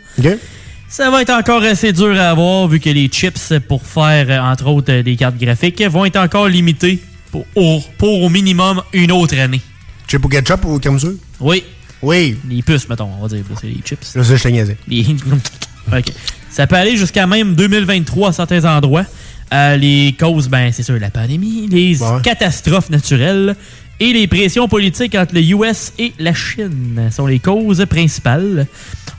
ça 0.87 1.09
va 1.09 1.21
être 1.21 1.29
encore 1.31 1.63
assez 1.63 1.93
dur 1.93 2.19
à 2.19 2.29
avoir 2.31 2.67
vu 2.67 2.79
que 2.79 2.89
les 2.89 3.07
chips 3.07 3.53
pour 3.67 3.83
faire, 3.85 4.43
entre 4.43 4.67
autres, 4.67 5.01
des 5.01 5.15
cartes 5.15 5.37
graphiques 5.37 5.81
vont 5.83 6.05
être 6.05 6.17
encore 6.17 6.47
limités 6.47 6.99
pour, 7.31 7.45
au, 7.55 7.81
pour 7.97 8.21
au 8.23 8.29
minimum 8.29 8.81
une 8.93 9.11
autre 9.11 9.37
année. 9.39 9.61
Chip 10.07 10.23
ou 10.25 10.29
ketchup 10.29 10.65
ou 10.65 10.79
comme 10.79 10.99
ça? 10.99 11.07
Oui. 11.39 11.63
Oui. 12.01 12.37
Les 12.49 12.61
puces, 12.63 12.87
mettons, 12.89 13.09
on 13.19 13.21
va 13.21 13.27
dire. 13.27 13.43
C'est 13.59 13.67
les 13.67 13.81
chips. 13.85 14.15
Là, 14.15 14.23
ça, 14.23 14.35
je. 14.35 14.47
Les- 14.87 15.05
OK. 15.97 16.05
Ça 16.49 16.67
peut 16.67 16.75
aller 16.75 16.97
jusqu'à 16.97 17.27
même 17.27 17.55
2023 17.55 18.29
à 18.29 18.31
certains 18.31 18.65
endroits. 18.65 19.05
Euh, 19.53 19.77
les 19.77 20.15
causes, 20.19 20.47
ben, 20.47 20.71
c'est 20.71 20.83
sûr, 20.83 20.99
la 20.99 21.09
pandémie, 21.09 21.67
les 21.67 21.97
catastrophes 22.23 22.89
naturelles 22.89 23.55
et 23.99 24.13
les 24.13 24.27
pressions 24.27 24.67
politiques 24.67 25.15
entre 25.15 25.35
le 25.35 25.41
US 25.41 25.91
et 25.99 26.13
la 26.19 26.33
Chine 26.33 27.09
sont 27.11 27.25
les 27.25 27.39
causes 27.39 27.85
principales. 27.85 28.67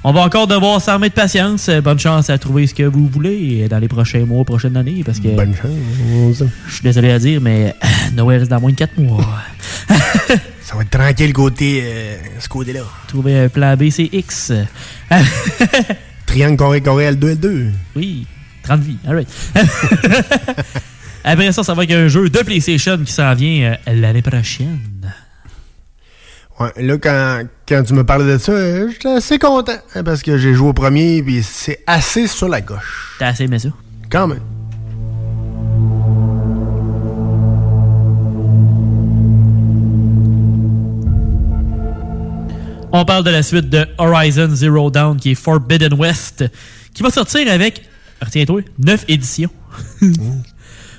On 0.03 0.13
va 0.13 0.23
encore 0.23 0.47
devoir 0.47 0.81
s'armer 0.81 1.11
de 1.11 1.15
patience. 1.15 1.69
Bonne 1.69 1.99
chance 1.99 2.31
à 2.31 2.39
trouver 2.39 2.67
ce 2.67 2.75
que 2.75 2.85
vous 2.85 3.07
voulez 3.07 3.69
dans 3.69 3.79
les 3.79 3.89
prochains 3.89 4.25
mois, 4.25 4.45
prochaines 4.45 4.77
années, 4.77 5.03
parce 5.05 5.21
que... 5.21 5.29
Bonne 5.29 5.55
chance. 5.55 6.49
Je 6.67 6.73
suis 6.73 6.83
désolé 6.83 7.11
à 7.11 7.19
dire, 7.19 7.41
mais 7.41 7.75
euh, 7.85 7.87
Noël, 8.15 8.41
c'est 8.43 8.49
dans 8.49 8.61
moins 8.61 8.71
de 8.71 8.77
4 8.77 8.99
mois. 8.99 9.25
Ça 10.63 10.77
va 10.77 10.83
être 10.83 10.91
tranquille 10.91 11.33
côté, 11.33 11.83
euh, 11.83 12.17
ce 12.39 12.49
côté-là. 12.49 12.83
Trouver 13.09 13.41
un 13.41 13.49
plan 13.49 13.77
B, 13.77 13.91
c'est 13.91 14.09
X. 14.13 14.53
Triangle 16.31 16.57
carré 16.57 16.81
carré 16.81 17.11
L2 17.13 17.35
L2. 17.41 17.71
Oui, 17.97 18.25
30 18.63 18.81
vies. 18.83 18.99
All 19.05 19.17
right. 19.17 19.29
Après 21.25 21.51
ça, 21.51 21.65
ça 21.65 21.75
va 21.75 21.83
être 21.83 21.91
un 21.93 22.07
jeu 22.07 22.31
de 22.31 22.39
PlayStation 22.39 22.97
qui 22.99 23.13
s'en 23.13 23.35
vient 23.35 23.73
euh, 23.89 23.93
l'année 23.93 24.23
prochaine. 24.23 24.79
Ouais, 26.61 26.71
là, 26.77 26.99
quand, 26.99 27.43
quand 27.69 27.83
tu 27.83 27.95
me 27.95 28.05
parlais 28.05 28.33
de 28.33 28.39
ça, 28.39 28.53
euh, 28.53 28.89
j'étais 28.93 29.09
assez 29.09 29.39
content. 29.39 29.73
hein, 29.95 30.05
Parce 30.05 30.23
que 30.23 30.39
j'ai 30.39 30.55
joué 30.55 30.69
au 30.69 30.73
premier, 30.73 31.21
puis 31.23 31.43
c'est 31.43 31.83
assez 31.87 32.27
sur 32.29 32.49
la 32.49 32.61
gauche. 32.61 33.17
T'as 33.19 33.29
assez 33.29 33.45
aimé 33.45 33.59
ça? 33.59 33.71
Quand 34.09 34.29
même. 34.29 34.41
On 42.93 43.05
parle 43.05 43.23
de 43.25 43.31
la 43.31 43.43
suite 43.45 43.71
de 43.71 43.87
Horizon 43.99 44.49
Zero 44.53 44.91
Dawn 44.91 45.17
qui 45.17 45.31
est 45.31 45.35
Forbidden 45.37 45.95
West, 45.95 46.45
qui 46.93 47.03
va 47.05 47.11
sortir 47.11 47.51
avec, 47.51 47.83
retiens-toi, 48.21 48.63
9 48.79 49.05
éditions. 49.09 49.51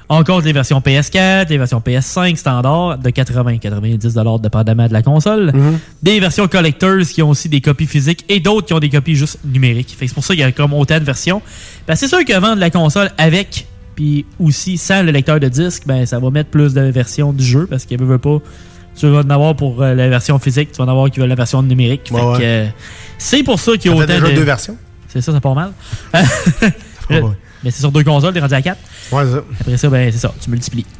On 0.07 0.23
compte 0.23 0.45
les 0.45 0.53
versions 0.53 0.80
PS4, 0.80 1.49
les 1.49 1.57
versions 1.57 1.80
PS5 1.85 2.35
standard 2.38 2.97
de 2.97 3.09
80-90$ 3.09 4.41
dépendamment 4.41 4.88
de 4.88 4.93
la 4.93 5.01
console. 5.01 5.53
Des 6.01 6.19
versions 6.19 6.47
collectors 6.47 7.01
qui 7.01 7.22
ont 7.22 7.30
aussi 7.30 7.49
des 7.49 7.61
copies 7.61 7.88
physiques 7.88 8.26
et 8.30 8.39
d'autres 8.39 8.68
qui 8.68 8.73
ont 8.73 8.80
des 8.80 8.89
copies 8.89 9.15
juste 9.15 9.39
numériques. 9.45 9.89
Fait 9.97 10.05
que 10.05 10.09
C'est 10.09 10.15
pour 10.15 10.23
ça 10.23 10.34
qu'il 10.34 10.41
y 10.41 10.45
a 10.45 10.51
comme 10.51 10.73
autant 10.73 10.99
de 10.99 11.03
versions. 11.03 11.41
Ben, 11.88 11.95
c'est 11.95 12.07
sûr 12.07 12.23
que 12.23 12.34
vendre 12.39 12.59
la 12.59 12.69
console 12.69 13.11
avec, 13.18 13.68
puis 13.95 14.26
aussi 14.39 14.77
sans 14.77 15.03
le 15.03 15.11
lecteur 15.11 15.39
de 15.39 15.47
disque, 15.49 15.84
ben, 15.85 16.05
ça 16.05 16.19
va 16.19 16.30
mettre 16.30 16.49
plus 16.49 16.73
de 16.73 16.81
versions 16.81 17.34
du 17.34 17.43
jeu 17.43 17.68
parce 17.69 17.85
qu'il 17.85 17.99
veut, 17.99 18.05
veut 18.05 18.18
pas. 18.18 18.39
Tu 18.95 19.07
vas 19.07 19.19
en 19.19 19.30
avoir 19.30 19.55
pour 19.55 19.81
euh, 19.81 19.93
la 19.95 20.09
version 20.09 20.38
physique, 20.39 20.72
tu 20.72 20.77
vas 20.77 20.84
en 20.84 20.89
avoir 20.89 21.09
qui 21.09 21.19
veut 21.19 21.26
la 21.26 21.35
version 21.35 21.63
numérique. 21.63 22.09
Fait 22.09 22.15
Ouais, 22.15 22.22
ouais. 22.23 22.38
que, 22.39 22.43
euh, 22.43 22.68
c'est 23.18 23.43
pour 23.43 23.59
ça 23.59 23.72
qu'il 23.77 23.91
y 23.91 23.93
a 23.93 23.97
Ça 23.97 24.05
fait 24.07 24.13
autant 24.13 24.22
déjà 24.22 24.31
de... 24.34 24.39
deux 24.39 24.43
versions. 24.45 24.77
C'est 25.07 25.22
ça, 25.22 25.31
ça 25.31 25.39
part 25.41 25.55
mal. 25.55 25.72
Mais 27.63 27.69
c'est 27.69 27.81
sur 27.81 27.91
deux 27.91 28.03
consoles, 28.03 28.34
t'es 28.34 28.39
rendu 28.39 28.53
à 28.55 28.61
4. 28.61 28.77
Ouais, 29.11 29.23
c'est 29.26 29.31
ça. 29.31 29.43
Après 29.59 29.77
ça, 29.77 29.89
ben 29.89 30.11
c'est 30.11 30.18
ça, 30.18 30.34
tu 30.41 30.49
multiplies. 30.49 30.85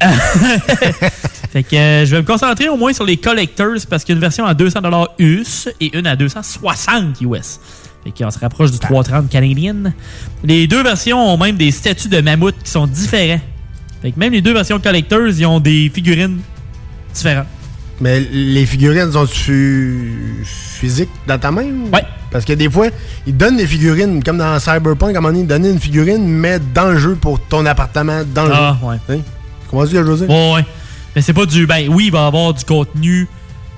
fait 1.52 1.62
que 1.64 1.74
euh, 1.76 2.06
je 2.06 2.14
vais 2.14 2.22
me 2.22 2.26
concentrer 2.26 2.68
au 2.68 2.76
moins 2.76 2.92
sur 2.92 3.04
les 3.04 3.16
collectors 3.16 3.74
parce 3.90 4.04
qu'il 4.04 4.12
y 4.14 4.14
a 4.14 4.16
une 4.16 4.20
version 4.20 4.44
à 4.46 4.54
200$ 4.54 5.06
US 5.18 5.68
et 5.80 5.96
une 5.98 6.06
à 6.06 6.14
260 6.14 7.20
US. 7.22 7.58
Fait 8.04 8.12
qu'on 8.12 8.30
se 8.30 8.38
rapproche 8.38 8.70
du 8.70 8.78
330 8.78 9.28
canadien. 9.28 9.74
Les 10.44 10.66
deux 10.68 10.82
versions 10.84 11.18
ont 11.34 11.36
même 11.36 11.56
des 11.56 11.70
statuts 11.72 12.08
de 12.08 12.20
mammouth 12.20 12.54
qui 12.62 12.70
sont 12.70 12.86
différents. 12.86 13.40
Fait 14.00 14.12
que 14.12 14.18
même 14.18 14.32
les 14.32 14.42
deux 14.42 14.52
versions 14.52 14.78
collectors, 14.78 15.26
ils 15.28 15.46
ont 15.46 15.58
des 15.60 15.90
figurines 15.92 16.40
différentes. 17.12 17.46
Mais 18.02 18.18
les 18.32 18.66
figurines 18.66 19.12
sont-tu 19.12 20.42
physiques 20.44 21.08
dans 21.28 21.38
ta 21.38 21.52
main? 21.52 21.62
ou- 21.66 21.88
Ouais. 21.94 22.02
Parce 22.32 22.44
que 22.44 22.52
des 22.52 22.68
fois, 22.68 22.88
ils 23.28 23.36
donnent 23.36 23.56
des 23.58 23.66
figurines, 23.66 24.24
comme 24.24 24.38
dans 24.38 24.58
Cyberpunk, 24.58 25.14
à 25.14 25.18
un 25.18 25.20
moment 25.20 25.28
donné, 25.28 25.40
ils 25.42 25.46
donnaient 25.46 25.70
une 25.70 25.78
figurine, 25.78 26.26
mais 26.26 26.58
dans 26.74 26.86
le 26.90 26.98
jeu 26.98 27.14
pour 27.14 27.38
ton 27.38 27.64
appartement, 27.64 28.22
dans 28.34 28.46
le 28.46 28.52
Ah, 28.52 28.76
jeu. 28.80 28.86
ouais. 28.88 28.96
Hein? 29.08 29.20
Comment 29.70 29.86
tu 29.86 29.92
je 29.92 30.00
veux 30.00 30.16
dire? 30.16 30.28
Ouais, 30.28 30.52
ouais. 30.54 30.66
Mais 31.14 31.22
c'est 31.22 31.32
pas 31.32 31.46
du. 31.46 31.64
Ben 31.66 31.86
oui, 31.88 32.06
il 32.06 32.10
va 32.12 32.24
y 32.24 32.26
avoir 32.26 32.52
du 32.54 32.64
contenu 32.64 33.28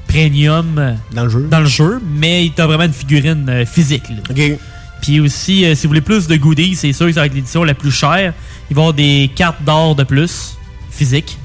premium 0.09 0.79
euh, 0.79 0.93
dans 1.13 1.25
le 1.25 1.29
jeu. 1.31 1.47
Dans 1.51 1.61
le 1.61 1.67
jeu, 1.67 2.01
mais 2.17 2.51
t'as 2.57 2.67
vraiment 2.67 2.85
une 2.85 2.93
figurine 2.95 3.45
euh, 3.49 3.67
physique. 3.67 4.05
Là. 4.09 4.17
OK. 4.31 4.59
Puis 5.03 5.21
aussi, 5.21 5.67
euh, 5.67 5.75
si 5.75 5.83
vous 5.83 5.91
voulez 5.91 6.01
plus 6.01 6.29
de 6.29 6.37
goodies, 6.37 6.77
c'est 6.77 6.93
sûr 6.95 7.07
que 7.09 7.13
ça 7.13 7.21
va 7.21 7.27
être 7.27 7.35
l'édition 7.35 7.63
la 7.63 7.75
plus 7.75 7.91
chère. 7.91 8.33
Il 8.71 8.77
va 8.77 8.81
y 8.81 8.85
avoir 8.85 8.95
des 8.95 9.31
cartes 9.37 9.63
d'or 9.65 9.95
de 9.95 10.05
plus, 10.05 10.57
physiques. 10.91 11.37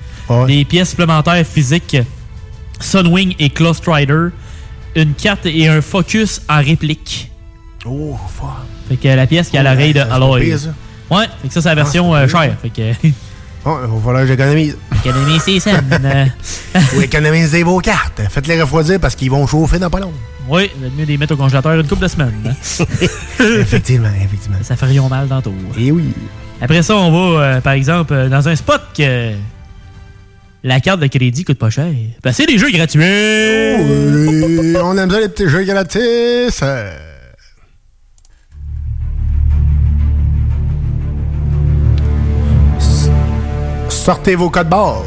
Des 0.47 0.63
pièces 0.63 0.89
supplémentaires 0.91 1.43
physiques, 1.45 1.97
Sunwing 2.79 3.35
et 3.39 3.49
Claw 3.49 3.73
Strider. 3.73 4.27
Une 4.95 5.13
carte 5.13 5.45
et 5.45 5.67
un 5.67 5.81
focus 5.81 6.41
en 6.49 6.57
réplique. 6.57 7.31
Oh, 7.85 8.17
fuck. 8.35 8.49
Fait 8.87 8.97
que 8.97 9.07
la 9.07 9.27
pièce 9.27 9.49
qui 9.49 9.57
a 9.57 9.63
l'oreille 9.63 9.93
de 9.93 9.99
ça. 10.57 10.69
Ouais, 11.11 11.25
fait 11.41 11.47
que 11.47 11.53
ça, 11.53 11.61
c'est 11.61 11.67
la 11.69 11.71
Ah, 11.71 11.75
version 11.75 12.11
pas 12.11 12.17
euh, 12.21 12.27
chère. 12.27 12.55
Fait 12.61 12.69
que. 12.69 13.07
Bon, 13.65 13.75
il 13.83 13.89
va 13.91 13.99
falloir 13.99 14.21
que 14.23 14.27
j'économise. 14.29 14.77
Économisez 15.03 15.59
ça. 15.59 15.71
Ou 16.95 17.01
économisez 17.01 17.61
vos 17.63 17.79
cartes. 17.79 18.21
Faites-les 18.29 18.61
refroidir 18.61 19.01
parce 19.01 19.15
qu'ils 19.15 19.29
vont 19.29 19.45
chauffer 19.45 19.77
dans 19.79 19.89
pas 19.89 19.99
long. 19.99 20.13
Oui, 20.47 20.71
il 20.81 20.91
mieux 20.97 21.03
les 21.03 21.17
mettre 21.17 21.33
au 21.33 21.37
congélateur 21.37 21.73
une 21.73 21.85
couple 21.85 22.03
de 22.03 22.07
semaines. 22.07 22.33
hein. 22.47 22.85
effectivement, 23.59 24.09
effectivement. 24.23 24.57
Ça 24.63 24.77
fait 24.77 24.85
rien 24.85 25.07
mal 25.09 25.27
dans 25.27 25.41
tout. 25.41 25.53
Et 25.77 25.91
oui. 25.91 26.05
Après 26.61 26.81
ça, 26.81 26.95
on 26.95 27.11
va, 27.11 27.41
euh, 27.43 27.61
par 27.61 27.73
exemple, 27.73 28.13
euh, 28.13 28.29
dans 28.29 28.47
un 28.47 28.55
spot 28.55 28.81
que 28.97 29.33
la 30.63 30.79
carte 30.79 30.99
de 30.99 31.07
crédit 31.07 31.45
coûte 31.45 31.57
pas 31.57 31.69
cher. 31.69 31.91
Ben, 32.23 32.31
c'est 32.31 32.45
des 32.45 32.57
jeux 32.57 32.71
gratuits. 32.71 32.99
Oui, 33.01 34.75
on 34.81 34.97
aime 34.97 35.09
ça 35.09 35.19
les 35.19 35.29
petits 35.29 35.47
jeux 35.47 35.63
gratis. 35.63 36.63
Sortez 43.89 44.35
vos 44.35 44.49
codes 44.49 44.69
barres. 44.69 45.03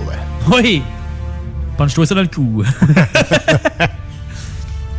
Oui. 0.50 0.82
Punch-toi 1.76 2.06
ça 2.06 2.14
dans 2.14 2.22
le 2.22 2.28
cou. 2.28 2.62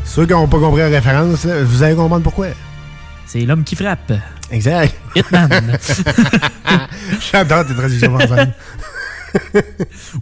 Ceux 0.05 0.25
qui 0.25 0.33
n'ont 0.33 0.47
pas 0.47 0.59
compris 0.59 0.81
la 0.81 0.89
référence, 0.89 1.45
vous 1.45 1.83
allez 1.83 1.95
comprendre 1.95 2.23
pourquoi. 2.23 2.47
C'est 3.25 3.41
l'homme 3.41 3.63
qui 3.63 3.75
frappe. 3.75 4.13
Exact. 4.51 4.93
Hitman. 5.15 5.49
J'adore 7.31 7.65
tes 7.65 7.73
traductions 7.73 8.19
françaises. 8.19 8.47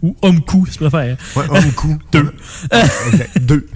Ou 0.02 0.16
homme-coup, 0.22 0.66
si 0.66 0.72
tu 0.72 0.78
préfères. 0.78 1.16
Ouais, 1.36 1.44
homme-coup. 1.48 1.98
Deux. 2.12 2.32
exact. 2.70 3.38
Deux. 3.40 3.66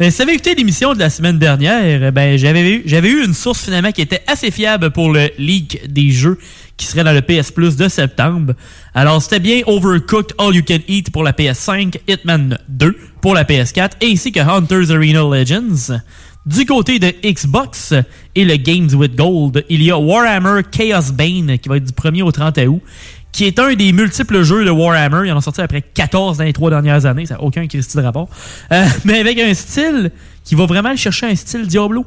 Euh, 0.00 0.10
si 0.10 0.16
vous 0.16 0.22
avez 0.22 0.32
écouté 0.32 0.54
l'émission 0.56 0.92
de 0.92 0.98
la 0.98 1.08
semaine 1.08 1.38
dernière, 1.38 2.02
euh, 2.02 2.10
ben, 2.10 2.36
j'avais 2.36 2.68
eu, 2.68 2.82
j'avais 2.84 3.10
eu 3.10 3.24
une 3.24 3.34
source 3.34 3.64
finalement 3.64 3.92
qui 3.92 4.02
était 4.02 4.22
assez 4.26 4.50
fiable 4.50 4.90
pour 4.90 5.12
le 5.12 5.30
leak 5.38 5.92
des 5.92 6.10
jeux 6.10 6.36
qui 6.76 6.86
serait 6.86 7.04
dans 7.04 7.12
le 7.12 7.22
PS 7.22 7.52
Plus 7.52 7.76
de 7.76 7.88
septembre. 7.88 8.54
Alors, 8.94 9.22
c'était 9.22 9.38
bien 9.38 9.62
Overcooked 9.66 10.34
All 10.38 10.56
You 10.56 10.62
Can 10.66 10.80
Eat 10.88 11.10
pour 11.12 11.22
la 11.22 11.32
PS5, 11.32 11.96
Hitman 12.08 12.58
2 12.68 12.96
pour 13.20 13.34
la 13.34 13.44
PS4, 13.44 13.92
ainsi 14.02 14.32
que 14.32 14.40
Hunters 14.40 14.90
Arena 14.90 15.22
Legends. 15.22 16.00
Du 16.44 16.66
côté 16.66 16.98
de 16.98 17.14
Xbox 17.24 17.94
et 18.34 18.44
le 18.44 18.56
Games 18.56 18.90
with 18.92 19.16
Gold, 19.16 19.64
il 19.70 19.82
y 19.82 19.90
a 19.90 19.98
Warhammer 19.98 20.62
Chaos 20.70 21.12
Bane 21.12 21.58
qui 21.58 21.68
va 21.68 21.78
être 21.78 21.84
du 21.84 21.92
1er 21.92 22.22
au 22.22 22.32
30 22.32 22.58
août, 22.66 22.82
qui 23.34 23.46
est 23.46 23.58
un 23.58 23.74
des 23.74 23.92
multiples 23.92 24.44
jeux 24.44 24.64
de 24.64 24.70
Warhammer. 24.70 25.26
Ils 25.26 25.32
en 25.32 25.38
ont 25.38 25.40
sorti 25.40 25.60
après 25.60 25.82
14 25.82 26.38
dans 26.38 26.44
les 26.44 26.52
trois 26.52 26.70
dernières 26.70 27.04
années. 27.04 27.26
Ça 27.26 27.34
n'a 27.34 27.42
aucun 27.42 27.66
Christy 27.66 27.96
de 27.96 28.02
rapport. 28.02 28.28
Euh, 28.70 28.86
mais 29.04 29.18
avec 29.18 29.38
un 29.40 29.52
style 29.54 30.12
qui 30.44 30.54
va 30.54 30.66
vraiment 30.66 30.94
chercher 30.94 31.26
un 31.26 31.34
style 31.34 31.66
Diablo. 31.66 32.06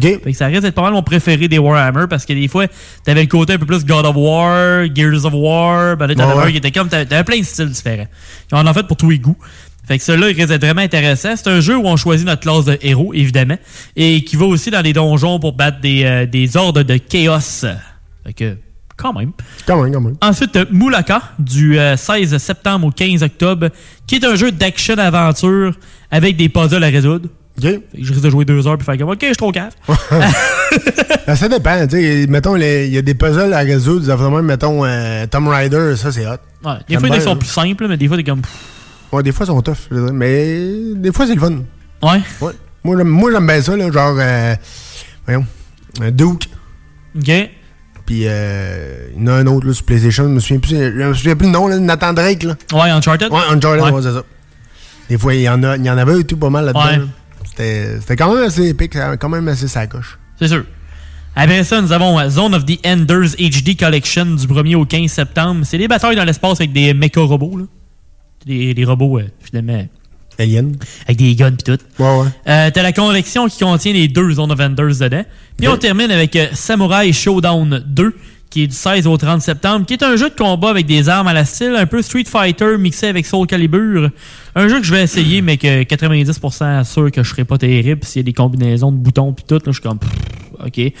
Fait 0.00 0.20
que 0.20 0.32
ça 0.34 0.46
risque 0.46 0.60
d'être 0.60 0.74
pas 0.74 0.82
mal 0.82 0.92
mon 0.92 1.02
préféré 1.02 1.48
des 1.48 1.58
Warhammer 1.58 2.04
parce 2.08 2.26
que 2.26 2.34
des 2.34 2.46
fois, 2.46 2.66
t'avais 3.04 3.22
le 3.22 3.26
côté 3.26 3.54
un 3.54 3.58
peu 3.58 3.64
plus 3.64 3.84
God 3.86 4.04
of 4.04 4.14
War, 4.14 4.84
Gears 4.94 5.24
of 5.24 5.32
War, 5.34 5.96
ben 5.96 6.06
là, 6.06 6.14
t'en 6.14 6.28
avais 6.28 6.48
un 6.48 6.50
qui 6.52 6.58
était 6.58 6.70
comme, 6.70 6.88
t'avais 6.88 7.06
t'avais 7.06 7.24
plein 7.24 7.40
de 7.40 7.44
styles 7.44 7.70
différents. 7.70 8.06
Ils 8.52 8.54
en 8.54 8.66
ont 8.66 8.74
fait 8.74 8.86
pour 8.86 8.98
tous 8.98 9.10
les 9.10 9.18
goûts. 9.18 9.38
Fait 9.88 9.98
que 9.98 10.04
celui-là, 10.04 10.30
il 10.30 10.36
risque 10.36 10.48
d'être 10.48 10.64
vraiment 10.64 10.82
intéressant. 10.82 11.34
C'est 11.34 11.48
un 11.48 11.60
jeu 11.60 11.76
où 11.76 11.86
on 11.86 11.96
choisit 11.96 12.26
notre 12.26 12.42
classe 12.42 12.66
de 12.66 12.78
héros, 12.82 13.12
évidemment, 13.14 13.56
et 13.96 14.22
qui 14.22 14.36
va 14.36 14.44
aussi 14.44 14.70
dans 14.70 14.82
les 14.82 14.92
donjons 14.92 15.40
pour 15.40 15.54
battre 15.54 15.80
des, 15.80 16.04
euh, 16.04 16.26
des 16.26 16.56
ordres 16.56 16.82
de 16.82 16.98
chaos. 16.98 17.66
Fait 18.24 18.32
que, 18.34 18.56
quand 19.00 19.12
même. 19.12 19.32
Quand 19.66 19.82
même, 19.82 19.92
quand 19.92 20.00
même. 20.00 20.16
Ensuite, 20.20 20.56
euh, 20.56 20.64
Mulaka, 20.70 21.22
du 21.38 21.78
euh, 21.78 21.96
16 21.96 22.36
septembre 22.38 22.88
au 22.88 22.90
15 22.90 23.22
octobre, 23.22 23.68
qui 24.06 24.16
est 24.16 24.24
un 24.24 24.34
jeu 24.34 24.52
d'action-aventure 24.52 25.74
avec 26.10 26.36
des 26.36 26.48
puzzles 26.48 26.84
à 26.84 26.88
résoudre. 26.88 27.28
Que 27.60 27.80
Je 27.98 28.12
risque 28.12 28.24
de 28.24 28.30
jouer 28.30 28.44
deux 28.44 28.66
heures 28.66 28.78
puis 28.78 28.86
faire 28.86 28.96
comme, 28.98 29.10
OK, 29.10 29.18
je 29.20 29.26
suis 29.26 29.36
trop 29.36 29.52
cave. 29.52 29.72
Ben, 31.26 31.36
ça 31.36 31.48
dépend. 31.48 31.86
tu 31.86 32.00
sais, 32.00 32.26
Mettons, 32.28 32.56
il 32.56 32.92
y 32.92 32.98
a 32.98 33.02
des 33.02 33.14
puzzles 33.14 33.52
à 33.52 33.58
résoudre. 33.60 34.30
Même, 34.30 34.46
mettons, 34.46 34.84
euh, 34.84 35.26
Tomb 35.26 35.46
Raider, 35.48 35.94
ça, 35.96 36.10
c'est 36.10 36.26
hot. 36.26 36.36
Ouais, 36.64 36.74
des 36.88 36.98
fois, 36.98 37.08
ils 37.08 37.22
sont 37.22 37.36
plus 37.36 37.48
simples, 37.48 37.86
mais 37.88 37.96
des 37.96 38.08
fois, 38.08 38.16
t'es 38.16 38.24
comme. 38.24 38.42
Ouais, 39.12 39.22
des 39.22 39.30
fois, 39.30 39.44
ils 39.44 39.48
sont 39.48 39.62
tough. 39.62 39.76
je 39.90 39.96
veux 39.96 40.04
dire, 40.06 40.14
Mais 40.14 40.94
des 40.96 41.12
fois, 41.12 41.26
c'est 41.26 41.34
le 41.34 41.40
fun. 41.40 41.58
Ouais. 42.02 42.20
Ouais. 42.40 42.52
Moi, 42.82 42.96
j'aime, 43.32 43.46
bien 43.46 43.62
ça, 43.62 43.76
là, 43.76 43.92
genre, 43.92 44.16
euh, 44.18 44.54
voyons, 45.26 45.44
un 46.00 46.10
Duke. 46.10 46.48
OK. 47.16 47.30
Puis, 48.10 48.24
euh, 48.24 49.06
il 49.14 49.20
y 49.20 49.22
en 49.22 49.28
a 49.28 49.32
un 49.34 49.46
autre, 49.46 49.68
là, 49.68 49.72
sur 49.72 49.84
PlayStation. 49.86 50.24
Je 50.24 50.30
me 50.30 50.40
souviens 50.40 50.58
plus, 50.58 50.70
je 50.76 50.90
me 50.90 51.14
souviens 51.14 51.36
plus 51.36 51.46
le 51.46 51.52
nom, 51.52 51.68
là, 51.68 51.78
Nathan 51.78 52.12
Drake, 52.12 52.42
là. 52.42 52.56
Ouais, 52.72 52.90
Uncharted. 52.90 53.30
Ouais, 53.30 53.38
Uncharted, 53.48 53.84
Ouais. 53.84 53.92
ouais, 53.92 54.02
c'est 54.02 54.12
ça. 54.12 54.24
Des 55.08 55.16
fois, 55.16 55.32
il 55.32 55.42
y 55.42 55.48
en 55.48 55.62
a, 55.62 55.76
il 55.76 55.84
y 55.84 55.90
en 55.90 55.96
avait 55.96 56.24
tout 56.24 56.36
pas 56.36 56.50
mal 56.50 56.64
là-dedans. 56.64 56.84
Ouais. 56.86 56.96
là. 56.96 57.04
C'était, 58.00 58.16
quand 58.16 58.34
même 58.34 58.42
assez 58.42 58.66
épique, 58.66 58.96
quand 59.20 59.28
même 59.28 59.46
assez 59.46 59.68
sacoche. 59.68 60.18
C'est 60.40 60.48
sûr. 60.48 60.64
Après 61.36 61.62
ça, 61.62 61.80
nous 61.80 61.92
avons 61.92 62.18
euh, 62.18 62.28
Zone 62.28 62.52
of 62.52 62.66
the 62.66 62.84
Enders 62.84 63.36
HD 63.38 63.78
Collection 63.78 64.24
du 64.24 64.44
1er 64.44 64.74
au 64.74 64.84
15 64.86 65.08
septembre. 65.08 65.60
C'est 65.62 65.78
des 65.78 65.86
batailles 65.86 66.16
dans 66.16 66.24
l'espace 66.24 66.60
avec 66.60 66.72
des 66.72 66.92
méca-robots, 66.92 67.58
là. 67.58 67.64
Des, 68.44 68.74
des 68.74 68.84
robots, 68.84 69.20
euh, 69.20 69.28
finalement. 69.38 69.86
Aliens. 70.40 70.72
Avec 71.04 71.18
des 71.18 71.34
guns 71.34 71.52
pis 71.52 71.64
tout. 71.64 71.78
Ouais, 71.98 72.18
ouais. 72.18 72.26
Euh, 72.48 72.70
T'as 72.72 72.82
la 72.82 72.92
collection 72.92 73.46
qui 73.48 73.58
contient 73.58 73.92
les 73.92 74.08
deux 74.08 74.32
Zone 74.32 74.50
of 74.52 74.60
Enders 74.60 74.98
dedans. 74.98 75.24
Puis 75.56 75.68
on 75.68 75.76
termine 75.76 76.10
avec 76.10 76.34
euh, 76.36 76.48
Samurai 76.52 77.12
Showdown 77.12 77.84
2, 77.86 78.14
qui 78.48 78.64
est 78.64 78.66
du 78.66 78.74
16 78.74 79.06
au 79.06 79.16
30 79.16 79.42
septembre, 79.42 79.86
qui 79.86 79.94
est 79.94 80.02
un 80.02 80.16
jeu 80.16 80.30
de 80.30 80.34
combat 80.34 80.70
avec 80.70 80.86
des 80.86 81.08
armes 81.08 81.28
à 81.28 81.32
la 81.32 81.44
style 81.44 81.74
un 81.76 81.86
peu 81.86 82.02
Street 82.02 82.24
Fighter 82.26 82.76
mixé 82.78 83.06
avec 83.06 83.26
Soul 83.26 83.46
Calibur. 83.46 84.10
Un 84.54 84.68
jeu 84.68 84.80
que 84.80 84.86
je 84.86 84.92
vais 84.94 85.02
essayer, 85.02 85.42
mais 85.42 85.56
que 85.56 85.84
90% 85.84 86.84
sûr 86.84 87.12
que 87.12 87.22
je 87.22 87.28
serai 87.30 87.44
pas 87.44 87.58
terrible 87.58 88.02
s'il 88.04 88.20
y 88.20 88.24
a 88.24 88.24
des 88.24 88.32
combinaisons 88.32 88.90
de 88.90 88.96
boutons 88.96 89.32
pis 89.32 89.44
tout. 89.46 89.54
Là, 89.54 89.60
je 89.66 89.72
suis 89.72 89.82
comme, 89.82 90.00
ok. 90.64 90.74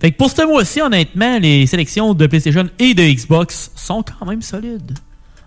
fait 0.00 0.10
que 0.10 0.16
pour 0.16 0.30
ce 0.30 0.46
mois-ci, 0.46 0.82
honnêtement, 0.82 1.38
les 1.38 1.66
sélections 1.66 2.12
de 2.12 2.26
PlayStation 2.26 2.68
et 2.78 2.92
de 2.92 3.02
Xbox 3.02 3.70
sont 3.74 4.02
quand 4.02 4.26
même 4.26 4.42
solides. 4.42 4.98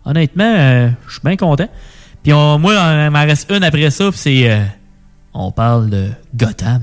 Honnêtement, 0.06 0.54
euh, 0.56 0.90
je 1.08 1.14
suis 1.14 1.22
bien 1.24 1.36
content. 1.36 1.68
Puis 2.26 2.34
on- 2.34 2.58
moi, 2.58 2.74
il 2.74 3.12
m'en 3.12 3.20
reste 3.24 3.52
une 3.52 3.64
après 3.64 3.92
ça, 3.92 4.10
puis 4.10 4.20
c'est... 4.20 4.50
euh, 4.50 4.66
on 5.36 5.52
parle 5.52 5.92
de 5.92 6.12
Gotham. 6.36 6.82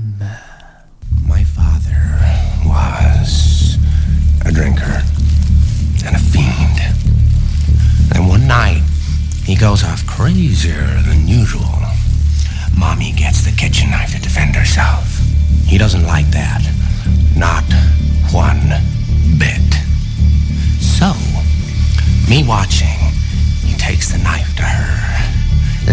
My 1.27 1.43
father 1.43 1.99
was 2.65 3.77
a 4.45 4.51
drinker 4.51 5.01
and 6.07 6.15
a 6.15 6.19
fiend. 6.19 6.79
And 8.15 8.29
one 8.29 8.47
night, 8.47 8.81
he 9.45 9.55
goes 9.55 9.83
off 9.83 10.05
crazier 10.05 11.01
than 11.05 11.27
usual. 11.27 11.67
Mommy 12.77 13.11
gets 13.11 13.43
the 13.43 13.51
kitchen 13.51 13.89
knife 13.91 14.13
to 14.15 14.21
defend 14.21 14.55
herself. 14.55 15.19
He 15.67 15.77
doesn't 15.77 16.05
like 16.07 16.31
that. 16.31 16.61
Not 17.35 17.65
one 18.31 18.79
bit. 19.37 19.75
So, 20.79 21.11
me 22.29 22.43
watching, 22.47 22.87
he 23.65 23.73
takes 23.75 24.09
the 24.13 24.19
knife 24.19 24.55
to 24.55 24.63
her, 24.63 25.12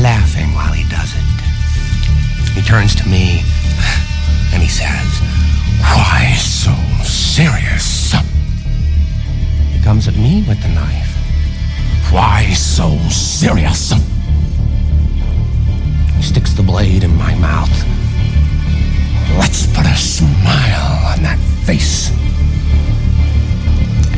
laughing 0.02 0.52
while 0.55 0.72
he 0.72 0.85
does 0.89 1.14
it. 1.14 1.24
He 2.55 2.62
turns 2.62 2.94
to 2.97 3.09
me 3.09 3.43
and 4.52 4.62
he 4.62 4.68
says, 4.68 5.20
Why 5.81 6.35
so 6.39 6.72
serious? 7.05 8.14
He 9.72 9.82
comes 9.82 10.09
at 10.09 10.16
me 10.16 10.44
with 10.48 10.62
the 10.62 10.68
knife. 10.68 11.14
Why 12.10 12.51
so 12.55 12.97
serious? 13.10 13.93
He 16.16 16.22
sticks 16.22 16.55
the 16.55 16.62
blade 16.62 17.05
in 17.05 17.14
my 17.16 17.35
mouth. 17.35 17.70
Let's 19.39 19.66
put 19.66 19.86
a 19.86 19.97
smile 19.97 21.12
on 21.12 21.22
that 21.22 21.39
face. 21.66 22.10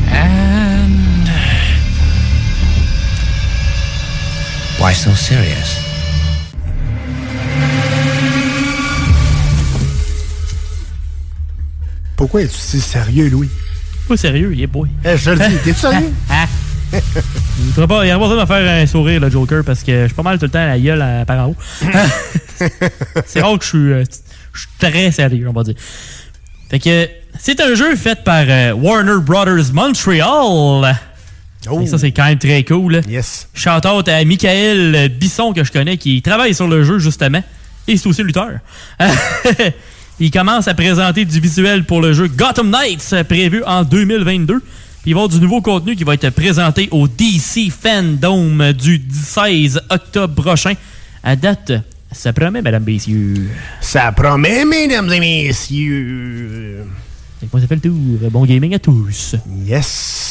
And. 0.07 0.52
Why 4.79 4.93
so 4.93 5.11
serious? 5.15 5.79
Pourquoi 12.15 12.41
es-tu 12.43 12.57
si 12.57 12.79
sérieux, 12.79 13.29
Louis? 13.29 13.49
Pas 14.07 14.17
sérieux, 14.17 14.51
il 14.53 14.61
est 14.61 14.67
boy. 14.67 14.89
Eh, 15.05 15.17
je 15.17 15.31
le 15.31 15.37
dis, 15.47 15.55
t'es 15.63 15.73
sérieux? 15.73 16.11
Ah. 16.29 16.45
Il 17.75 17.81
ne 17.81 17.85
pas, 17.87 18.05
il 18.05 18.11
aura 18.13 18.19
pas 18.19 18.27
besoin 18.29 18.35
de 18.35 18.41
me 18.41 18.45
faire 18.45 18.83
un 18.83 18.85
sourire, 18.85 19.19
le 19.19 19.29
Joker, 19.29 19.63
parce 19.63 19.81
que 19.81 20.01
je 20.03 20.05
suis 20.07 20.13
pas 20.13 20.21
mal 20.21 20.37
tout 20.37 20.45
le 20.45 20.51
temps 20.51 20.59
à 20.59 20.67
la 20.67 20.79
gueule 20.79 21.01
à- 21.01 21.25
par 21.25 21.39
en 21.47 21.49
haut. 21.49 21.55
c'est 23.25 23.41
rare 23.41 23.57
que 23.57 23.63
je 23.63 23.69
suis, 23.69 23.91
euh, 23.93 24.03
je 24.53 24.59
suis 24.59 24.69
très 24.77 25.11
sérieux, 25.11 25.47
on 25.49 25.53
va 25.53 25.63
dire. 25.63 25.73
Fait 26.69 26.77
que 26.79 27.09
c'est 27.39 27.59
un 27.61 27.73
jeu 27.73 27.95
fait 27.95 28.23
par 28.23 28.43
euh, 28.47 28.73
Warner 28.73 29.21
Brothers 29.21 29.73
Montreal. 29.73 30.95
Et 31.81 31.87
ça, 31.87 31.97
c'est 31.97 32.11
quand 32.11 32.25
même 32.25 32.39
très 32.39 32.63
cool. 32.63 33.01
Yes. 33.07 33.47
Shout 33.53 33.87
out 33.87 34.07
à 34.07 34.23
Michael 34.25 35.09
Bisson 35.09 35.53
que 35.53 35.63
je 35.63 35.71
connais 35.71 35.97
qui 35.97 36.21
travaille 36.21 36.53
sur 36.53 36.67
le 36.67 36.83
jeu 36.83 36.99
justement. 36.99 37.43
Et 37.87 37.97
c'est 37.97 38.07
aussi 38.07 38.23
lutteur. 38.23 38.59
il 40.19 40.31
commence 40.31 40.67
à 40.67 40.73
présenter 40.73 41.25
du 41.25 41.39
visuel 41.39 41.85
pour 41.85 42.01
le 42.01 42.13
jeu 42.13 42.27
Gotham 42.27 42.69
Knights 42.69 43.23
prévu 43.27 43.63
en 43.65 43.83
2022. 43.83 44.59
Puis 44.59 45.11
il 45.11 45.13
va 45.13 45.19
y 45.19 45.23
avoir 45.23 45.27
du 45.27 45.41
nouveau 45.41 45.61
contenu 45.61 45.95
qui 45.95 46.05
va 46.05 46.13
être 46.13 46.29
présenté 46.29 46.87
au 46.91 47.07
DC 47.07 47.71
Fandom 47.71 48.71
du 48.71 49.01
16 49.11 49.81
octobre 49.89 50.41
prochain. 50.41 50.73
À 51.23 51.35
date, 51.35 51.73
ça 52.13 52.31
promet, 52.31 52.61
mesdames, 52.61 52.83
messieurs. 52.85 53.49
Ça 53.81 54.11
promet, 54.11 54.63
mesdames 54.65 55.11
et 55.11 55.19
messieurs 55.19 56.85
moi, 57.51 57.61
ça 57.61 57.67
fait 57.67 57.75
le 57.75 57.81
tour. 57.81 58.29
Bon 58.31 58.45
gaming 58.45 58.73
à 58.75 58.79
tous. 58.79 59.35
Yes, 59.65 59.87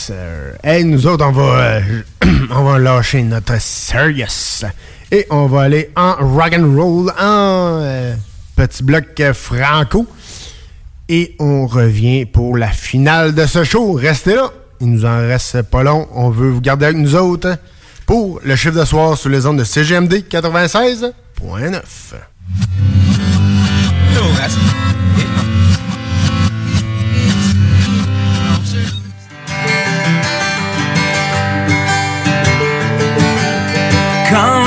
sir. 0.07 0.57
Hey, 0.63 0.85
nous 0.85 1.07
autres, 1.07 1.25
on 1.27 1.33
va, 1.33 1.43
euh, 1.43 1.81
on 2.51 2.63
va 2.65 2.79
lâcher 2.79 3.23
notre 3.23 3.61
serious. 3.61 4.65
Et 5.11 5.27
on 5.31 5.47
va 5.47 5.63
aller 5.63 5.91
en 5.97 6.15
rock 6.15 6.55
and 6.59 6.75
roll, 6.75 7.11
en 7.19 7.81
euh, 7.83 8.15
petit 8.57 8.83
bloc 8.83 9.21
franco. 9.35 10.07
Et 11.09 11.37
on 11.39 11.67
revient 11.67 12.25
pour 12.25 12.57
la 12.57 12.69
finale 12.69 13.35
de 13.35 13.45
ce 13.47 13.65
show. 13.65 13.93
Restez 13.93 14.35
là. 14.35 14.51
Il 14.81 14.89
nous 14.89 15.05
en 15.05 15.19
reste 15.19 15.63
pas 15.63 15.83
long. 15.83 16.09
On 16.15 16.31
veut 16.31 16.51
vous 16.51 16.61
garder 16.61 16.87
avec 16.87 16.97
nous 16.97 17.15
autres 17.15 17.59
pour 18.07 18.41
le 18.43 18.57
chiffre 18.57 18.79
de 18.79 18.85
soir 18.85 19.19
sur 19.19 19.29
les 19.29 19.47
ondes 19.47 19.59
de 19.59 19.65
CGMD 19.65 20.25
96.9. 20.29 21.13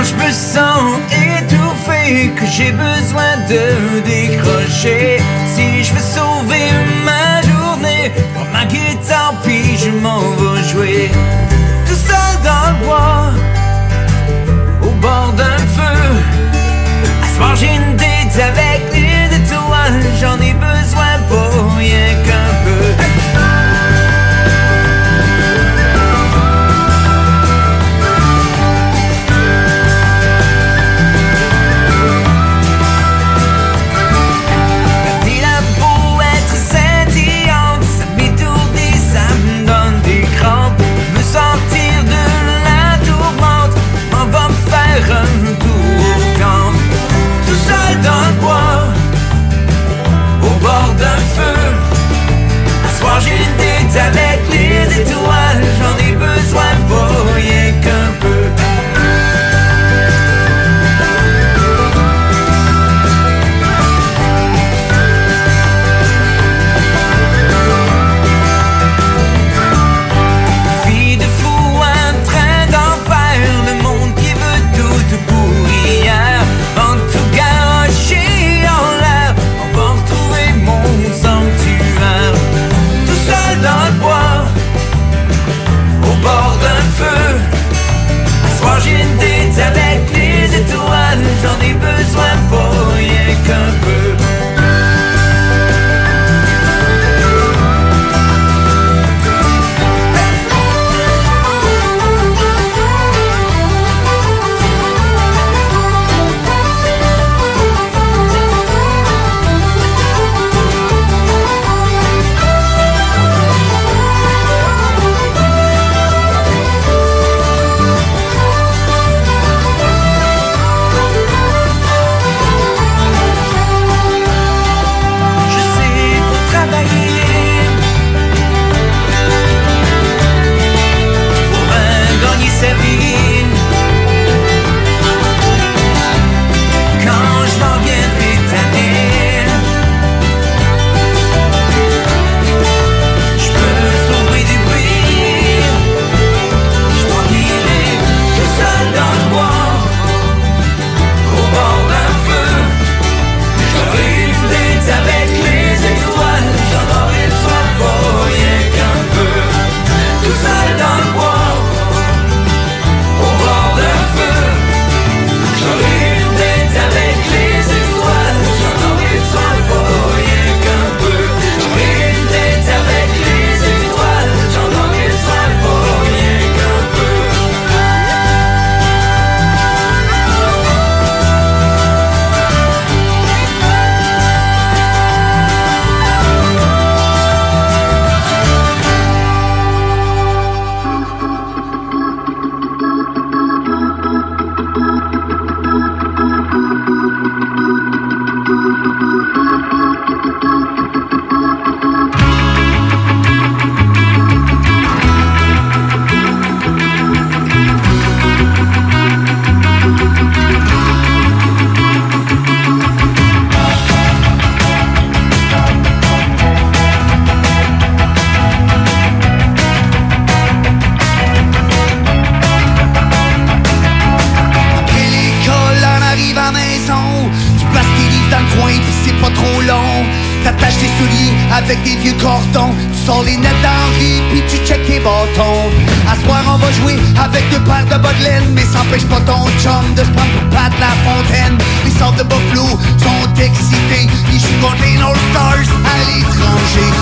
je 0.07 0.13
me 0.15 0.31
sens 0.31 0.99
étouffé, 1.11 2.31
que 2.37 2.45
j'ai 2.45 2.71
besoin 2.71 3.31
de 3.49 3.63
décrocher. 4.01 5.17
Si 5.53 5.83
je 5.83 5.93
veux 5.93 6.07
sauver 6.17 6.67
ma 7.03 7.41
journée, 7.41 8.11
prends 8.33 8.51
ma 8.53 8.65
guitare 8.65 9.33
puis 9.43 9.77
je 9.77 9.89
m'en 9.89 10.19
vais 10.19 10.63
jouer. 10.71 11.11
Tout 11.87 12.01
seul 12.09 12.33
dans 12.43 12.67
le 12.71 12.85
bois, 12.85 13.31
au 14.83 14.91
bord 15.01 15.33
d'un 15.33 15.59
feu, 15.77 15.97
à 17.23 17.27
soir 17.35 17.55
j'ai 17.55 17.75
une 17.75 17.95
date 17.97 18.39
avec. 18.49 18.74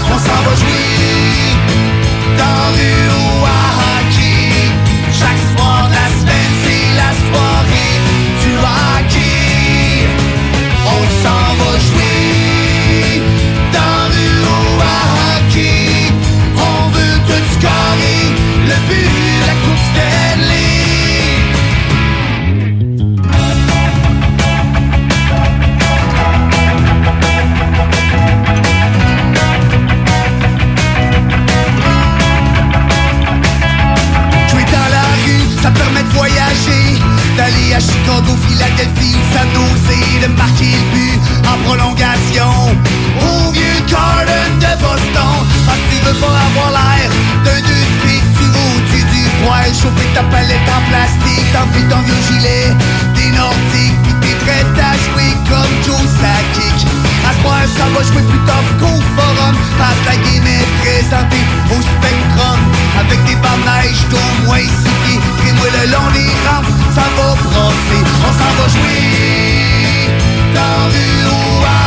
Gonçalves 0.08 0.62
Lee, 0.62 1.58
Dalio. 2.38 3.23
En 50.74 50.82
plastique 50.90 51.46
T'enfiles 51.54 51.88
ton 51.88 52.02
vieux 52.02 52.22
gilet. 52.28 52.74
Des 53.16 53.32
nordiques 53.32 54.00
Puis 54.04 54.14
t'es 54.22 54.36
prêt 54.44 54.66
à 54.82 54.94
comme 55.50 55.74
Joe 55.86 56.04
Sakic. 56.20 56.88
À 57.28 57.32
ce 57.34 57.40
point 57.44 57.66
ça 57.78 57.86
va 57.94 58.02
jouer 58.04 58.24
plus 58.24 58.44
tough 58.50 58.70
qu'au 58.80 58.98
forum. 59.16 59.56
Que 59.78 60.06
la 60.10 60.16
game 60.16 60.48
est 60.48 60.74
au 61.70 61.80
Spectrum. 61.82 62.60
Avec 63.00 63.24
des 63.26 63.36
barres 63.36 63.58
de 63.58 63.88
neige 63.88 64.02
d'au 64.10 64.46
moins 64.46 64.58
six 64.60 64.96
pieds. 65.06 65.20
Crée-moi 65.40 65.68
le 65.78 65.92
long 65.92 66.10
des 66.14 66.32
rampes 66.48 66.72
Ça 66.96 67.06
va 67.18 67.36
brasser. 67.46 68.04
On 68.26 68.32
s'en 68.40 68.54
va 68.58 68.66
jouer 68.74 70.10
Dans 70.56 70.90
rue 70.92 71.28
au 71.28 71.83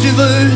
tu 0.00 0.08
veux. 0.08 0.50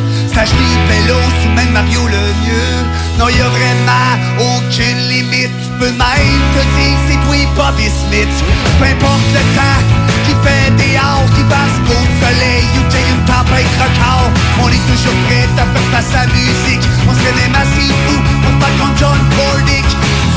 Vélos 0.89 1.33
ou 1.47 1.51
même 1.55 1.71
Mario 1.73 2.07
le 2.07 2.25
mieux. 2.45 2.77
Non, 3.19 3.29
y 3.29 3.41
a 3.41 3.49
vraiment 3.49 4.13
aucune 4.39 4.99
limite. 5.09 5.55
Tu 5.63 5.71
peux 5.79 5.93
même 5.93 6.43
te 6.53 6.63
dire 6.75 6.99
c'est 7.09 7.21
toi 7.25 7.39
Bobby 7.57 7.89
Smith. 7.89 8.35
Peu 8.79 8.85
importe 8.85 9.29
le 9.33 9.45
temps 9.57 9.81
qui 10.27 10.35
fait 10.45 10.71
des 10.77 10.97
heures, 10.99 11.29
qui 11.35 11.45
passe 11.49 11.79
au 11.89 12.01
soleil 12.21 12.67
ou 12.77 12.83
qu'il 12.91 13.01
y 13.01 13.03
ait 13.03 13.15
une 13.15 13.25
tempête 13.25 13.75
record. 13.81 14.29
On 14.61 14.69
est 14.69 14.85
toujours 14.91 15.19
prêt 15.27 15.49
à 15.57 15.65
faire 15.73 15.89
face 15.93 16.13
à 16.13 16.27
la 16.27 16.33
musique. 16.35 16.85
On 17.09 17.15
serait 17.15 17.37
même 17.41 17.57
assez 17.57 17.89
fou 18.05 18.17
pour 18.43 18.55
pas 18.61 18.73
contre 18.77 18.99
John 18.99 19.21
Bordick. 19.39 19.89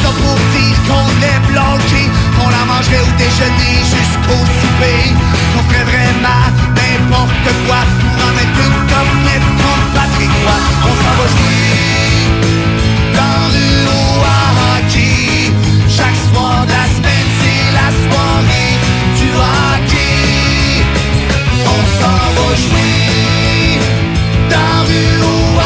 Ça 0.02 0.10
pour 0.14 0.40
dire 0.56 0.78
qu'on 0.88 1.10
est 1.26 1.42
bloqué, 1.52 2.04
qu'on 2.38 2.50
la 2.50 2.64
mangerait 2.70 3.02
au 3.02 3.12
déjeuner 3.18 3.82
jusqu'au 3.82 4.40
souper. 4.62 5.12
Qu'on 5.52 5.64
ferait 5.68 5.88
vraiment 5.90 6.77
n'importe 6.98 7.50
quoi 7.66 7.82
pour 8.00 8.28
en 8.28 8.32
mettre 8.34 8.54
comme 8.58 9.84
Patrick 9.94 10.32
Roy. 10.44 10.60
On 10.84 10.96
s'en 11.04 11.14
va 11.20 11.26
jouer 11.34 11.68
dans 13.14 13.46
le 13.56 13.68
hockey. 14.78 15.52
Chaque 15.88 16.20
soir 16.30 16.66
de 16.66 16.72
la 16.72 16.86
semaine, 16.96 17.30
c'est 17.40 17.66
la 17.80 17.90
soirée 18.04 18.74
du 19.20 19.30
hockey. 19.48 20.18
On 21.66 21.82
s'en 22.00 22.22
va 22.36 22.50
jouer 22.66 23.80
dans 24.50 24.80
le 24.90 25.04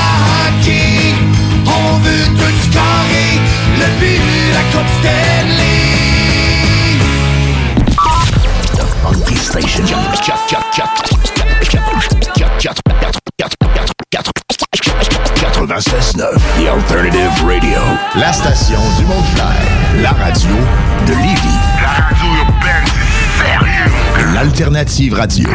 hockey. 0.04 1.16
On 1.66 1.98
veut 2.00 2.26
tout 2.40 2.58
scorer, 2.66 3.34
le 3.80 3.88
but, 4.00 4.22
la 4.54 4.64
coupe 4.72 4.92
Stanley. 5.00 5.71
Station. 9.52 9.86
96.9 15.36 16.38
The 16.58 16.68
Alternative 16.68 17.44
Radio. 17.46 17.80
La 18.16 18.32
station 18.32 18.80
du 18.98 19.06
Mont-Clair. 19.06 19.52
La 20.02 20.12
radio 20.12 20.56
de 21.06 21.12
Lévis. 21.12 21.60
La 21.82 21.90
radio 21.90 22.28
urbaine, 22.46 22.86
c'est 22.88 23.44
sérieux. 23.44 24.34
L'Alternative 24.34 25.16
Radio. 25.16 25.50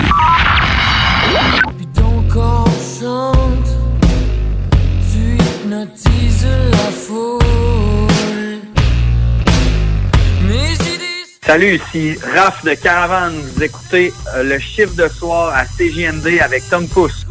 Salut, 11.56 11.80
ici 11.88 12.18
Raph 12.34 12.66
de 12.66 12.74
Caravane. 12.74 13.40
Vous 13.40 13.62
écoutez 13.62 14.12
euh, 14.34 14.42
le 14.42 14.58
chiffre 14.58 14.94
de 14.94 15.08
soir 15.08 15.54
à 15.54 15.64
CJMD 15.64 16.38
avec 16.42 16.68
Tom 16.68 16.86
Pousse. 16.86 17.25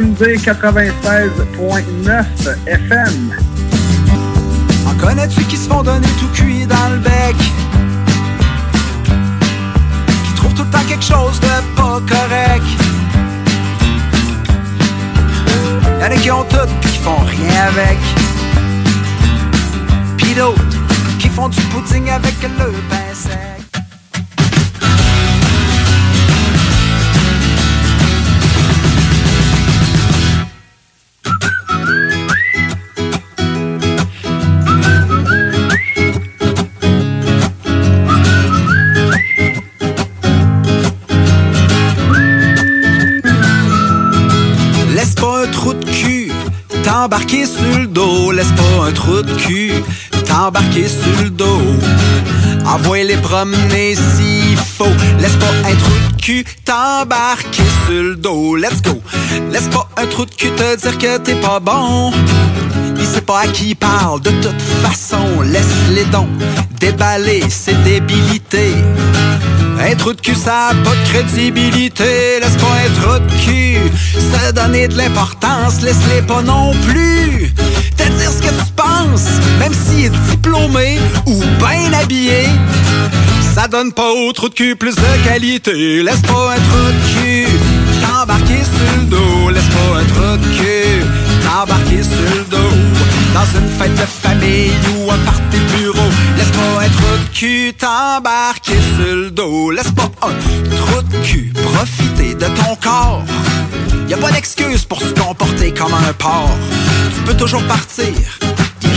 CJMD 0.00 0.38
96.9 0.38 2.24
FM. 2.66 3.34
En 4.86 4.94
connais-tu 4.94 5.42
qui 5.44 5.56
se 5.56 5.68
font 5.68 5.82
donner 5.82 6.08
tout 6.18 6.28
cuit 6.28 6.66
dans 6.66 6.88
le 6.90 6.98
bec? 6.98 7.36
Qui 10.24 10.32
trouvent 10.36 10.54
tout 10.54 10.64
le 10.64 10.70
temps 10.70 10.84
quelque 10.88 11.04
chose 11.04 11.38
de 11.40 11.76
pas 11.76 12.00
correct? 12.08 12.64
Y'en 16.00 16.06
a 16.06 16.16
qui 16.16 16.30
ont 16.30 16.44
tout 16.44 16.56
pis 16.80 16.88
qui 16.92 16.98
font 16.98 17.20
rien 17.26 17.66
avec. 17.68 17.98
Pis 20.16 20.34
d'autres 20.34 20.78
qui 21.18 21.28
font 21.28 21.48
du 21.48 21.60
pudding 21.62 22.08
avec 22.10 22.36
le 22.42 22.72
pain 22.88 23.14
sec. 23.14 23.59
T'embarquer 47.30 47.46
sur 47.46 47.78
le 47.78 47.86
dos. 47.86 48.32
Laisse 48.32 48.52
pas 48.52 48.86
un 48.86 48.92
trou 48.92 49.22
de 49.22 49.32
cul 49.34 49.72
t'embarquer 50.26 50.88
sur 50.88 51.22
le 51.22 51.30
dos. 51.30 51.60
Envoie-les 52.66 53.16
promener 53.18 53.94
s'il 53.94 54.56
faut. 54.56 54.84
Laisse 55.20 55.36
pas 55.36 55.68
un 55.68 55.74
trou 55.74 55.92
de 56.16 56.22
cul 56.22 56.44
t'embarquer 56.64 57.62
sur 57.86 58.02
le 58.02 58.16
dos. 58.16 58.56
Let's 58.56 58.82
go. 58.82 59.00
Laisse 59.52 59.68
pas 59.68 59.88
un 59.96 60.06
trou 60.06 60.24
de 60.24 60.34
cul 60.34 60.50
te 60.50 60.76
dire 60.76 60.98
que 60.98 61.18
t'es 61.18 61.36
pas 61.36 61.60
bon. 61.60 62.12
Il 62.98 63.06
sait 63.06 63.20
pas 63.20 63.40
à 63.40 63.46
qui 63.46 63.70
il 63.70 63.76
parle 63.76 64.20
de 64.20 64.30
toute 64.30 64.62
façon. 64.82 65.42
Laisse-les 65.42 66.04
donc 66.06 66.28
déballer 66.80 67.42
ses 67.48 67.74
débilités. 67.74 68.74
Un 69.82 69.94
trou 69.94 70.12
de 70.12 70.20
cul, 70.20 70.34
ça 70.34 70.68
a 70.68 70.74
pas 70.74 70.90
de 70.90 71.08
crédibilité. 71.08 72.38
Laisse 72.40 72.56
pas 72.56 72.76
un 72.86 73.00
trou 73.00 73.18
de 73.18 73.42
cul 73.42 73.78
se 74.14 74.52
donner 74.52 74.88
de 74.88 74.96
l'importance. 74.96 75.80
Laisse-les 75.82 76.22
pas 76.22 76.42
non 76.42 76.72
plus 76.86 77.52
te 77.96 78.02
dire 78.02 78.30
ce 78.30 78.42
que 78.42 78.48
tu 78.48 78.72
penses. 78.76 79.28
Même 79.58 79.72
s'il 79.72 80.06
est 80.06 80.30
diplômé 80.30 80.98
ou 81.26 81.34
bien 81.34 81.92
habillé. 81.98 82.48
Ça 83.54 83.68
donne 83.68 83.92
pas 83.92 84.10
au 84.12 84.32
trou 84.32 84.48
de 84.48 84.54
cul 84.54 84.76
plus 84.76 84.94
de 84.94 85.24
qualité. 85.24 86.02
Laisse 86.02 86.22
pas 86.22 86.54
un 86.54 86.60
trou 86.60 86.86
de 86.86 87.20
cul 87.20 87.46
t'embarquer 88.02 88.62
sur 88.62 89.00
le 89.00 89.06
dos. 89.06 89.50
Laisse 89.50 89.64
pas 89.64 89.98
un 89.98 90.04
trou 90.04 90.36
de 90.36 90.56
cul 90.58 91.04
t'embarquer 91.50 92.02
sur 92.02 92.36
le 92.36 92.44
dos. 92.44 92.72
Dans 93.34 93.58
une 93.58 93.68
fête 93.78 93.94
de 93.94 94.06
famille 94.06 94.72
ou 94.90 95.10
un 95.10 95.18
party 95.18 95.58
bureau. 95.76 96.08
Laisse 96.36 96.50
pas 96.50 96.84
un 96.84 96.88
trou 96.88 97.12
de 97.24 97.36
cul 97.36 97.74
t'embarquer 97.74 98.78
sur 98.96 99.16
le 99.16 99.30
dos. 99.30 99.70
Laisse 99.70 99.92
pas 99.92 100.10
un 100.22 100.76
trou 100.76 101.02
de 101.02 101.16
cul 101.24 101.52
profiter 101.52 102.34
de 102.34 102.46
ton 102.46 102.76
corps. 102.76 103.22
Y 104.08 104.14
a 104.14 104.16
pas 104.16 104.32
d'excuse 104.32 104.84
pour 104.84 105.00
se 105.00 105.12
comporter 105.12 105.72
comme 105.72 105.94
un 105.94 106.12
porc. 106.14 106.50
Tu 107.14 107.22
peux 107.22 107.36
toujours 107.36 107.62
partir. 107.64 108.14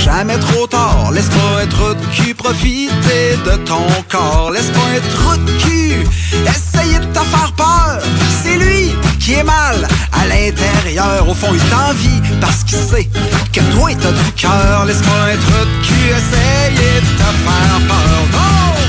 Jamais 0.03 0.37
trop 0.37 0.67
tard. 0.67 1.11
Laisse 1.13 1.29
pas 1.29 1.65
trou 1.69 1.93
de 1.93 2.05
cul 2.13 2.35
profiter 2.35 3.37
de 3.45 3.55
ton 3.63 3.87
corps. 4.09 4.51
Laisse 4.51 4.71
pas 4.71 4.99
trou 5.15 5.37
de 5.37 5.51
cul 5.63 6.03
essayer 6.45 6.99
de 6.99 7.05
te 7.05 7.19
faire 7.19 7.53
peur. 7.55 7.99
C'est 8.43 8.57
lui 8.57 8.91
qui 9.19 9.33
est 9.33 9.43
mal 9.43 9.87
à 10.11 10.27
l'intérieur. 10.27 11.27
Au 11.27 11.33
fond, 11.33 11.53
il 11.53 11.63
t'envie 11.69 12.21
parce 12.41 12.63
qu'il 12.65 12.79
sait 12.79 13.09
que 13.53 13.61
toi, 13.73 13.89
t'as 14.01 14.11
du 14.11 14.31
cœur. 14.33 14.85
Laisse 14.85 15.01
pas 15.01 15.37
trou 15.45 15.65
de 15.65 15.85
cul 15.85 16.09
essayer 16.19 16.95
de 16.99 17.11
te 17.17 17.29
faire 17.45 17.79
peur. 17.87 18.82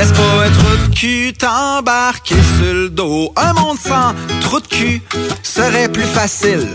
Laisse 0.00 0.12
pas 0.12 0.48
de 0.48 0.94
cul 0.94 1.34
t'embarquer 1.34 2.34
sur 2.34 2.72
le 2.72 2.88
dos. 2.88 3.34
Un 3.36 3.52
monde 3.52 3.76
sans 3.78 4.14
trou 4.40 4.58
de 4.58 4.66
cul 4.66 5.02
serait 5.42 5.90
plus 5.90 6.06
facile. 6.06 6.66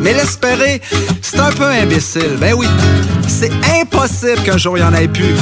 Mais 0.00 0.14
l'espérer, 0.14 0.82
c'est 1.22 1.38
un 1.38 1.52
peu 1.52 1.68
imbécile. 1.68 2.36
Ben 2.40 2.54
oui, 2.54 2.66
c'est 3.28 3.52
impossible 3.80 4.42
qu'un 4.44 4.56
jour 4.56 4.76
il 4.76 4.80
y 4.80 4.84
en 4.84 4.92
ait 4.94 5.06
plus. 5.06 5.36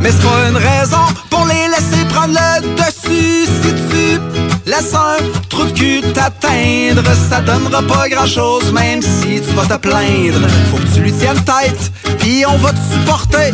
Mais 0.00 0.10
c'est 0.10 0.22
pas 0.22 0.48
une 0.48 0.56
raison 0.56 1.04
pour 1.28 1.44
les 1.44 1.68
laisser 1.68 2.02
prendre 2.08 2.32
le 2.32 2.76
dessus. 2.76 3.46
Si 3.62 3.74
tu 3.90 4.70
laisses 4.70 4.94
un 4.94 5.22
trou 5.50 5.64
de 5.66 5.72
cul 5.72 6.00
t'atteindre, 6.14 7.02
ça 7.28 7.42
donnera 7.42 7.82
pas 7.82 8.08
grand 8.08 8.26
chose, 8.26 8.72
même 8.72 9.02
si 9.02 9.42
tu 9.42 9.54
vas 9.54 9.66
te 9.66 9.78
plaindre. 9.78 10.48
Faut 10.70 10.78
que 10.78 10.94
tu 10.94 11.00
lui 11.02 11.12
tiennes 11.12 11.44
tête, 11.44 11.92
puis 12.20 12.42
on 12.48 12.56
va 12.56 12.70
te 12.72 12.80
supporter. 12.90 13.52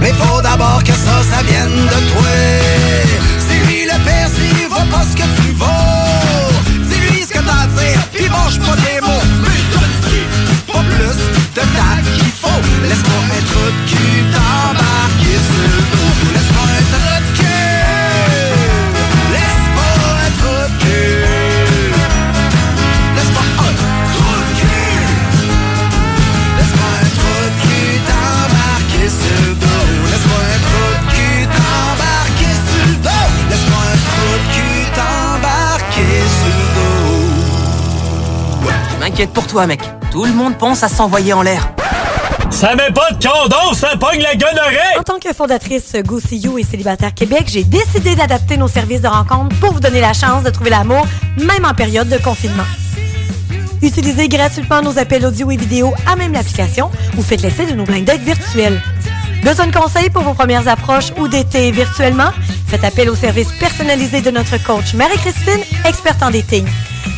Mais 0.00 0.12
faut 0.12 0.40
d'abord 0.42 0.82
que 0.84 0.92
ça, 0.92 1.22
ça 1.30 1.42
vienne 1.42 1.86
de 1.94 2.00
toi. 2.10 2.28
C'est 3.38 3.60
lui 3.66 3.84
le 3.84 3.98
père, 4.04 4.28
s'il 4.28 4.68
va 4.68 4.84
pas 4.90 5.04
ce 5.04 5.16
que 5.16 5.28
tu 5.38 5.52
vaux. 5.52 6.52
Dis-lui 6.88 7.22
ce 7.22 7.32
que 7.34 7.42
t'as 7.44 7.62
à 7.62 7.66
dire, 7.66 8.00
puis 8.12 8.28
mange 8.28 8.58
pas 8.60 8.76
des 8.76 9.00
mots. 9.00 9.24
Mais 9.42 10.72
pas 10.72 10.84
plus 10.90 11.18
de 11.54 11.60
tact 11.60 12.04
qu'il 12.16 12.32
faut. 12.40 12.62
Laisse-moi 12.82 13.18
trou 13.50 13.66
de 13.66 13.90
cul 13.90 14.17
m'inquiète 39.18 39.34
pour 39.34 39.48
toi, 39.48 39.66
mec. 39.66 39.80
Tout 40.12 40.24
le 40.24 40.32
monde 40.32 40.56
pense 40.56 40.84
à 40.84 40.88
s'envoyer 40.88 41.32
en 41.32 41.42
l'air. 41.42 41.72
Ça 42.50 42.76
met 42.76 42.92
pas 42.92 43.10
de 43.10 43.26
condom, 43.26 43.74
ça 43.74 43.96
pogne 43.96 44.22
la 44.22 44.36
gonorrhée! 44.36 44.96
En 44.96 45.02
tant 45.02 45.18
que 45.18 45.32
fondatrice 45.32 45.96
Go 46.04 46.20
See 46.20 46.38
You 46.38 46.56
et 46.56 46.62
Célibataire 46.62 47.12
Québec, 47.12 47.46
j'ai 47.48 47.64
décidé 47.64 48.14
d'adapter 48.14 48.56
nos 48.56 48.68
services 48.68 49.00
de 49.00 49.08
rencontre 49.08 49.58
pour 49.58 49.72
vous 49.72 49.80
donner 49.80 50.00
la 50.00 50.12
chance 50.12 50.44
de 50.44 50.50
trouver 50.50 50.70
l'amour, 50.70 51.04
même 51.36 51.64
en 51.64 51.74
période 51.74 52.08
de 52.08 52.16
confinement. 52.18 52.62
Utilisez 53.82 54.28
gratuitement 54.28 54.82
nos 54.82 54.98
appels 55.00 55.26
audio 55.26 55.50
et 55.50 55.56
vidéo 55.56 55.92
à 56.06 56.14
même 56.14 56.32
l'application 56.32 56.88
ou 57.16 57.22
faites 57.22 57.42
l'essai 57.42 57.66
de 57.66 57.74
nos 57.74 57.84
blind 57.84 58.04
dates 58.04 58.20
virtuels. 58.20 58.80
Besoin 59.42 59.68
de 59.68 59.72
conseils 59.74 60.10
pour 60.10 60.22
vos 60.22 60.34
premières 60.34 60.68
approches 60.68 61.12
ou 61.18 61.28
d'été 61.28 61.70
virtuellement? 61.70 62.30
Faites 62.66 62.84
appel 62.84 63.08
au 63.08 63.14
service 63.14 63.48
personnalisé 63.58 64.20
de 64.20 64.30
notre 64.30 64.62
coach 64.64 64.94
Marie-Christine, 64.94 65.60
experte 65.86 66.22
en 66.22 66.30
dating. 66.30 66.66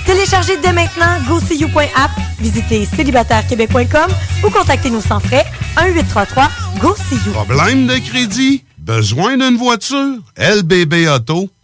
Téléchargez 0.06 0.56
dès 0.59 0.72
maintenant 0.72 1.18
GoSeeYou.app, 1.28 2.10
visitez 2.38 2.86
célibatairequebec.com 2.86 4.10
ou 4.44 4.51
contactez-nous 4.51 5.01
sans 5.01 5.20
frais 5.20 5.44
1-833 5.76 6.48
go 6.80 6.94
see 6.97 7.16
you 7.26 7.32
Problème 7.32 7.86
de 7.86 7.98
crédit? 7.98 8.64
Besoin 8.78 9.36
d'une 9.36 9.56
voiture? 9.56 10.18
LBB 10.36 11.09
Auto. 11.09 11.51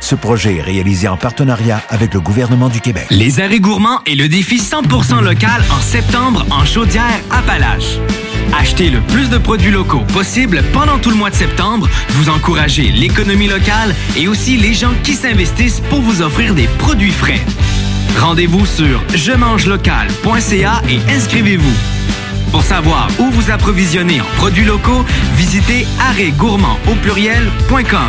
Ce 0.00 0.14
projet 0.14 0.56
est 0.56 0.62
réalisé 0.62 1.08
en 1.08 1.16
partenariat 1.16 1.82
avec 1.88 2.14
le 2.14 2.20
gouvernement 2.20 2.68
du 2.68 2.80
Québec. 2.80 3.06
Les 3.10 3.40
arrêts 3.40 3.60
gourmands 3.60 4.00
et 4.06 4.14
le 4.14 4.28
défi 4.28 4.58
100% 4.58 5.22
local 5.22 5.64
en 5.70 5.80
septembre 5.80 6.44
en 6.50 6.64
Chaudière-Appalaches. 6.64 7.98
Achetez 8.58 8.90
le 8.90 9.00
plus 9.00 9.30
de 9.30 9.38
produits 9.38 9.70
locaux 9.70 10.04
possible 10.12 10.62
pendant 10.72 10.98
tout 10.98 11.10
le 11.10 11.16
mois 11.16 11.30
de 11.30 11.34
septembre. 11.34 11.88
Vous 12.10 12.28
encouragez 12.28 12.90
l'économie 12.90 13.48
locale 13.48 13.94
et 14.16 14.28
aussi 14.28 14.56
les 14.56 14.74
gens 14.74 14.92
qui 15.02 15.14
s'investissent 15.14 15.80
pour 15.88 16.00
vous 16.00 16.22
offrir 16.22 16.54
des 16.54 16.68
produits 16.78 17.10
frais. 17.10 17.40
Rendez-vous 18.18 18.66
sur 18.66 19.02
je 19.14 19.68
local.ca 19.68 20.82
et 20.88 21.00
inscrivez-vous. 21.10 21.74
Pour 22.52 22.62
savoir 22.62 23.08
où 23.18 23.30
vous 23.30 23.50
approvisionner 23.50 24.20
en 24.20 24.36
produits 24.36 24.64
locaux, 24.64 25.04
visitez 25.36 25.86
arrêtgourmand 25.98 26.78
au 26.88 26.94
pluriel.com. 26.94 28.08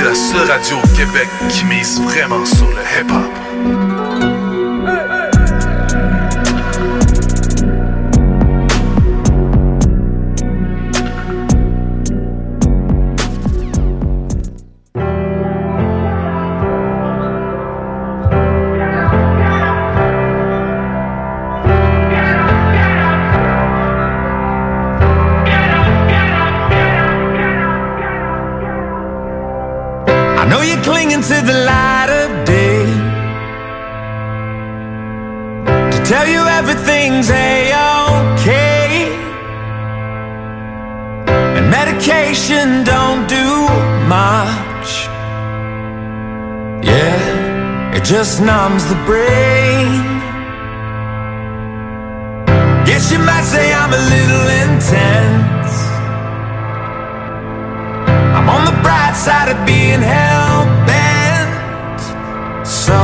Écoutez 0.00 0.08
la 0.08 0.14
seule 0.14 0.50
radio 0.50 0.76
au 0.78 0.96
Québec 0.96 1.28
qui 1.50 1.64
mise 1.64 2.00
vraiment 2.00 2.44
sur 2.46 2.68
le 2.68 2.82
hip-hop. 3.00 3.99
Just 48.30 48.42
numbs 48.42 48.84
the 48.84 48.94
brain. 49.06 50.02
Guess 52.86 53.10
you 53.10 53.18
might 53.18 53.42
say 53.42 53.72
I'm 53.72 53.92
a 53.92 54.02
little 54.14 54.46
intense. 54.62 55.74
I'm 58.36 58.48
on 58.48 58.62
the 58.70 58.76
bright 58.84 59.16
side 59.16 59.48
of 59.54 59.58
being 59.66 60.02
hell 60.14 60.64
bent. 60.86 62.00
So 62.64 62.98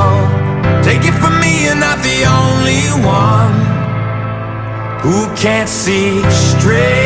take 0.86 1.02
it 1.10 1.16
from 1.20 1.34
me, 1.40 1.64
you're 1.64 1.82
not 1.88 1.98
the 2.10 2.20
only 2.40 2.84
one 3.02 3.56
who 5.02 5.26
can't 5.34 5.68
see 5.68 6.22
straight. 6.30 7.05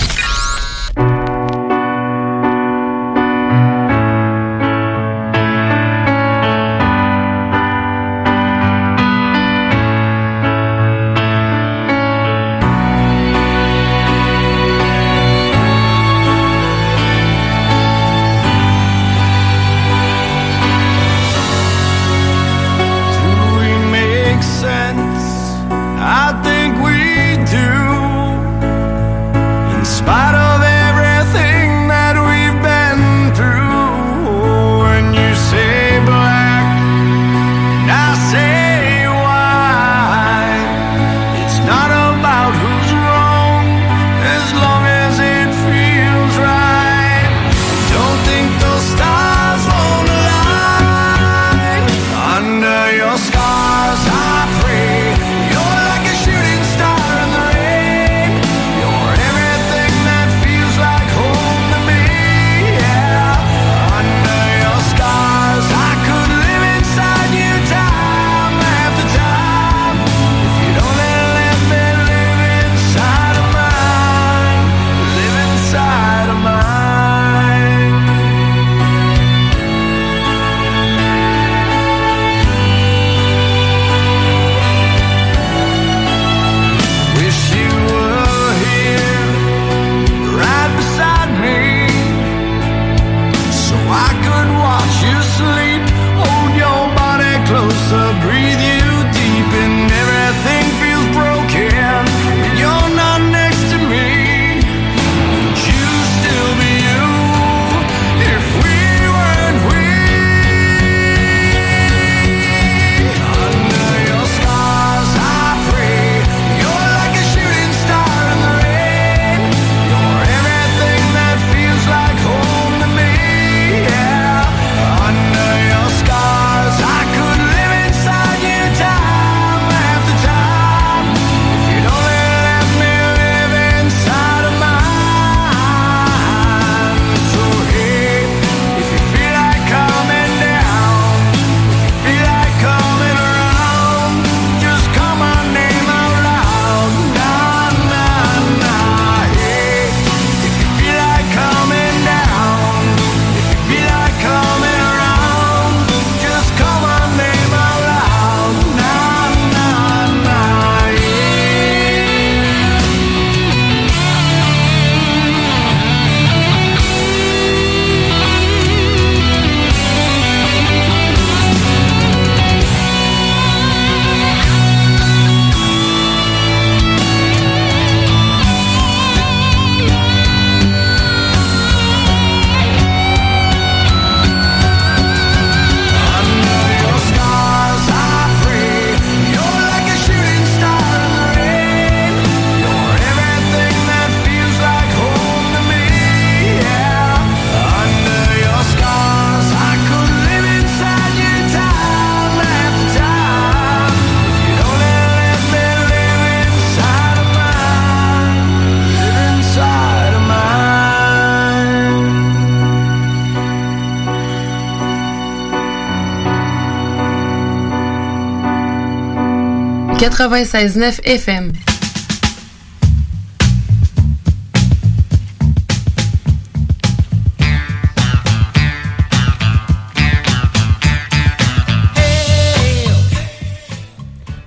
96.9 220.01 220.99
FM. 221.05 221.53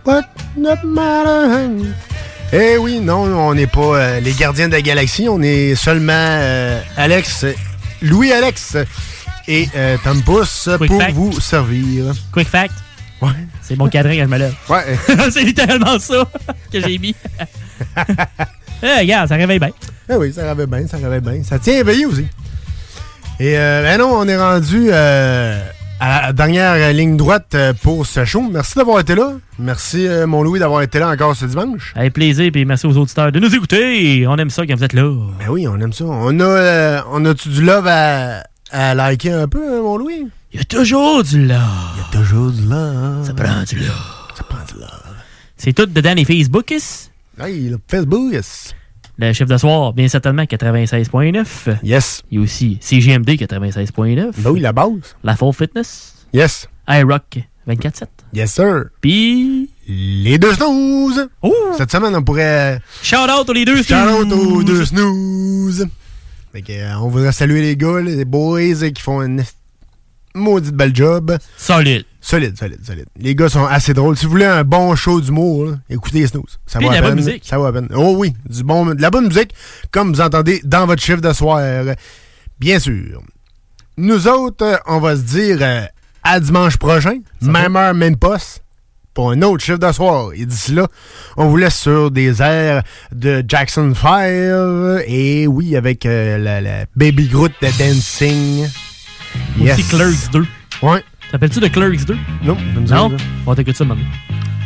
What? 0.04 0.24
Not 0.56 0.82
matter? 0.82 1.94
Eh 2.52 2.76
oui, 2.78 2.98
non, 2.98 3.22
on 3.22 3.54
n'est 3.54 3.68
pas 3.68 3.80
euh, 3.80 4.18
les 4.20 4.32
gardiens 4.32 4.66
de 4.66 4.72
la 4.72 4.82
galaxie, 4.82 5.28
on 5.28 5.40
est 5.40 5.76
seulement 5.76 6.12
euh, 6.14 6.80
Alex, 6.96 7.46
Louis-Alex 8.02 8.76
et 9.46 9.68
euh, 9.76 9.96
Tom 10.02 10.20
pour 10.22 10.44
fact. 10.44 11.12
vous 11.12 11.38
servir. 11.40 12.12
Quick 12.32 12.48
fact. 12.48 12.83
Ouais. 13.24 13.46
C'est 13.62 13.76
mon 13.76 13.88
cadran 13.88 14.12
quand 14.12 14.24
je 14.24 14.28
me 14.28 14.38
lève. 14.38 14.54
Ouais. 14.68 14.98
c'est 15.30 15.42
littéralement 15.42 15.98
ça 15.98 16.26
que 16.72 16.80
j'ai 16.80 16.98
mis. 16.98 17.14
eh, 18.82 19.00
regarde, 19.00 19.28
ça 19.28 19.36
réveille 19.36 19.58
bien. 19.58 19.70
Eh 20.10 20.14
oui, 20.16 20.32
ça 20.32 20.46
rêvait 20.46 20.66
bien, 20.66 20.86
ça 20.86 20.96
rêvait 20.98 21.20
bien. 21.20 21.42
Ça 21.42 21.58
tient 21.58 21.78
éveillé 21.78 22.06
aussi. 22.06 22.26
Et 23.40 23.58
euh, 23.58 23.82
ben 23.82 23.98
non, 23.98 24.10
on 24.12 24.28
est 24.28 24.36
rendu 24.36 24.88
euh, 24.90 25.60
à 25.98 26.22
la 26.26 26.32
dernière 26.32 26.92
ligne 26.92 27.16
droite 27.16 27.52
euh, 27.54 27.72
pour 27.82 28.06
ce 28.06 28.24
show. 28.24 28.42
Merci 28.50 28.74
d'avoir 28.76 29.00
été 29.00 29.14
là. 29.14 29.32
Merci, 29.58 30.06
euh, 30.06 30.26
mon 30.26 30.42
Louis, 30.42 30.60
d'avoir 30.60 30.82
été 30.82 30.98
là 30.98 31.08
encore 31.08 31.34
ce 31.34 31.46
dimanche. 31.46 31.92
Avec 31.96 32.12
plaisir, 32.12 32.50
puis 32.52 32.64
merci 32.64 32.86
aux 32.86 32.96
auditeurs 32.96 33.32
de 33.32 33.40
nous 33.40 33.54
écouter. 33.54 34.26
On 34.28 34.36
aime 34.36 34.50
ça 34.50 34.66
quand 34.66 34.76
vous 34.76 34.84
êtes 34.84 34.92
là. 34.92 35.10
Ben 35.40 35.48
oui, 35.48 35.66
on 35.66 35.80
aime 35.80 35.92
ça. 35.92 36.04
On 36.04 36.38
a, 36.40 37.04
on 37.10 37.24
a-tu 37.24 37.48
du 37.48 37.62
love 37.62 37.86
à, 37.88 38.44
à 38.70 38.94
liker 38.94 39.32
un 39.32 39.48
peu, 39.48 39.62
hein, 39.62 39.82
mon 39.82 39.96
Louis? 39.96 40.28
Il 40.54 40.58
y 40.58 40.60
a 40.60 40.64
toujours 40.66 41.24
du 41.24 41.46
love. 41.48 41.58
Il 41.96 41.98
y 41.98 42.20
a 42.20 42.22
toujours 42.22 42.52
du 42.52 42.62
love. 42.62 43.26
Ça 43.26 43.34
prend 43.34 43.64
du 43.64 43.74
love. 43.74 44.32
Ça 44.36 44.44
prend 44.44 44.64
du 44.72 44.78
love. 44.78 45.02
C'est 45.56 45.72
tout 45.72 45.86
dedans 45.86 46.14
les 46.14 46.24
Facebookis. 46.24 47.10
Hey, 47.40 47.68
le 47.68 47.80
Facebook, 47.88 48.32
yes. 48.32 48.72
Le 49.18 49.32
chiffre 49.32 49.50
de 49.50 49.56
soir, 49.56 49.92
bien 49.92 50.06
certainement 50.06 50.44
96.9. 50.44 51.78
Yes. 51.82 52.22
Il 52.30 52.38
y 52.38 52.40
a 52.40 52.44
aussi 52.44 52.78
CGMD 52.80 53.30
96.9. 53.30 54.30
Ben 54.38 54.50
oui, 54.50 54.60
la 54.60 54.72
base. 54.72 55.16
La 55.24 55.34
Full 55.34 55.52
Fitness. 55.52 56.24
Yes. 56.32 56.68
iRock 56.88 57.40
24.7. 57.66 58.04
Yes, 58.32 58.52
sir. 58.52 58.84
Puis. 59.00 59.70
Les 59.88 60.38
deux 60.38 60.54
snooze. 60.54 61.30
Cette 61.76 61.90
semaine, 61.90 62.14
on 62.14 62.22
pourrait. 62.22 62.80
Shout 63.02 63.16
out 63.16 63.50
aux 63.50 63.52
les 63.52 63.64
deux 63.64 63.82
Shout 63.82 63.94
out 63.94 64.32
aux 64.32 64.62
deux 64.62 64.84
snooze. 64.84 65.88
Fait 66.52 66.62
que, 66.62 66.72
euh, 66.72 66.96
on 67.00 67.08
voudrait 67.08 67.32
saluer 67.32 67.60
les 67.60 67.76
gars, 67.76 68.00
les 68.00 68.24
boys 68.24 68.60
euh, 68.60 68.90
qui 68.90 69.02
font 69.02 69.20
une 69.20 69.42
maudite 70.34 70.74
belle 70.74 70.94
job. 70.94 71.36
Solide. 71.56 72.04
Solide, 72.20 72.56
solide, 72.58 72.84
solide. 72.84 73.06
Les 73.18 73.34
gars 73.34 73.48
sont 73.50 73.66
assez 73.66 73.92
drôles. 73.94 74.16
Si 74.16 74.24
vous 74.24 74.30
voulez 74.32 74.46
un 74.46 74.64
bon 74.64 74.94
show 74.96 75.20
d'humour, 75.20 75.66
là, 75.66 75.72
écoutez 75.90 76.20
les 76.20 76.26
snooze. 76.26 76.58
Ça 76.66 76.78
Puis 76.78 76.88
va 76.88 76.94
à 76.94 77.00
bonne 77.02 77.16
peine. 77.16 77.24
musique. 77.24 77.42
Ça 77.44 77.58
va 77.58 77.68
à 77.68 77.72
peine. 77.72 77.88
Oh 77.94 78.14
oui, 78.16 78.32
du 78.48 78.64
bon, 78.64 78.86
de 78.86 79.00
la 79.02 79.10
bonne 79.10 79.26
musique, 79.26 79.54
comme 79.90 80.12
vous 80.12 80.20
entendez 80.20 80.60
dans 80.64 80.86
votre 80.86 81.02
chiffre 81.02 81.20
de 81.20 81.32
soir. 81.32 81.60
Bien 82.58 82.78
sûr. 82.78 83.22
Nous 83.96 84.26
autres, 84.26 84.80
on 84.86 85.00
va 85.00 85.16
se 85.16 85.20
dire 85.22 85.58
euh, 85.60 85.82
à 86.22 86.40
dimanche 86.40 86.78
prochain, 86.78 87.18
même 87.42 87.76
heure, 87.76 87.94
même 87.94 88.16
poste, 88.16 88.64
pour 89.12 89.30
un 89.30 89.42
autre 89.42 89.62
chiffre 89.62 89.78
de 89.78 89.92
soir. 89.92 90.30
Et 90.34 90.46
d'ici 90.46 90.72
là, 90.72 90.88
on 91.36 91.48
vous 91.48 91.56
laisse 91.58 91.78
sur 91.78 92.10
des 92.10 92.40
airs 92.42 92.82
de 93.12 93.44
Jackson 93.46 93.92
5 93.94 95.04
et 95.06 95.46
oui, 95.46 95.76
avec 95.76 96.06
euh, 96.06 96.38
la, 96.38 96.60
la 96.62 96.86
Baby 96.96 97.28
Groot 97.28 97.52
de 97.60 97.68
Dancing. 97.78 98.66
Aussi 99.60 99.84
Clerks 99.84 100.30
2. 100.32 100.46
Ouais. 100.82 101.02
T'appelles-tu 101.30 101.60
de 101.60 101.68
Clerks 101.68 102.04
2? 102.06 102.16
Non, 102.42 102.56
Non? 102.90 103.16
On 103.46 103.50
va 103.50 103.56
t'écouter 103.56 103.76
ça 103.78 103.84
maintenant. 103.84 104.04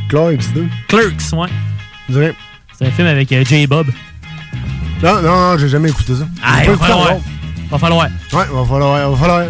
Clerks 0.08 0.52
2. 0.54 0.66
Clerks, 0.88 1.32
ouais. 1.32 2.32
C'est 2.78 2.86
un 2.86 2.90
film 2.90 3.08
avec 3.08 3.30
euh, 3.32 3.44
J-Bob. 3.44 3.86
Non, 5.02 5.22
non, 5.22 5.52
non, 5.52 5.58
j'ai 5.58 5.68
jamais 5.68 5.90
écouté 5.90 6.14
ça. 6.14 6.26
Ah, 6.42 6.64
il 6.64 6.70
va 6.70 6.76
falloir. 6.78 7.16
Va 7.70 7.78
falloir. 7.78 8.06
Ouais, 8.06 8.44
va 8.52 8.64
falloir, 8.64 9.10
va 9.10 9.16
falloir. 9.16 9.44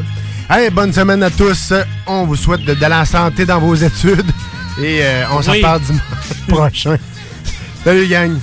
Allez, 0.49 0.71
bonne 0.71 0.93
semaine 0.93 1.23
à 1.23 1.31
tous. 1.31 1.73
On 2.07 2.25
vous 2.25 2.37
souhaite 2.37 2.65
de, 2.65 2.75
de 2.75 2.81
la 2.87 3.05
santé 3.05 3.45
dans 3.47 3.59
vos 3.61 3.75
études. 3.75 4.25
Et 4.81 5.01
euh, 5.03 5.25
on 5.33 5.43
s'en 5.43 5.53
Oui. 5.53 5.59
reparle 5.59 5.81
dimanche 5.83 6.03
prochain. 6.49 6.97
Salut, 7.85 8.07
gang. 8.09 8.37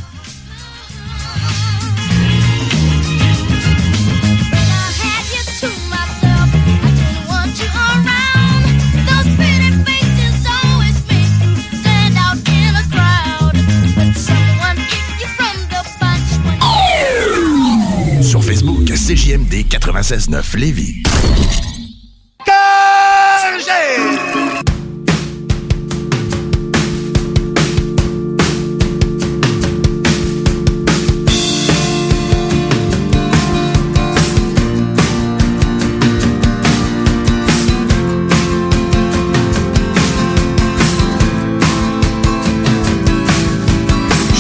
CJMD 19.08 19.68
96.9 19.70 20.58
Lévis. 20.58 21.04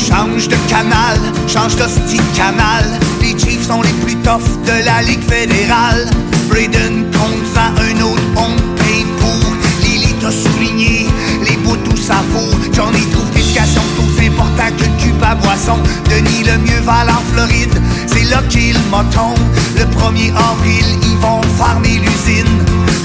Change 0.07 0.47
de 0.47 0.55
canal, 0.67 1.19
change 1.47 1.75
d'hostie 1.75 2.17
canal. 2.35 2.99
Chiefs 3.45 3.67
sont 3.67 3.81
les 3.81 3.93
plus 4.03 4.15
toughs 4.17 4.41
de 4.65 4.85
la 4.85 5.03
Ligue 5.03 5.21
fédérale. 5.21 6.09
Braden 6.49 7.05
compte 7.11 7.45
ça, 7.53 7.71
un 7.77 8.01
autre 8.01 8.23
on 8.35 8.55
paye 8.75 9.05
pour. 9.19 9.53
Lily 9.81 10.13
t'a 10.19 10.31
souligné 10.31 11.05
les 11.47 11.55
bouts 11.57 11.77
tout 11.77 11.95
ça 11.95 12.23
vaut. 12.31 12.49
Johnny 12.73 13.05
trouve 13.11 13.29
l'éducation 13.35 13.81
c'est 13.95 14.03
aussi 14.03 14.27
important 14.27 14.69
que 14.75 14.83
le 14.83 15.03
cube 15.03 15.23
à 15.23 15.35
boisson. 15.35 15.77
Denis 16.09 16.43
le 16.43 16.57
mieux 16.57 16.81
va 16.83 17.05
en 17.05 17.21
Floride, 17.33 17.79
c'est 18.07 18.27
là 18.31 18.41
qu'il 18.49 18.77
m'attend. 18.89 19.35
Le 19.77 19.83
1er 19.83 20.33
avril, 20.35 20.85
ils 21.03 21.17
vont 21.17 21.41
farmer 21.57 21.99
l'usine. 21.99 22.57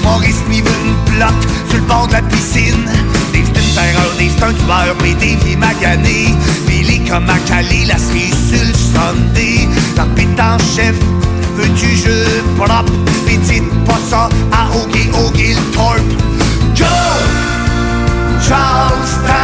Maurice 0.03 0.41
m'y 0.49 0.61
veut 0.61 0.79
une 0.85 1.15
blotte 1.15 1.43
sur 1.69 1.77
le 1.77 1.85
bord 1.85 2.07
de 2.07 2.13
la 2.13 2.21
piscine. 2.23 2.85
Dave 3.31 3.45
c'est 3.53 3.61
une 3.61 3.73
terreur, 3.75 4.11
Dave 4.17 4.31
c'est 4.35 4.43
un 4.43 4.93
mais 5.03 5.13
Dave 5.13 5.45
il 5.45 5.53
est 5.53 5.55
magané. 5.55 6.35
Billy 6.65 6.70
comme 7.11 7.29
à 7.29 7.37
Cali, 7.39 7.85
la 7.85 7.97
cerise 7.97 8.33
sur 8.47 8.65
le 8.65 8.73
Sunday? 8.73 9.67
L'arbitre 9.97 10.41
en 10.41 10.57
chef, 10.59 10.95
veux-tu 11.57 11.87
jeu 11.97 12.23
propre? 12.55 12.93
Mais 13.25 13.35
dites 13.37 13.69
pas 13.85 13.99
ça 14.09 14.29
à 14.53 14.69
le 15.53 15.73
Torp. 15.73 15.99
Go! 16.77 16.85
Charlestown, 18.47 19.40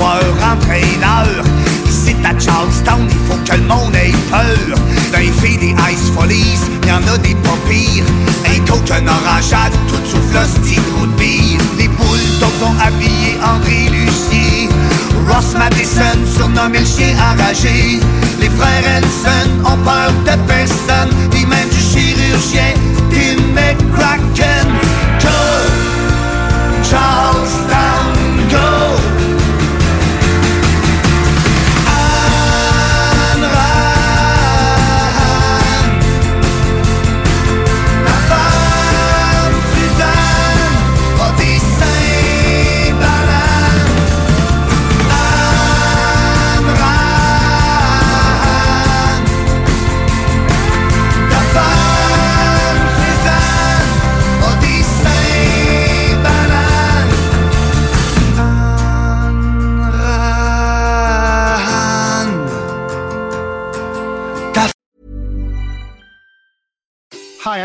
entraîneurs. 0.00 1.44
Ils 1.86 1.90
Ici 1.90 2.16
à 2.24 2.38
Charlestown, 2.38 3.06
il 3.08 3.18
faut 3.28 3.38
que 3.44 3.56
le 3.56 3.66
monde 3.66 3.94
ait 3.94 4.12
peur. 4.30 4.78
Les 5.18 5.30
filles 5.30 5.58
des 5.58 5.74
Ice 5.92 6.10
Follies, 6.14 6.58
y 6.86 6.92
en 6.92 7.06
a 7.12 7.18
des 7.18 7.34
pas 7.36 7.56
pires. 7.68 8.04
Un 8.46 8.60
coke, 8.66 8.90
un 8.90 9.06
orangeade, 9.06 9.72
tout 9.88 10.04
souffle 10.10 10.34
l'hostie 10.34 10.76
de 10.76 11.06
bière. 11.16 11.60
Les 11.78 11.88
bulldogs 11.88 12.62
ont 12.62 12.78
habillé 12.80 13.38
André 13.42 13.88
Lucier. 13.90 14.68
Ross 15.28 15.54
Madison, 15.56 16.18
surnommé 16.36 16.80
le 16.80 16.86
chien 16.86 17.14
enragé. 17.32 18.00
Les 18.40 18.50
frères 18.50 18.84
Henson 18.98 19.50
ont 19.64 19.78
peur 19.84 20.12
de 20.26 20.36
personne, 20.46 21.10
ni 21.32 21.46
même 21.46 21.68
du 21.68 21.80
chirurgien 21.80 22.74